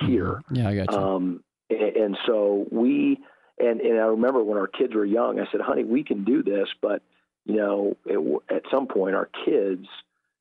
here. 0.00 0.42
Yeah, 0.50 0.68
I 0.68 0.74
got 0.76 0.90
you. 0.90 0.98
Um, 0.98 1.44
and, 1.70 1.96
and 1.96 2.18
so 2.26 2.66
we, 2.70 3.18
and, 3.58 3.80
and 3.80 4.00
I 4.00 4.06
remember 4.06 4.42
when 4.42 4.58
our 4.58 4.66
kids 4.66 4.94
were 4.94 5.04
young, 5.04 5.38
I 5.38 5.44
said, 5.52 5.60
honey, 5.60 5.84
we 5.84 6.02
can 6.02 6.24
do 6.24 6.42
this, 6.42 6.68
but, 6.80 7.02
you 7.44 7.56
know, 7.56 7.96
it, 8.06 8.42
at 8.54 8.62
some 8.70 8.86
point 8.86 9.14
our 9.14 9.28
kids, 9.44 9.86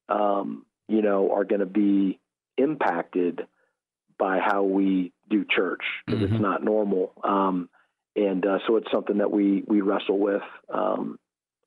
um, 0.10 0.66
you 0.88 1.02
know, 1.02 1.32
are 1.32 1.43
going 1.45 1.60
to 1.62 1.66
be 1.66 2.20
impacted 2.58 3.41
by 4.20 4.39
how 4.39 4.64
we 4.64 5.12
do 5.30 5.45
church 5.49 5.82
because 6.06 6.22
Mhm. 6.22 6.32
it's 6.34 6.41
not 6.41 6.64
normal. 6.64 7.14
Um, 7.24 7.70
and 8.16 8.45
uh, 8.45 8.60
so 8.68 8.76
it's 8.76 8.91
something 8.91 9.18
that 9.20 9.32
we, 9.32 9.64
we 9.68 9.82
wrestle 9.82 10.20
with, 10.20 10.43
um, 10.70 11.18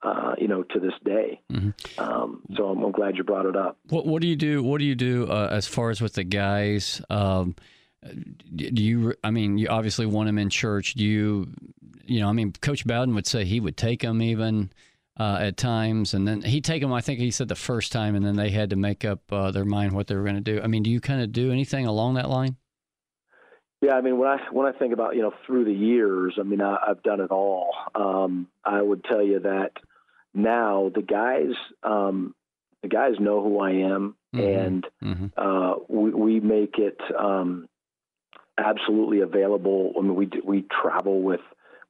uh, 0.03 0.35
you 0.39 0.47
know, 0.47 0.63
to 0.63 0.79
this 0.79 0.93
day. 1.05 1.41
Mhm. 1.51 1.73
Um, 1.99 2.43
so 2.55 2.69
I'm, 2.69 2.83
I'm 2.83 2.93
glad 2.93 3.17
you 3.17 3.25
brought 3.25 3.47
it 3.47 3.57
up. 3.57 3.79
What 3.89 4.07
What 4.07 4.21
do 4.21 4.29
you 4.29 4.37
do? 4.37 4.63
What 4.63 4.79
do 4.79 4.85
you 4.85 4.95
do 4.95 5.27
uh, 5.27 5.49
as 5.51 5.67
far 5.67 5.89
as 5.91 6.03
with 6.03 6.13
the 6.13 6.25
guys? 6.25 7.01
Um, 7.09 7.57
do 8.55 8.83
you? 8.83 9.15
I 9.25 9.31
mean, 9.31 9.57
you 9.57 9.69
obviously 9.69 10.05
want 10.05 10.27
them 10.27 10.37
in 10.37 10.51
church. 10.51 10.93
Do 10.93 11.03
you? 11.05 11.49
You 12.05 12.21
know, 12.21 12.29
I 12.29 12.33
mean, 12.33 12.53
Coach 12.53 12.87
Bowden 12.87 13.15
would 13.15 13.27
say 13.27 13.47
he 13.47 13.61
would 13.61 13.79
take 13.79 14.03
them 14.03 14.21
even 14.21 14.71
uh, 15.19 15.39
at 15.41 15.57
times, 15.57 16.15
and 16.15 16.27
then 16.27 16.43
he'd 16.43 16.65
take 16.65 16.83
them. 16.83 16.93
I 16.93 17.01
think 17.01 17.21
he 17.21 17.31
said 17.31 17.49
the 17.49 17.55
first 17.55 17.93
time, 17.93 18.15
and 18.17 18.25
then 18.25 18.37
they 18.37 18.51
had 18.51 18.71
to 18.71 18.77
make 18.77 19.05
up 19.05 19.21
uh, 19.33 19.51
their 19.51 19.65
mind 19.65 19.93
what 19.93 20.07
they 20.09 20.17
were 20.17 20.25
going 20.25 20.35
to 20.35 20.41
do. 20.41 20.61
I 20.63 20.67
mean, 20.67 20.83
do 20.83 20.91
you 20.91 21.01
kind 21.01 21.21
of 21.23 21.33
do 21.33 21.53
anything 21.53 21.87
along 21.87 22.15
that 22.15 22.29
line? 22.29 22.57
Yeah, 23.81 23.95
I 23.95 24.01
mean, 24.01 24.19
when 24.19 24.29
I 24.29 24.39
when 24.51 24.67
I 24.67 24.73
think 24.77 24.93
about 24.93 25.15
you 25.15 25.23
know 25.23 25.33
through 25.47 25.67
the 25.67 25.73
years, 25.73 26.37
I 26.41 26.43
mean, 26.43 26.61
I, 26.63 26.77
I've 26.89 27.03
done 27.03 27.21
it 27.21 27.31
all. 27.31 27.71
Um, 27.95 28.49
I 28.65 28.81
would 28.81 29.05
tell 29.05 29.23
you 29.23 29.41
that 29.41 29.73
now 30.33 30.91
the 30.95 31.03
guys, 31.03 31.53
um, 31.83 32.35
the 32.83 32.89
guys 32.89 33.13
know 33.21 33.43
who 33.43 33.61
I 33.61 33.71
am, 33.73 34.17
Mhm. 34.35 34.59
and 34.65 34.87
Mm-hmm. 35.03 35.27
uh, 35.37 35.75
we, 35.89 36.11
we 36.11 36.41
make 36.41 36.79
it 36.79 36.99
um, 37.17 37.69
absolutely 38.59 39.21
available. 39.21 39.93
I 39.99 40.01
mean, 40.03 40.15
we 40.15 40.31
we 40.43 40.63
travel 40.83 41.21
with 41.23 41.41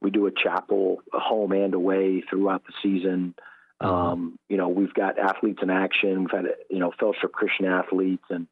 we 0.05 0.11
do 0.11 0.27
a 0.27 0.31
chapel, 0.31 1.01
home 1.11 1.51
and 1.51 1.73
away 1.73 2.21
throughout 2.29 2.63
the 2.67 2.73
season. 2.83 3.33
Um, 3.81 4.37
you 4.47 4.55
know, 4.55 4.69
we've 4.69 4.93
got 4.93 5.17
athletes 5.17 5.59
in 5.63 5.69
action. 5.71 6.21
We've 6.21 6.31
had 6.31 6.45
you 6.69 6.79
know 6.79 6.91
fellowship 6.99 7.31
Christian 7.33 7.65
athletes 7.65 8.23
and 8.29 8.45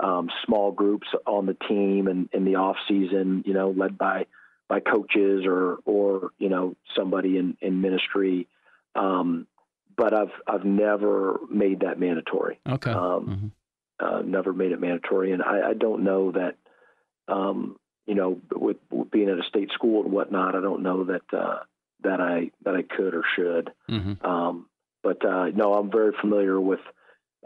um, 0.00 0.30
small 0.46 0.72
groups 0.72 1.06
on 1.26 1.44
the 1.44 1.56
team 1.68 2.08
and 2.08 2.28
in 2.32 2.44
the 2.46 2.56
off 2.56 2.76
season. 2.88 3.44
You 3.46 3.52
know, 3.52 3.70
led 3.70 3.98
by 3.98 4.24
by 4.66 4.80
coaches 4.80 5.44
or 5.46 5.76
or 5.84 6.30
you 6.38 6.48
know 6.48 6.74
somebody 6.96 7.36
in 7.36 7.56
in 7.60 7.82
ministry. 7.82 8.48
Um, 8.94 9.46
but 9.94 10.14
I've 10.14 10.32
I've 10.46 10.64
never 10.64 11.38
made 11.50 11.80
that 11.80 12.00
mandatory 12.00 12.58
Okay. 12.66 12.90
um, 12.90 13.52
Mhm. 14.00 14.06
uh, 14.06 14.22
never 14.22 14.52
made 14.54 14.72
it 14.72 14.80
mandatory, 14.80 15.32
and 15.32 15.42
I, 15.42 15.70
I 15.70 15.74
don't 15.74 16.02
know 16.02 16.32
that, 16.32 16.56
um, 17.28 17.76
you 18.06 18.14
know, 18.14 18.40
with, 18.52 18.76
with 18.90 19.10
being 19.10 19.28
at 19.28 19.38
a 19.38 19.48
state 19.48 19.70
school 19.72 20.02
and 20.04 20.12
whatnot, 20.12 20.54
I 20.54 20.60
don't 20.60 20.82
know 20.82 21.04
that 21.04 21.36
uh, 21.36 21.60
that 22.02 22.20
I 22.20 22.50
that 22.64 22.74
I 22.74 22.82
could 22.82 23.14
or 23.14 23.24
should. 23.36 23.70
Mhm. 23.90 24.24
Um, 24.24 24.66
but 25.02 25.24
uh, 25.24 25.46
no, 25.54 25.74
I'm 25.74 25.90
very 25.90 26.12
familiar 26.20 26.60
with 26.60 26.80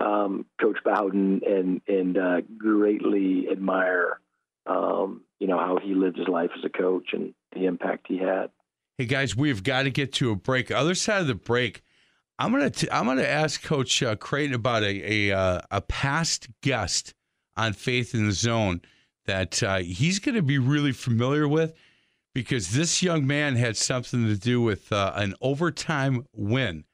um, 0.00 0.46
Coach 0.60 0.78
Bowden 0.84 1.42
and 1.46 1.80
and 1.88 2.18
uh, 2.18 2.40
greatly 2.56 3.48
admire, 3.50 4.20
um, 4.66 5.22
you 5.38 5.46
know, 5.46 5.58
how 5.58 5.78
he 5.82 5.94
lived 5.94 6.18
his 6.18 6.28
life 6.28 6.50
as 6.56 6.64
a 6.64 6.68
coach 6.68 7.10
and 7.12 7.34
the 7.52 7.66
impact 7.66 8.06
he 8.08 8.18
had. 8.18 8.50
Hey 8.96 9.06
guys, 9.06 9.36
we've 9.36 9.62
got 9.62 9.84
to 9.84 9.90
get 9.90 10.12
to 10.14 10.30
a 10.30 10.36
break. 10.36 10.70
Other 10.70 10.94
side 10.94 11.20
of 11.20 11.28
the 11.28 11.34
break, 11.34 11.82
I'm 12.38 12.50
gonna 12.52 12.70
t- 12.70 12.90
I'm 12.90 13.06
gonna 13.06 13.22
ask 13.22 13.62
Coach 13.62 14.02
uh, 14.02 14.16
Creighton 14.16 14.54
about 14.54 14.82
a 14.82 15.30
a, 15.30 15.36
uh, 15.36 15.60
a 15.70 15.80
past 15.80 16.48
guest 16.62 17.14
on 17.56 17.72
Faith 17.72 18.14
in 18.14 18.26
the 18.26 18.32
Zone 18.32 18.80
that 19.28 19.62
uh, 19.62 19.76
he's 19.76 20.18
going 20.18 20.34
to 20.34 20.42
be 20.42 20.56
really 20.56 20.90
familiar 20.90 21.46
with 21.46 21.74
because 22.34 22.70
this 22.70 23.02
young 23.02 23.26
man 23.26 23.56
had 23.56 23.76
something 23.76 24.24
to 24.26 24.36
do 24.36 24.62
with 24.62 24.90
uh, 24.90 25.12
an 25.16 25.34
overtime 25.42 26.26
win 26.34 26.84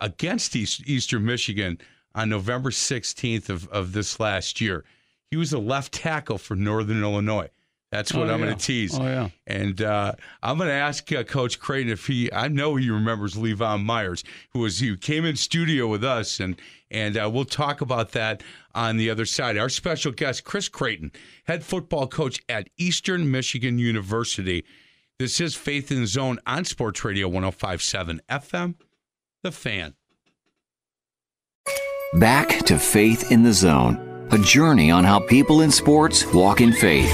against 0.00 0.56
East, 0.56 0.82
Eastern 0.88 1.24
Michigan 1.24 1.78
on 2.16 2.28
November 2.30 2.70
16th 2.70 3.48
of, 3.48 3.68
of 3.68 3.92
this 3.92 4.18
last 4.18 4.60
year. 4.60 4.84
He 5.30 5.36
was 5.36 5.52
a 5.52 5.58
left 5.60 5.92
tackle 5.92 6.36
for 6.36 6.56
Northern 6.56 7.00
Illinois. 7.00 7.48
That's 7.90 8.12
what 8.12 8.28
Oh, 8.28 8.34
I'm 8.34 8.40
yeah. 8.40 8.46
going 8.46 8.58
to 8.58 8.64
tease. 8.66 8.98
Oh 8.98 9.02
yeah. 9.04 9.28
And 9.46 9.80
uh, 9.80 10.12
I'm 10.42 10.58
going 10.58 10.68
to 10.68 10.74
ask 10.74 11.10
uh, 11.10 11.24
Coach 11.24 11.58
Creighton 11.58 11.90
if 11.90 12.06
he, 12.06 12.30
I 12.32 12.48
know 12.48 12.76
he 12.76 12.90
remembers 12.90 13.34
Levon 13.34 13.82
Myers, 13.84 14.24
who 14.50 14.60
was 14.60 14.78
who 14.80 14.96
came 14.96 15.24
in 15.24 15.36
studio 15.36 15.86
with 15.86 16.04
us, 16.04 16.38
and 16.38 16.60
and 16.90 17.16
uh, 17.16 17.30
we'll 17.32 17.44
talk 17.46 17.80
about 17.80 18.12
that 18.12 18.42
on 18.74 18.98
the 18.98 19.08
other 19.08 19.24
side. 19.24 19.56
Our 19.56 19.68
special 19.70 20.12
guest, 20.12 20.44
Chris 20.44 20.68
Creighton, 20.68 21.12
head 21.44 21.64
football 21.64 22.06
coach 22.06 22.40
at 22.48 22.68
Eastern 22.76 23.30
Michigan 23.30 23.78
University. 23.78 24.64
This 25.18 25.40
is 25.40 25.54
Faith 25.56 25.90
in 25.90 26.02
the 26.02 26.06
Zone 26.06 26.38
on 26.46 26.64
Sports 26.64 27.02
Radio 27.04 27.28
105.7 27.28 28.20
FM, 28.30 28.74
The 29.42 29.50
Fan. 29.50 29.94
Back 32.14 32.64
to 32.66 32.78
Faith 32.78 33.30
in 33.32 33.42
the 33.42 33.52
Zone, 33.52 34.28
a 34.30 34.38
journey 34.38 34.90
on 34.90 35.04
how 35.04 35.18
people 35.20 35.60
in 35.62 35.70
sports 35.70 36.24
walk 36.32 36.60
in 36.60 36.72
faith. 36.72 37.10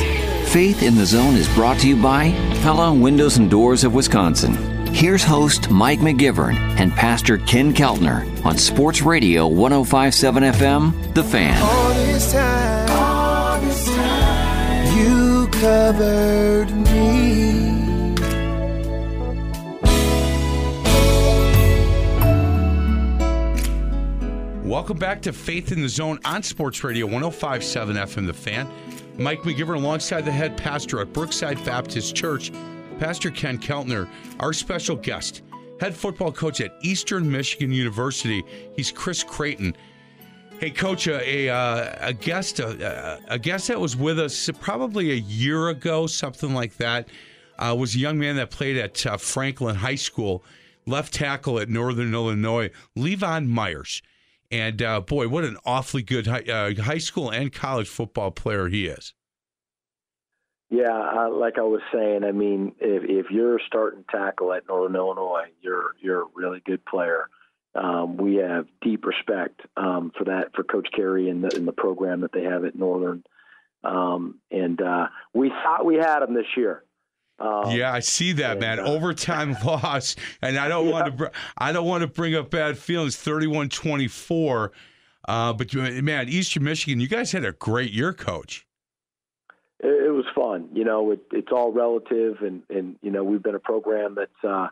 Faith 0.54 0.84
in 0.84 0.94
the 0.94 1.04
Zone 1.04 1.34
is 1.34 1.52
brought 1.56 1.80
to 1.80 1.88
you 1.88 2.00
by 2.00 2.30
Pella 2.62 2.94
Windows 2.94 3.38
and 3.38 3.50
Doors 3.50 3.82
of 3.82 3.92
Wisconsin. 3.92 4.54
Here's 4.94 5.24
host 5.24 5.68
Mike 5.68 5.98
McGivern 5.98 6.54
and 6.78 6.92
Pastor 6.92 7.38
Ken 7.38 7.74
Keltner 7.74 8.22
on 8.46 8.56
Sports 8.56 9.02
Radio 9.02 9.48
1057 9.48 10.44
FM, 10.44 11.14
The 11.14 11.24
Fan. 11.24 11.60
All 11.60 11.94
this 11.94 12.30
time, 12.30 12.90
all 12.92 13.60
this 13.62 13.84
time, 13.96 14.96
you 14.96 15.48
covered 15.48 16.70
me. 16.70 18.14
Welcome 24.62 24.98
back 24.98 25.20
to 25.22 25.32
Faith 25.32 25.72
in 25.72 25.82
the 25.82 25.88
Zone 25.88 26.20
on 26.24 26.44
Sports 26.44 26.84
Radio 26.84 27.06
1057 27.06 27.96
FM 27.96 28.26
The 28.26 28.32
Fan. 28.32 28.68
Mike 29.16 29.42
McGivern 29.42 29.76
alongside 29.76 30.24
the 30.24 30.32
head 30.32 30.56
pastor 30.56 31.00
at 31.00 31.12
Brookside 31.12 31.64
Baptist 31.64 32.16
Church, 32.16 32.50
Pastor 32.98 33.30
Ken 33.30 33.58
Keltner, 33.58 34.08
our 34.40 34.52
special 34.52 34.96
guest, 34.96 35.42
head 35.80 35.94
football 35.94 36.32
coach 36.32 36.60
at 36.60 36.76
Eastern 36.82 37.30
Michigan 37.30 37.72
University. 37.72 38.42
He's 38.74 38.90
Chris 38.90 39.22
Creighton. 39.22 39.76
Hey, 40.58 40.70
Coach, 40.70 41.08
a 41.08 41.46
a, 41.46 41.54
uh, 41.54 42.12
guest 42.12 42.60
a, 42.60 43.20
a 43.28 43.38
guest 43.38 43.68
that 43.68 43.80
was 43.80 43.96
with 43.96 44.18
us 44.18 44.50
probably 44.60 45.10
a 45.10 45.16
year 45.16 45.68
ago, 45.68 46.06
something 46.06 46.54
like 46.54 46.76
that, 46.78 47.08
uh, 47.58 47.74
was 47.78 47.94
a 47.94 47.98
young 47.98 48.18
man 48.18 48.36
that 48.36 48.50
played 48.50 48.76
at 48.76 49.04
uh, 49.06 49.16
Franklin 49.16 49.76
High 49.76 49.96
School, 49.96 50.44
left 50.86 51.12
tackle 51.12 51.58
at 51.58 51.68
Northern 51.68 52.14
Illinois, 52.14 52.70
Levon 52.96 53.48
Myers. 53.48 54.02
And 54.54 54.80
uh, 54.82 55.00
boy, 55.00 55.26
what 55.26 55.42
an 55.42 55.56
awfully 55.66 56.04
good 56.04 56.28
high, 56.28 56.42
uh, 56.42 56.80
high 56.80 56.98
school 56.98 57.28
and 57.28 57.52
college 57.52 57.88
football 57.88 58.30
player 58.30 58.68
he 58.68 58.86
is. 58.86 59.12
Yeah, 60.70 60.92
uh, 60.92 61.30
like 61.30 61.58
I 61.58 61.62
was 61.62 61.80
saying, 61.92 62.22
I 62.22 62.30
mean, 62.30 62.76
if 62.78 63.02
if 63.02 63.32
you're 63.32 63.58
starting 63.66 64.04
tackle 64.08 64.52
at 64.52 64.68
Northern 64.68 64.94
Illinois, 64.94 65.46
you're 65.60 65.96
you're 66.00 66.22
a 66.22 66.26
really 66.36 66.62
good 66.64 66.84
player. 66.84 67.28
Um, 67.74 68.16
we 68.16 68.36
have 68.36 68.66
deep 68.80 69.04
respect 69.04 69.60
um, 69.76 70.12
for 70.16 70.26
that 70.26 70.54
for 70.54 70.62
Coach 70.62 70.86
Carey 70.94 71.28
and 71.28 71.42
the, 71.42 71.56
and 71.56 71.66
the 71.66 71.72
program 71.72 72.20
that 72.20 72.30
they 72.32 72.44
have 72.44 72.64
at 72.64 72.76
Northern. 72.76 73.24
Um, 73.82 74.38
and 74.52 74.80
uh, 74.80 75.08
we 75.32 75.48
thought 75.48 75.84
we 75.84 75.96
had 75.96 76.22
him 76.22 76.32
this 76.32 76.56
year. 76.56 76.83
Um, 77.38 77.70
yeah, 77.72 77.92
I 77.92 78.00
see 78.00 78.32
that, 78.34 78.52
and, 78.52 78.60
man. 78.60 78.78
uh, 78.78 78.84
Overtime 78.84 79.56
loss, 79.64 80.14
and 80.40 80.56
I 80.56 80.68
don't 80.68 80.88
want 80.90 81.06
to. 81.06 81.10
Br- 81.12 81.26
I 81.58 81.72
don't 81.72 81.86
want 81.86 82.02
to 82.02 82.06
bring 82.06 82.34
up 82.34 82.50
bad 82.50 82.78
feelings. 82.78 83.16
31-24. 83.16 84.70
Uh, 85.26 85.52
but 85.52 85.74
man, 85.74 86.28
Eastern 86.28 86.64
Michigan, 86.64 87.00
you 87.00 87.08
guys 87.08 87.32
had 87.32 87.44
a 87.44 87.52
great 87.52 87.92
year, 87.92 88.12
Coach. 88.12 88.66
it, 89.80 90.06
it 90.06 90.10
was 90.10 90.26
fun. 90.34 90.68
You 90.72 90.84
know, 90.84 91.10
it, 91.12 91.20
it's 91.32 91.50
all 91.50 91.72
relative, 91.72 92.42
and 92.42 92.62
and 92.70 92.96
you 93.02 93.10
know, 93.10 93.24
we've 93.24 93.42
been 93.42 93.54
a 93.54 93.60
program 93.60 94.14
that's 94.14 94.44
uh, 94.46 94.68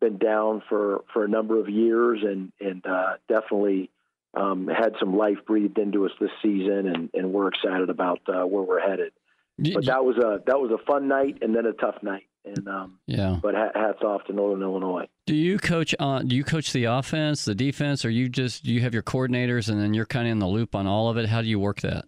been 0.00 0.18
down 0.18 0.62
for 0.68 1.02
for 1.12 1.24
a 1.24 1.28
number 1.28 1.58
of 1.58 1.68
years, 1.68 2.20
and 2.22 2.52
and 2.60 2.86
uh, 2.86 3.14
definitely 3.28 3.90
um, 4.34 4.68
had 4.68 4.92
some 5.00 5.16
life 5.16 5.38
breathed 5.46 5.78
into 5.78 6.04
us 6.04 6.12
this 6.20 6.30
season, 6.42 6.86
and 6.86 7.10
and 7.14 7.32
we're 7.32 7.48
excited 7.48 7.90
about 7.90 8.20
uh, 8.28 8.46
where 8.46 8.62
we're 8.62 8.86
headed. 8.86 9.12
But 9.58 9.86
that 9.86 10.04
was 10.04 10.16
a 10.18 10.42
that 10.46 10.60
was 10.60 10.70
a 10.70 10.84
fun 10.86 11.08
night, 11.08 11.38
and 11.40 11.54
then 11.54 11.64
a 11.64 11.72
tough 11.72 12.02
night, 12.02 12.24
and 12.44 12.68
um, 12.68 12.98
yeah. 13.06 13.38
but 13.42 13.54
hats 13.54 14.02
off 14.02 14.24
to 14.24 14.32
Northern 14.34 14.62
Illinois. 14.62 15.06
Do 15.26 15.34
you 15.34 15.58
coach 15.58 15.94
on? 15.98 16.28
Do 16.28 16.36
you 16.36 16.44
coach 16.44 16.72
the 16.72 16.84
offense, 16.84 17.46
the 17.46 17.54
defense, 17.54 18.04
or 18.04 18.10
you 18.10 18.28
just 18.28 18.64
do 18.64 18.72
you 18.72 18.82
have 18.82 18.92
your 18.92 19.02
coordinators 19.02 19.70
and 19.70 19.80
then 19.80 19.94
you're 19.94 20.06
kind 20.06 20.28
of 20.28 20.32
in 20.32 20.38
the 20.40 20.46
loop 20.46 20.74
on 20.74 20.86
all 20.86 21.08
of 21.08 21.16
it? 21.16 21.28
How 21.28 21.40
do 21.40 21.48
you 21.48 21.58
work 21.58 21.80
that? 21.80 22.04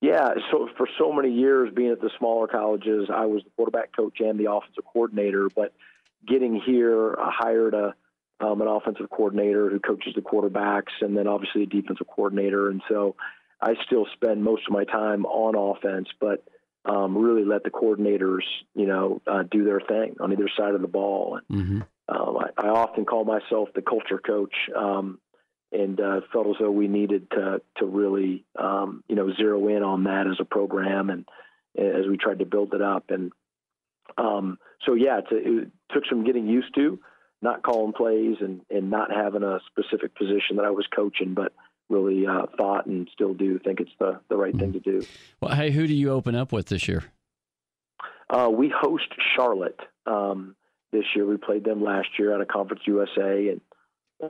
Yeah, 0.00 0.34
so 0.50 0.68
for 0.76 0.86
so 0.98 1.12
many 1.12 1.32
years 1.32 1.72
being 1.74 1.90
at 1.90 2.00
the 2.00 2.10
smaller 2.18 2.46
colleges, 2.46 3.08
I 3.08 3.24
was 3.26 3.42
the 3.44 3.50
quarterback 3.56 3.96
coach 3.96 4.18
and 4.20 4.38
the 4.38 4.52
offensive 4.52 4.84
coordinator. 4.84 5.48
But 5.54 5.72
getting 6.26 6.60
here, 6.60 7.14
I 7.18 7.30
hired 7.32 7.74
a 7.74 7.94
um, 8.40 8.60
an 8.60 8.68
offensive 8.68 9.08
coordinator 9.10 9.70
who 9.70 9.78
coaches 9.78 10.14
the 10.14 10.20
quarterbacks, 10.20 10.92
and 11.00 11.16
then 11.16 11.26
obviously 11.28 11.62
a 11.62 11.66
defensive 11.66 12.06
coordinator. 12.06 12.68
And 12.68 12.82
so 12.88 13.14
I 13.60 13.74
still 13.86 14.06
spend 14.12 14.42
most 14.42 14.64
of 14.66 14.72
my 14.72 14.84
time 14.84 15.24
on 15.24 15.54
offense, 15.56 16.08
but 16.20 16.44
um, 16.84 17.16
really 17.16 17.44
let 17.44 17.64
the 17.64 17.70
coordinators, 17.70 18.42
you 18.74 18.86
know, 18.86 19.22
uh, 19.26 19.42
do 19.50 19.64
their 19.64 19.80
thing 19.80 20.16
on 20.20 20.32
either 20.32 20.48
side 20.56 20.74
of 20.74 20.82
the 20.82 20.88
ball. 20.88 21.38
And 21.48 21.58
Mm-hmm. 21.58 21.80
um, 22.08 22.36
I, 22.38 22.66
I 22.66 22.68
often 22.68 23.04
call 23.04 23.24
myself 23.24 23.70
the 23.74 23.82
culture 23.82 24.18
coach, 24.18 24.54
um, 24.76 25.18
and 25.72 25.98
uh, 26.00 26.20
felt 26.32 26.46
as 26.48 26.56
though 26.60 26.70
we 26.70 26.88
needed 26.88 27.30
to 27.30 27.60
to 27.78 27.86
really, 27.86 28.44
um, 28.58 29.02
you 29.08 29.16
know, 29.16 29.32
zero 29.34 29.66
in 29.68 29.82
on 29.82 30.04
that 30.04 30.26
as 30.26 30.36
a 30.38 30.44
program, 30.44 31.10
and 31.10 31.24
as 31.76 32.06
we 32.08 32.16
tried 32.16 32.38
to 32.40 32.44
build 32.44 32.74
it 32.74 32.82
up. 32.82 33.10
And 33.10 33.32
um, 34.18 34.58
so, 34.84 34.94
yeah, 34.94 35.18
it's 35.18 35.32
a, 35.32 35.62
it 35.62 35.68
took 35.90 36.04
some 36.08 36.24
getting 36.24 36.46
used 36.46 36.74
to, 36.74 37.00
not 37.42 37.62
calling 37.62 37.92
plays 37.92 38.36
and 38.40 38.60
and 38.70 38.90
not 38.90 39.10
having 39.10 39.42
a 39.42 39.58
specific 39.70 40.14
position 40.14 40.56
that 40.56 40.64
I 40.66 40.70
was 40.70 40.86
coaching, 40.94 41.34
but 41.34 41.52
really 41.88 42.26
uh, 42.26 42.46
thought 42.56 42.86
and 42.86 43.08
still 43.12 43.34
do 43.34 43.58
think 43.58 43.80
it's 43.80 43.90
the 43.98 44.20
the 44.28 44.36
right 44.36 44.56
thing 44.56 44.72
to 44.72 44.80
do. 44.80 45.02
Well, 45.40 45.54
hey, 45.54 45.70
who 45.70 45.86
do 45.86 45.94
you 45.94 46.10
open 46.10 46.34
up 46.34 46.52
with 46.52 46.66
this 46.66 46.88
year? 46.88 47.04
Uh, 48.30 48.48
we 48.50 48.72
host 48.74 49.08
Charlotte 49.36 49.78
um, 50.06 50.56
this 50.92 51.04
year. 51.14 51.26
We 51.26 51.36
played 51.36 51.64
them 51.64 51.82
last 51.82 52.08
year 52.18 52.34
at 52.34 52.40
a 52.40 52.46
Conference 52.46 52.82
USA, 52.86 53.48
and 53.48 53.60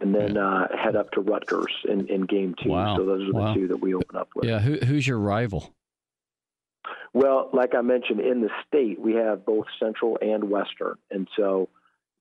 and 0.00 0.14
then 0.14 0.36
uh, 0.36 0.66
head 0.76 0.96
up 0.96 1.12
to 1.12 1.20
Rutgers 1.20 1.72
in, 1.88 2.09
in 2.09 2.22
game 2.26 2.55
two. 2.62 2.70
Wow. 2.70 2.96
So 2.96 3.05
those 3.05 3.22
are 3.22 3.32
the 3.32 3.38
Wow. 3.38 3.55
two 3.55 3.68
that 3.68 3.76
we 3.76 3.94
open 3.94 4.16
up 4.16 4.28
with. 4.34 4.46
Yeah, 4.48 4.59
who, 4.59 4.76
who's 4.78 5.07
your 5.07 5.18
rival? 5.18 5.72
Well, 7.12 7.50
like 7.52 7.74
I 7.76 7.80
mentioned, 7.82 8.20
in 8.20 8.40
the 8.40 8.50
state 8.66 8.98
we 9.00 9.14
have 9.14 9.46
both 9.46 9.66
Central 9.78 10.18
and 10.20 10.50
Western, 10.50 10.96
and 11.11 11.28
so 11.36 11.68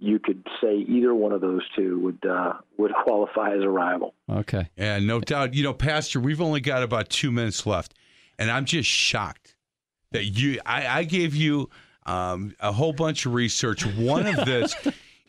you 0.03 0.19
could 0.19 0.45
say 0.61 0.75
either 0.75 1.15
one 1.15 1.31
of 1.31 1.39
those 1.39 1.61
two 1.75 1.97
would 1.99 2.25
uh, 2.29 2.53
would 2.77 2.91
qualify 3.03 3.55
as 3.55 3.63
a 3.63 3.69
rival. 3.69 4.13
Okay. 4.29 4.69
Yeah, 4.75 4.99
no 4.99 5.19
doubt. 5.19 5.53
You 5.53 5.63
know, 5.63 5.73
Pastor, 5.73 6.19
we've 6.19 6.41
only 6.41 6.59
got 6.59 6.83
about 6.83 7.09
two 7.09 7.31
minutes 7.31 7.65
left, 7.65 7.93
and 8.37 8.51
I'm 8.51 8.65
just 8.65 8.89
shocked 8.89 9.55
that 10.11 10.25
you. 10.25 10.59
I, 10.65 10.99
I 10.99 11.03
gave 11.05 11.35
you 11.35 11.69
um, 12.05 12.53
a 12.59 12.71
whole 12.71 12.93
bunch 12.93 13.25
of 13.25 13.33
research. 13.33 13.85
One 13.85 14.27
of 14.27 14.35
this 14.45 14.75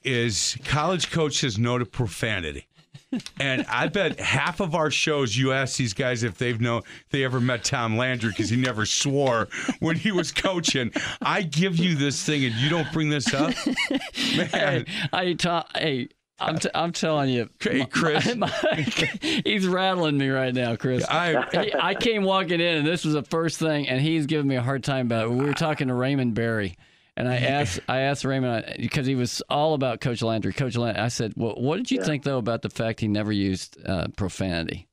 is 0.02 0.58
college 0.64 1.10
coach 1.10 1.38
says 1.38 1.56
no 1.56 1.78
to 1.78 1.86
profanity. 1.86 2.66
And 3.40 3.64
I 3.68 3.88
bet 3.88 4.18
half 4.20 4.60
of 4.60 4.74
our 4.74 4.90
shows, 4.90 5.36
you 5.36 5.52
ask 5.52 5.76
these 5.76 5.94
guys 5.94 6.22
if 6.22 6.38
they've 6.38 6.60
known 6.60 6.82
they 7.10 7.24
ever 7.24 7.40
met 7.40 7.64
Tom 7.64 7.96
Landry 7.96 8.30
because 8.30 8.50
he 8.50 8.56
never 8.56 8.86
swore 8.86 9.48
when 9.80 9.96
he 9.96 10.12
was 10.12 10.32
coaching. 10.32 10.90
I 11.22 11.42
give 11.42 11.76
you 11.76 11.94
this 11.94 12.22
thing 12.24 12.44
and 12.44 12.54
you 12.54 12.68
don't 12.70 12.90
bring 12.92 13.08
this 13.10 13.32
up, 13.34 13.54
man. 14.36 14.48
Hey, 14.50 14.84
I 15.12 15.32
ta- 15.34 15.66
hey, 15.76 16.08
I'm, 16.40 16.58
t- 16.58 16.68
I'm 16.74 16.92
telling 16.92 17.30
you, 17.30 17.48
Hey, 17.60 17.86
Chris. 17.86 18.34
my- 18.36 18.48
he's 19.44 19.66
rattling 19.66 20.18
me 20.18 20.28
right 20.28 20.52
now, 20.54 20.74
Chris. 20.76 21.04
I 21.08 21.44
He- 21.62 21.74
I 21.74 21.94
came 21.94 22.24
walking 22.24 22.60
in, 22.60 22.78
and 22.78 22.86
this 22.86 23.04
was 23.04 23.14
the 23.14 23.22
first 23.22 23.58
thing, 23.58 23.88
and 23.88 24.00
he's 24.00 24.26
giving 24.26 24.48
me 24.48 24.56
a 24.56 24.62
hard 24.62 24.82
time 24.84 25.06
about 25.06 25.26
it. 25.26 25.30
We 25.30 25.44
were 25.44 25.52
talking 25.54 25.88
to 25.88 25.94
Raymond 25.94 26.34
Berry, 26.34 26.76
and 27.16 27.28
I 27.28 27.36
asked, 27.38 27.80
I 27.88 28.00
asked 28.00 28.24
Raymond 28.24 28.76
because 28.78 29.06
he 29.06 29.14
was 29.14 29.42
all 29.48 29.74
about 29.74 30.00
Coach 30.00 30.22
Landry. 30.22 30.52
Coach 30.52 30.76
Landry, 30.76 31.02
I 31.02 31.08
said, 31.08 31.34
"Well, 31.36 31.54
what 31.56 31.76
did 31.76 31.90
you 31.90 32.02
think 32.02 32.22
though 32.24 32.38
about 32.38 32.62
the 32.62 32.70
fact 32.70 33.00
he 33.00 33.08
never 33.08 33.32
used 33.32 33.78
uh, 33.86 34.08
profanity?" 34.16 34.88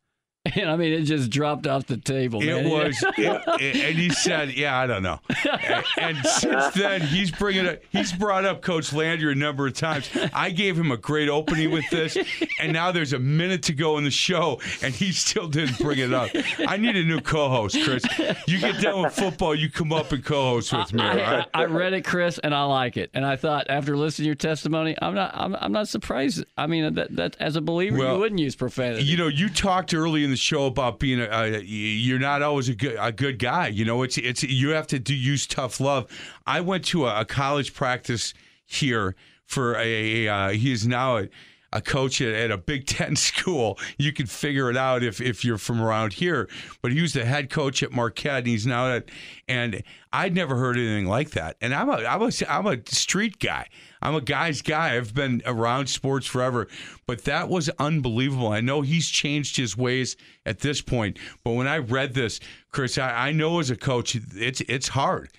And 0.62 0.70
I 0.70 0.76
mean, 0.76 0.94
it 0.94 1.04
just 1.04 1.30
dropped 1.30 1.66
off 1.68 1.88
the 1.88 1.98
table. 1.98 2.42
It 2.42 2.46
man. 2.48 2.70
was, 2.70 3.04
it- 3.18 3.76
and 3.76 3.98
he 3.98 4.10
said, 4.10 4.54
"Yeah, 4.54 4.78
I 4.78 4.86
don't 4.88 5.04
know." 5.04 5.20
And, 5.68 5.86
and 5.98 6.26
since 6.26 6.74
then, 6.74 7.02
he's 7.02 7.32
bringing 7.32 7.66
it. 7.66 7.84
He's 7.92 8.12
brought 8.14 8.46
up 8.46 8.62
Coach 8.62 8.94
Landry 8.94 9.32
a 9.32 9.36
number 9.36 9.68
of 9.68 9.74
times. 9.74 10.10
I 10.34 10.52
gave 10.52 10.78
him 10.78 10.92
a 10.92 10.98
great 10.98 11.30
opening 11.30 11.72
with 11.72 11.90
this, 11.90 12.18
and 12.60 12.74
now 12.74 12.92
there's 12.92 13.14
a 13.14 13.20
minute 13.20 13.64
to 13.64 13.74
go 13.74 13.98
in 13.98 14.04
the 14.04 14.12
show, 14.12 14.60
and 14.82 14.94
he 14.94 15.12
still 15.12 15.48
didn't 15.48 15.78
bring 15.80 16.00
it 16.00 16.14
up. 16.14 16.30
I 16.68 16.78
need 16.78 16.96
a 16.96 17.04
new 17.04 17.22
co-host, 17.22 17.78
Chris. 17.84 18.04
You 18.48 18.60
get 18.60 18.82
done 18.82 19.04
with 19.04 19.14
football, 19.14 19.56
you 19.56 19.70
come 19.70 19.92
up 19.94 20.12
and 20.12 20.24
co-host 20.24 20.74
with 20.74 20.94
me. 20.94 21.02
I, 21.02 21.38
right? 21.38 21.48
I 21.54 21.66
read 21.66 21.94
it, 21.94 22.04
Chris, 22.06 22.38
and 22.40 22.54
I 22.54 22.64
like 22.64 22.98
it. 22.98 23.10
And 23.14 23.26
I 23.26 23.36
thought 23.36 23.70
after 23.70 23.96
listening 23.98 24.26
to 24.26 24.28
your 24.28 24.36
testimony, 24.36 24.96
I'm 25.02 25.16
not, 25.16 25.32
I'm, 25.34 25.56
I'm 25.56 25.72
not 25.72 25.88
surprised. 25.88 26.44
I 26.58 26.68
mean, 26.68 26.96
that, 26.96 27.16
that 27.16 27.38
as 27.40 27.56
a 27.56 27.62
believer, 27.62 27.98
Well, 27.98 28.14
you 28.16 28.20
wouldn't 28.20 28.40
use 28.40 28.56
profanity. 28.56 29.04
You 29.04 29.18
know, 29.18 29.28
you 29.28 29.50
talked 29.50 29.94
early 29.94 30.24
in 30.24 30.30
the 30.32 30.38
show 30.42 30.66
about 30.66 31.00
being 31.00 31.20
a, 31.20 31.28
a 31.30 31.62
you're 31.62 32.20
not 32.20 32.42
always 32.42 32.68
a 32.70 32.76
good 32.76 32.98
a 33.00 33.12
good 33.12 33.40
guy. 33.40 33.68
You 33.68 33.86
know, 33.86 34.04
it's 34.04 34.18
it's 34.18 34.44
you 34.44 34.70
have 34.70 34.88
to 34.88 35.00
do 35.00 35.14
use 35.14 35.48
tough 35.48 35.80
love. 35.80 36.10
I 36.46 36.62
went 36.62 36.86
to 36.86 37.06
a, 37.08 37.22
a 37.22 37.26
college 37.26 37.74
practice 37.74 38.34
here 38.66 39.16
for 39.46 39.76
a, 39.76 40.28
uh, 40.28 40.50
he 40.50 40.72
is 40.72 40.88
now 40.88 41.18
a, 41.18 41.30
a 41.74 41.82
coach 41.82 42.22
at, 42.22 42.34
at 42.34 42.52
a 42.52 42.58
Big 42.58 42.86
Ten 42.92 43.16
school. 43.16 43.80
You 43.98 44.12
can 44.14 44.26
figure 44.26 44.70
it 44.70 44.78
out 44.78 45.04
if 45.04 45.22
if 45.22 45.46
you're 45.46 45.58
from 45.58 45.82
around 45.82 46.14
here. 46.14 46.50
But 46.82 46.92
he 46.92 47.02
was 47.02 47.14
the 47.14 47.26
head 47.26 47.50
coach 47.50 47.84
at 47.84 47.92
Marquette, 47.92 48.40
and 48.40 48.48
he's 48.48 48.66
now 48.66 48.92
at 48.92 49.10
and 49.48 49.84
I'd 50.14 50.36
never 50.36 50.56
heard 50.56 50.78
anything 50.78 51.08
like 51.08 51.32
that. 51.32 51.58
And 51.62 51.74
I'm 51.74 51.90
a 51.90 52.06
I'm 52.06 52.22
a 52.22 52.32
I'm 52.50 52.68
a 52.68 52.78
street 52.88 53.40
guy. 53.40 53.68
I'm 54.02 54.16
a 54.16 54.22
guy's 54.22 54.62
guy. 54.62 54.96
I've 54.96 55.14
been 55.14 55.44
around 55.46 55.88
sports 55.88 56.26
forever, 56.26 56.68
but 57.06 57.26
that 57.26 57.50
was 57.50 57.70
unbelievable. 57.78 58.52
I 58.52 58.62
know 58.62 58.82
he's 58.82 59.10
changed 59.10 59.58
his 59.58 59.78
ways 59.78 60.18
at 60.46 60.60
this 60.60 60.82
point, 60.82 61.20
but 61.44 61.52
when 61.52 61.68
I 61.68 61.78
read 61.78 62.16
this, 62.16 62.40
Chris, 62.72 62.98
I, 62.98 63.28
I 63.28 63.32
know 63.32 63.60
as 63.60 63.70
a 63.70 63.76
coach, 63.76 64.16
it's 64.36 64.62
it's 64.62 64.90
hard. 64.90 65.30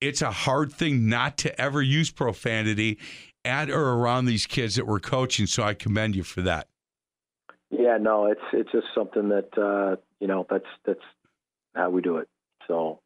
It's 0.00 0.22
a 0.22 0.30
hard 0.30 0.72
thing 0.72 1.08
not 1.08 1.36
to 1.38 1.60
ever 1.60 1.82
use 1.82 2.10
profanity 2.10 2.98
at 3.44 3.70
or 3.70 3.92
around 3.94 4.26
these 4.26 4.46
kids 4.46 4.76
that 4.76 4.86
we're 4.86 5.00
coaching. 5.00 5.46
So 5.46 5.62
I 5.62 5.74
commend 5.74 6.16
you 6.16 6.22
for 6.22 6.42
that. 6.42 6.68
Yeah, 7.70 7.98
no, 8.00 8.26
it's 8.26 8.40
it's 8.52 8.72
just 8.72 8.86
something 8.94 9.28
that 9.28 9.56
uh, 9.56 9.96
you 10.18 10.26
know 10.26 10.46
that's 10.50 10.64
that's 10.84 11.00
how 11.74 11.90
we 11.90 12.02
do 12.02 12.16
it. 12.18 12.28
So. 12.66 13.00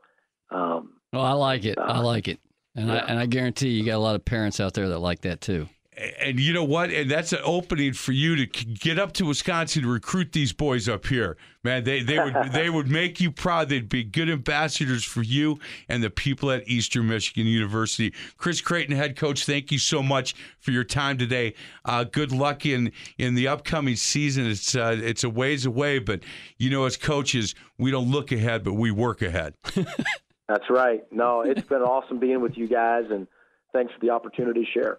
Um, 0.50 0.90
well, 1.12 1.24
I 1.24 1.32
like 1.32 1.64
it. 1.64 1.78
I 1.78 1.98
Uh, 1.98 2.02
like 2.02 2.28
it. 2.28 2.38
And, 2.76 2.90
I, 2.90 2.96
and 2.98 3.18
I 3.18 3.26
guarantee 3.26 3.70
you 3.70 3.84
got 3.84 3.96
a 3.96 3.98
lot 3.98 4.14
of 4.14 4.24
parents 4.24 4.60
out 4.60 4.74
there 4.74 4.88
that 4.88 4.98
like 4.98 5.20
that 5.22 5.40
too. 5.40 5.68
And 5.96 6.40
you 6.40 6.52
know 6.52 6.64
what? 6.64 6.90
And 6.90 7.08
that's 7.08 7.32
an 7.32 7.38
opening 7.44 7.92
for 7.92 8.10
you 8.10 8.34
to 8.34 8.46
get 8.46 8.98
up 8.98 9.12
to 9.12 9.26
Wisconsin 9.26 9.82
to 9.82 9.88
recruit 9.88 10.32
these 10.32 10.52
boys 10.52 10.88
up 10.88 11.06
here, 11.06 11.36
man. 11.62 11.84
They 11.84 12.02
they 12.02 12.18
would 12.18 12.34
they 12.52 12.68
would 12.68 12.90
make 12.90 13.20
you 13.20 13.30
proud. 13.30 13.68
They'd 13.68 13.88
be 13.88 14.02
good 14.02 14.28
ambassadors 14.28 15.04
for 15.04 15.22
you 15.22 15.60
and 15.88 16.02
the 16.02 16.10
people 16.10 16.50
at 16.50 16.66
Eastern 16.68 17.06
Michigan 17.08 17.46
University. 17.46 18.12
Chris 18.36 18.60
Creighton, 18.60 18.96
head 18.96 19.14
coach, 19.14 19.46
thank 19.46 19.70
you 19.70 19.78
so 19.78 20.02
much 20.02 20.34
for 20.58 20.72
your 20.72 20.84
time 20.84 21.16
today. 21.16 21.54
Uh, 21.84 22.04
good 22.04 22.32
luck 22.32 22.66
in 22.66 22.90
in 23.16 23.36
the 23.36 23.46
upcoming 23.46 23.96
season. 23.96 24.46
It's 24.46 24.74
uh, 24.74 24.96
it's 25.00 25.22
a 25.22 25.30
ways 25.30 25.64
away, 25.64 26.00
but 26.00 26.24
you 26.58 26.70
know, 26.70 26.86
as 26.86 26.96
coaches, 26.96 27.54
we 27.78 27.92
don't 27.92 28.10
look 28.10 28.32
ahead, 28.32 28.64
but 28.64 28.72
we 28.72 28.90
work 28.90 29.22
ahead. 29.22 29.54
That's 30.48 30.68
right. 30.68 31.04
No, 31.10 31.42
it's 31.42 31.66
been 31.66 31.82
awesome 31.82 32.18
being 32.18 32.40
with 32.40 32.58
you 32.58 32.66
guys, 32.66 33.04
and 33.10 33.26
thanks 33.72 33.92
for 33.94 34.00
the 34.00 34.10
opportunity 34.10 34.64
to 34.64 34.70
share. 34.70 34.98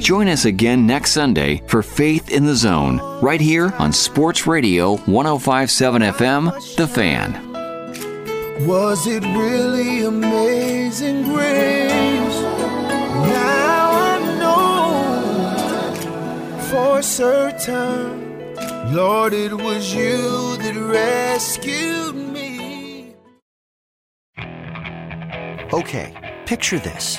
Join 0.00 0.28
us 0.28 0.44
again 0.46 0.86
next 0.86 1.10
Sunday 1.12 1.62
for 1.66 1.82
Faith 1.82 2.30
in 2.30 2.46
the 2.46 2.56
Zone, 2.56 2.98
right 3.20 3.40
here 3.40 3.70
on 3.78 3.92
Sports 3.92 4.46
Radio 4.46 4.96
1057 4.96 6.00
FM, 6.00 6.76
The 6.76 6.88
Fan. 6.88 8.66
Was 8.66 9.06
it 9.06 9.22
really 9.36 10.04
amazing 10.04 11.24
grace? 11.24 12.40
Now 13.28 13.90
I 13.92 14.18
know 14.40 15.92
for 16.70 17.02
certain, 17.02 18.54
Lord, 18.94 19.34
it 19.34 19.52
was 19.52 19.92
you 19.94 20.56
that 20.56 20.76
rescued 20.76 22.14
me. 22.14 23.14
Okay, 25.74 26.38
picture 26.46 26.78
this. 26.78 27.18